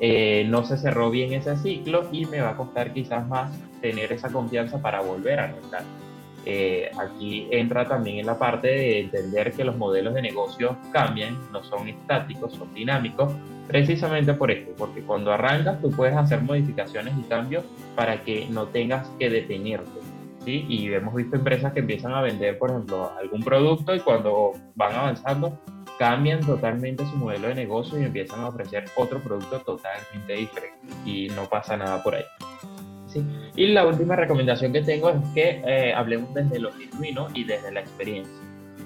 eh, 0.00 0.46
no 0.48 0.64
se 0.64 0.76
cerró 0.76 1.10
bien 1.10 1.32
ese 1.32 1.56
ciclo 1.56 2.08
y 2.10 2.26
me 2.26 2.40
va 2.40 2.50
a 2.50 2.56
costar 2.56 2.92
quizás 2.92 3.26
más 3.28 3.50
tener 3.80 4.12
esa 4.12 4.30
confianza 4.30 4.80
para 4.80 5.00
volver 5.00 5.40
a 5.40 5.44
arrancar. 5.44 5.82
Eh, 6.48 6.90
aquí 6.98 7.48
entra 7.50 7.86
también 7.88 8.20
en 8.20 8.26
la 8.26 8.38
parte 8.38 8.68
de 8.68 9.00
entender 9.00 9.52
que 9.52 9.64
los 9.64 9.76
modelos 9.76 10.14
de 10.14 10.22
negocio 10.22 10.76
cambian, 10.92 11.36
no 11.52 11.64
son 11.64 11.88
estáticos, 11.88 12.52
son 12.52 12.72
dinámicos, 12.72 13.32
precisamente 13.66 14.32
por 14.32 14.50
esto, 14.52 14.72
porque 14.78 15.02
cuando 15.02 15.32
arrancas 15.32 15.80
tú 15.82 15.90
puedes 15.90 16.16
hacer 16.16 16.40
modificaciones 16.42 17.14
y 17.18 17.22
cambios 17.22 17.64
para 17.96 18.20
que 18.22 18.46
no 18.48 18.66
tengas 18.66 19.08
que 19.18 19.28
detenerte. 19.28 20.15
Y 20.46 20.92
hemos 20.92 21.14
visto 21.14 21.36
empresas 21.36 21.72
que 21.72 21.80
empiezan 21.80 22.12
a 22.12 22.22
vender, 22.22 22.58
por 22.58 22.70
ejemplo, 22.70 23.12
algún 23.18 23.42
producto 23.42 23.94
y 23.94 24.00
cuando 24.00 24.52
van 24.74 24.94
avanzando 24.94 25.58
cambian 25.98 26.40
totalmente 26.40 27.04
su 27.06 27.16
modelo 27.16 27.48
de 27.48 27.54
negocio 27.54 28.00
y 28.00 28.04
empiezan 28.04 28.40
a 28.40 28.48
ofrecer 28.48 28.84
otro 28.96 29.18
producto 29.20 29.60
totalmente 29.60 30.34
diferente 30.34 30.86
y 31.04 31.28
no 31.28 31.48
pasa 31.48 31.76
nada 31.76 32.02
por 32.02 32.14
ahí. 32.14 32.24
¿sí? 33.06 33.24
Y 33.56 33.68
la 33.68 33.86
última 33.86 34.14
recomendación 34.14 34.72
que 34.72 34.82
tengo 34.82 35.10
es 35.10 35.16
que 35.34 35.62
eh, 35.66 35.94
hablemos 35.94 36.32
desde 36.34 36.58
lo 36.58 36.70
genuino 36.72 37.28
y 37.34 37.44
desde 37.44 37.72
la 37.72 37.80
experiencia. 37.80 38.34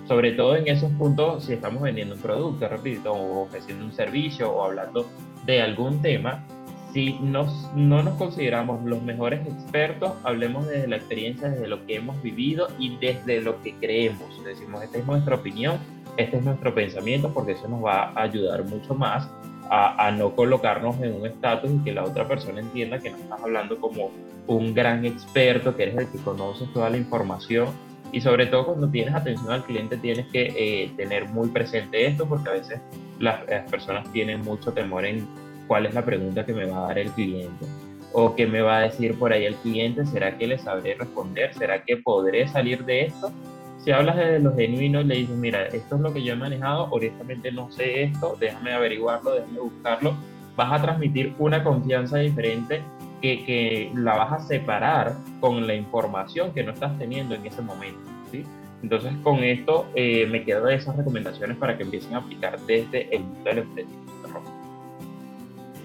Sobre 0.06 0.32
todo 0.32 0.56
en 0.56 0.66
esos 0.66 0.90
puntos, 0.92 1.44
si 1.44 1.52
estamos 1.52 1.82
vendiendo 1.82 2.14
un 2.14 2.20
producto, 2.20 2.68
repito, 2.68 3.12
o 3.12 3.42
ofreciendo 3.42 3.84
un 3.84 3.92
servicio 3.92 4.50
o 4.50 4.64
hablando 4.64 5.06
de 5.46 5.62
algún 5.62 6.02
tema, 6.02 6.44
si 6.92 7.18
nos, 7.20 7.70
no 7.74 8.02
nos 8.02 8.14
consideramos 8.14 8.84
los 8.84 9.02
mejores 9.02 9.46
expertos, 9.46 10.12
hablemos 10.24 10.66
desde 10.66 10.88
la 10.88 10.96
experiencia, 10.96 11.48
desde 11.48 11.68
lo 11.68 11.84
que 11.86 11.96
hemos 11.96 12.20
vivido 12.22 12.68
y 12.78 12.96
desde 12.96 13.40
lo 13.40 13.62
que 13.62 13.74
creemos. 13.74 14.42
Decimos, 14.44 14.82
esta 14.82 14.98
es 14.98 15.06
nuestra 15.06 15.36
opinión, 15.36 15.78
este 16.16 16.38
es 16.38 16.42
nuestro 16.42 16.74
pensamiento, 16.74 17.32
porque 17.32 17.52
eso 17.52 17.68
nos 17.68 17.84
va 17.84 18.10
a 18.10 18.22
ayudar 18.22 18.64
mucho 18.64 18.94
más 18.94 19.28
a, 19.70 20.06
a 20.06 20.10
no 20.10 20.34
colocarnos 20.34 21.00
en 21.00 21.14
un 21.14 21.26
estatus 21.26 21.70
y 21.70 21.78
que 21.84 21.92
la 21.92 22.04
otra 22.04 22.26
persona 22.26 22.60
entienda 22.60 22.98
que 22.98 23.10
no 23.10 23.18
estás 23.18 23.40
hablando 23.40 23.78
como 23.78 24.10
un 24.46 24.74
gran 24.74 25.04
experto, 25.04 25.76
que 25.76 25.84
eres 25.84 25.96
el 25.98 26.08
que 26.08 26.18
conoces 26.18 26.72
toda 26.72 26.90
la 26.90 26.96
información. 26.96 27.68
Y 28.12 28.20
sobre 28.20 28.46
todo 28.46 28.66
cuando 28.66 28.90
tienes 28.90 29.14
atención 29.14 29.52
al 29.52 29.62
cliente 29.62 29.96
tienes 29.96 30.26
que 30.32 30.52
eh, 30.56 30.90
tener 30.96 31.28
muy 31.28 31.48
presente 31.50 32.06
esto 32.06 32.26
porque 32.26 32.48
a 32.48 32.52
veces 32.54 32.80
las, 33.20 33.46
las 33.48 33.70
personas 33.70 34.10
tienen 34.10 34.40
mucho 34.40 34.72
temor 34.72 35.04
en 35.04 35.28
cuál 35.70 35.86
es 35.86 35.94
la 35.94 36.04
pregunta 36.04 36.44
que 36.44 36.52
me 36.52 36.64
va 36.64 36.78
a 36.78 36.86
dar 36.88 36.98
el 36.98 37.12
cliente 37.12 37.64
o 38.12 38.34
que 38.34 38.44
me 38.44 38.60
va 38.60 38.78
a 38.78 38.80
decir 38.80 39.16
por 39.16 39.32
ahí 39.32 39.44
el 39.44 39.54
cliente, 39.54 40.04
¿será 40.04 40.36
que 40.36 40.48
le 40.48 40.58
sabré 40.58 40.96
responder? 40.98 41.54
¿Será 41.54 41.84
que 41.84 41.96
podré 41.96 42.48
salir 42.48 42.84
de 42.84 43.02
esto? 43.02 43.30
Si 43.78 43.92
hablas 43.92 44.16
de 44.16 44.40
los 44.40 44.56
genuinos, 44.56 45.06
le 45.06 45.14
dices, 45.14 45.36
mira, 45.36 45.66
esto 45.66 45.94
es 45.94 46.00
lo 46.00 46.12
que 46.12 46.24
yo 46.24 46.32
he 46.32 46.36
manejado, 46.36 46.88
honestamente 46.90 47.52
no 47.52 47.70
sé 47.70 48.02
esto, 48.02 48.36
déjame 48.40 48.72
averiguarlo, 48.72 49.36
déjame 49.36 49.60
buscarlo, 49.60 50.16
vas 50.56 50.72
a 50.72 50.82
transmitir 50.82 51.34
una 51.38 51.62
confianza 51.62 52.18
diferente 52.18 52.82
que, 53.22 53.44
que 53.44 53.92
la 53.94 54.16
vas 54.16 54.32
a 54.32 54.46
separar 54.48 55.14
con 55.38 55.68
la 55.68 55.74
información 55.74 56.52
que 56.52 56.64
no 56.64 56.72
estás 56.72 56.98
teniendo 56.98 57.36
en 57.36 57.46
ese 57.46 57.62
momento. 57.62 58.00
¿sí? 58.32 58.44
Entonces, 58.82 59.12
con 59.22 59.44
esto 59.44 59.86
eh, 59.94 60.26
me 60.26 60.42
quedo 60.42 60.64
de 60.64 60.74
esas 60.74 60.96
recomendaciones 60.96 61.56
para 61.58 61.76
que 61.76 61.84
empiecen 61.84 62.14
a 62.14 62.18
aplicar 62.18 62.58
desde 62.62 63.14
el 63.14 63.22
mundo 63.22 63.44
del 63.44 63.58
emprendimiento. 63.58 64.19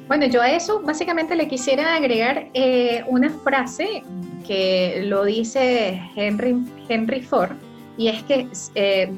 Bueno, 0.08 0.28
yo 0.28 0.42
a 0.42 0.52
eso 0.52 0.82
básicamente 0.82 1.36
le 1.36 1.48
quisiera 1.48 1.96
agregar 1.96 2.48
eh, 2.54 3.04
una 3.08 3.30
frase 3.30 4.04
que 4.46 5.02
lo 5.06 5.26
dice 5.26 6.00
Henry, 6.16 6.64
Henry 6.88 7.22
Ford, 7.22 7.56
y 7.98 8.10
es 8.10 8.22
que 8.24 8.48
eh, 8.76 9.12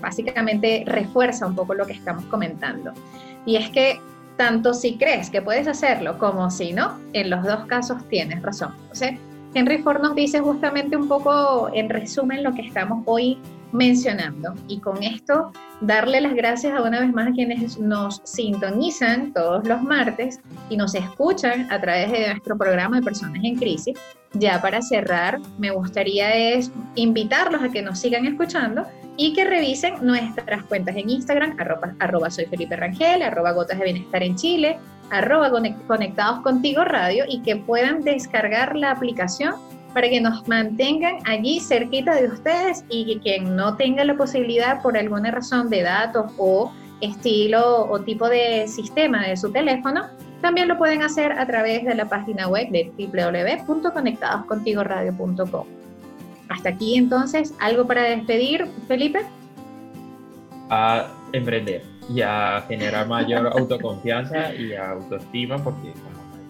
básicamente 0.00 0.82
refuerza 0.86 1.46
un 1.46 1.54
poco 1.54 1.74
lo 1.74 1.86
que 1.86 1.92
estamos 1.92 2.24
comentando. 2.24 2.92
Y 3.46 3.56
es 3.56 3.70
que 3.70 4.00
tanto 4.36 4.74
si 4.74 4.96
crees 4.96 5.30
que 5.30 5.40
puedes 5.40 5.68
hacerlo 5.68 6.18
como 6.18 6.50
si 6.50 6.72
no, 6.72 6.98
en 7.12 7.30
los 7.30 7.44
dos 7.44 7.66
casos 7.66 8.02
tienes 8.08 8.42
razón. 8.42 8.74
Entonces, 8.82 9.12
Henry 9.54 9.78
Ford 9.78 10.02
nos 10.02 10.16
dice 10.16 10.40
justamente 10.40 10.96
un 10.96 11.06
poco 11.06 11.70
en 11.72 11.88
resumen 11.88 12.42
lo 12.42 12.52
que 12.54 12.62
estamos 12.62 13.04
hoy 13.06 13.38
mencionando. 13.74 14.54
Y 14.68 14.78
con 14.78 15.02
esto, 15.02 15.52
darle 15.80 16.20
las 16.20 16.34
gracias 16.34 16.72
a 16.72 16.82
una 16.82 17.00
vez 17.00 17.12
más 17.12 17.28
a 17.28 17.32
quienes 17.32 17.78
nos 17.78 18.22
sintonizan 18.24 19.32
todos 19.32 19.66
los 19.66 19.82
martes 19.82 20.40
y 20.70 20.76
nos 20.76 20.94
escuchan 20.94 21.70
a 21.70 21.80
través 21.80 22.10
de 22.10 22.28
nuestro 22.28 22.56
programa 22.56 22.96
de 22.96 23.02
Personas 23.02 23.42
en 23.42 23.56
Crisis. 23.56 23.98
Ya 24.32 24.60
para 24.62 24.80
cerrar, 24.80 25.40
me 25.58 25.70
gustaría 25.70 26.34
es 26.34 26.70
invitarlos 26.94 27.62
a 27.62 27.68
que 27.68 27.82
nos 27.82 27.98
sigan 27.98 28.26
escuchando 28.26 28.84
y 29.16 29.32
que 29.32 29.44
revisen 29.44 29.94
nuestras 30.02 30.62
cuentas 30.64 30.96
en 30.96 31.10
Instagram, 31.10 31.56
arroba, 32.00 32.30
soy 32.30 32.46
Felipe 32.46 32.76
Rangel, 32.76 33.22
arroba 33.22 33.52
gotas 33.52 33.78
de 33.78 33.84
bienestar 33.84 34.22
en 34.22 34.34
Chile, 34.34 34.78
arroba 35.10 35.50
conectados 35.86 36.40
contigo 36.40 36.84
radio 36.84 37.24
y 37.28 37.42
que 37.42 37.56
puedan 37.56 38.02
descargar 38.02 38.74
la 38.74 38.90
aplicación 38.90 39.54
para 39.94 40.08
que 40.08 40.20
nos 40.20 40.46
mantengan 40.48 41.18
allí 41.24 41.60
cerquita 41.60 42.16
de 42.16 42.26
ustedes 42.26 42.84
y 42.90 43.06
que 43.06 43.20
quien 43.20 43.54
no 43.56 43.76
tenga 43.76 44.04
la 44.04 44.16
posibilidad 44.16 44.82
por 44.82 44.98
alguna 44.98 45.30
razón 45.30 45.70
de 45.70 45.82
datos 45.82 46.32
o 46.36 46.72
estilo 47.00 47.88
o 47.88 48.00
tipo 48.00 48.28
de 48.28 48.66
sistema 48.66 49.24
de 49.26 49.36
su 49.36 49.52
teléfono, 49.52 50.06
también 50.42 50.66
lo 50.68 50.76
pueden 50.76 51.02
hacer 51.02 51.30
a 51.32 51.46
través 51.46 51.84
de 51.84 51.94
la 51.94 52.06
página 52.06 52.48
web 52.48 52.68
de 52.70 52.92
www.conectadoscontigoradio.com. 52.98 55.66
Hasta 56.48 56.68
aquí 56.68 56.96
entonces, 56.96 57.54
¿algo 57.60 57.86
para 57.86 58.02
despedir, 58.02 58.66
Felipe? 58.86 59.20
A 60.70 61.06
emprender 61.32 61.82
y 62.12 62.20
a 62.20 62.64
generar 62.68 63.06
mayor 63.06 63.46
autoconfianza 63.46 64.52
y 64.54 64.74
autoestima 64.74 65.62
porque 65.62 65.94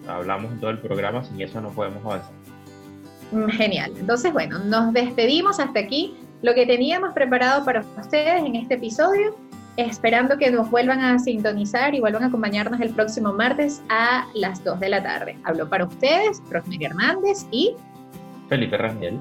hablamos 0.07 0.51
en 0.51 0.59
todo 0.59 0.71
el 0.71 0.79
programa, 0.79 1.23
sin 1.23 1.39
eso 1.41 1.61
no 1.61 1.69
podemos 1.69 2.03
avanzar. 2.03 2.33
Mm, 3.31 3.49
genial. 3.49 3.91
Entonces, 3.97 4.31
bueno, 4.33 4.59
nos 4.59 4.93
despedimos 4.93 5.59
hasta 5.59 5.79
aquí. 5.79 6.15
Lo 6.41 6.53
que 6.53 6.65
teníamos 6.65 7.13
preparado 7.13 7.65
para 7.65 7.83
ustedes 7.99 8.43
en 8.43 8.55
este 8.55 8.75
episodio, 8.75 9.35
esperando 9.77 10.37
que 10.37 10.51
nos 10.51 10.69
vuelvan 10.69 11.01
a 11.01 11.17
sintonizar 11.19 11.95
y 11.95 11.99
vuelvan 11.99 12.23
a 12.23 12.27
acompañarnos 12.27 12.79
el 12.81 12.91
próximo 12.91 13.33
martes 13.33 13.81
a 13.89 14.27
las 14.35 14.63
2 14.63 14.79
de 14.79 14.89
la 14.89 15.03
tarde. 15.03 15.37
Hablo 15.43 15.67
para 15.67 15.85
ustedes, 15.85 16.41
Rosemary 16.49 16.85
Hernández 16.85 17.45
y 17.51 17.75
Felipe 18.47 18.77
Rangel. 18.77 19.19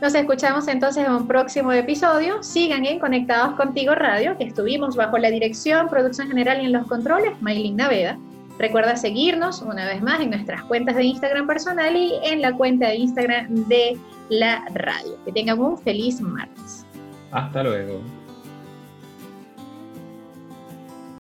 Nos 0.00 0.14
escuchamos 0.14 0.66
entonces 0.66 1.06
en 1.06 1.12
un 1.12 1.26
próximo 1.26 1.72
episodio. 1.72 2.42
Sigan 2.42 2.86
en 2.86 2.98
Conectados 2.98 3.54
Contigo 3.56 3.94
Radio, 3.94 4.36
que 4.38 4.44
estuvimos 4.44 4.96
bajo 4.96 5.18
la 5.18 5.30
dirección, 5.30 5.88
producción 5.88 6.28
general 6.28 6.62
y 6.62 6.66
en 6.66 6.72
los 6.72 6.86
controles, 6.86 7.32
Maylin 7.42 7.76
Naveda. 7.76 8.18
Recuerda 8.60 8.94
seguirnos 8.94 9.62
una 9.62 9.86
vez 9.86 10.02
más 10.02 10.20
en 10.20 10.28
nuestras 10.28 10.62
cuentas 10.64 10.94
de 10.94 11.04
Instagram 11.04 11.46
personal 11.46 11.96
y 11.96 12.12
en 12.22 12.42
la 12.42 12.52
cuenta 12.52 12.88
de 12.88 12.96
Instagram 12.96 13.46
de 13.68 13.98
la 14.28 14.62
radio. 14.74 15.16
Que 15.24 15.32
tengan 15.32 15.58
un 15.60 15.78
feliz 15.78 16.20
martes. 16.20 16.84
Hasta 17.30 17.62
luego. 17.62 18.02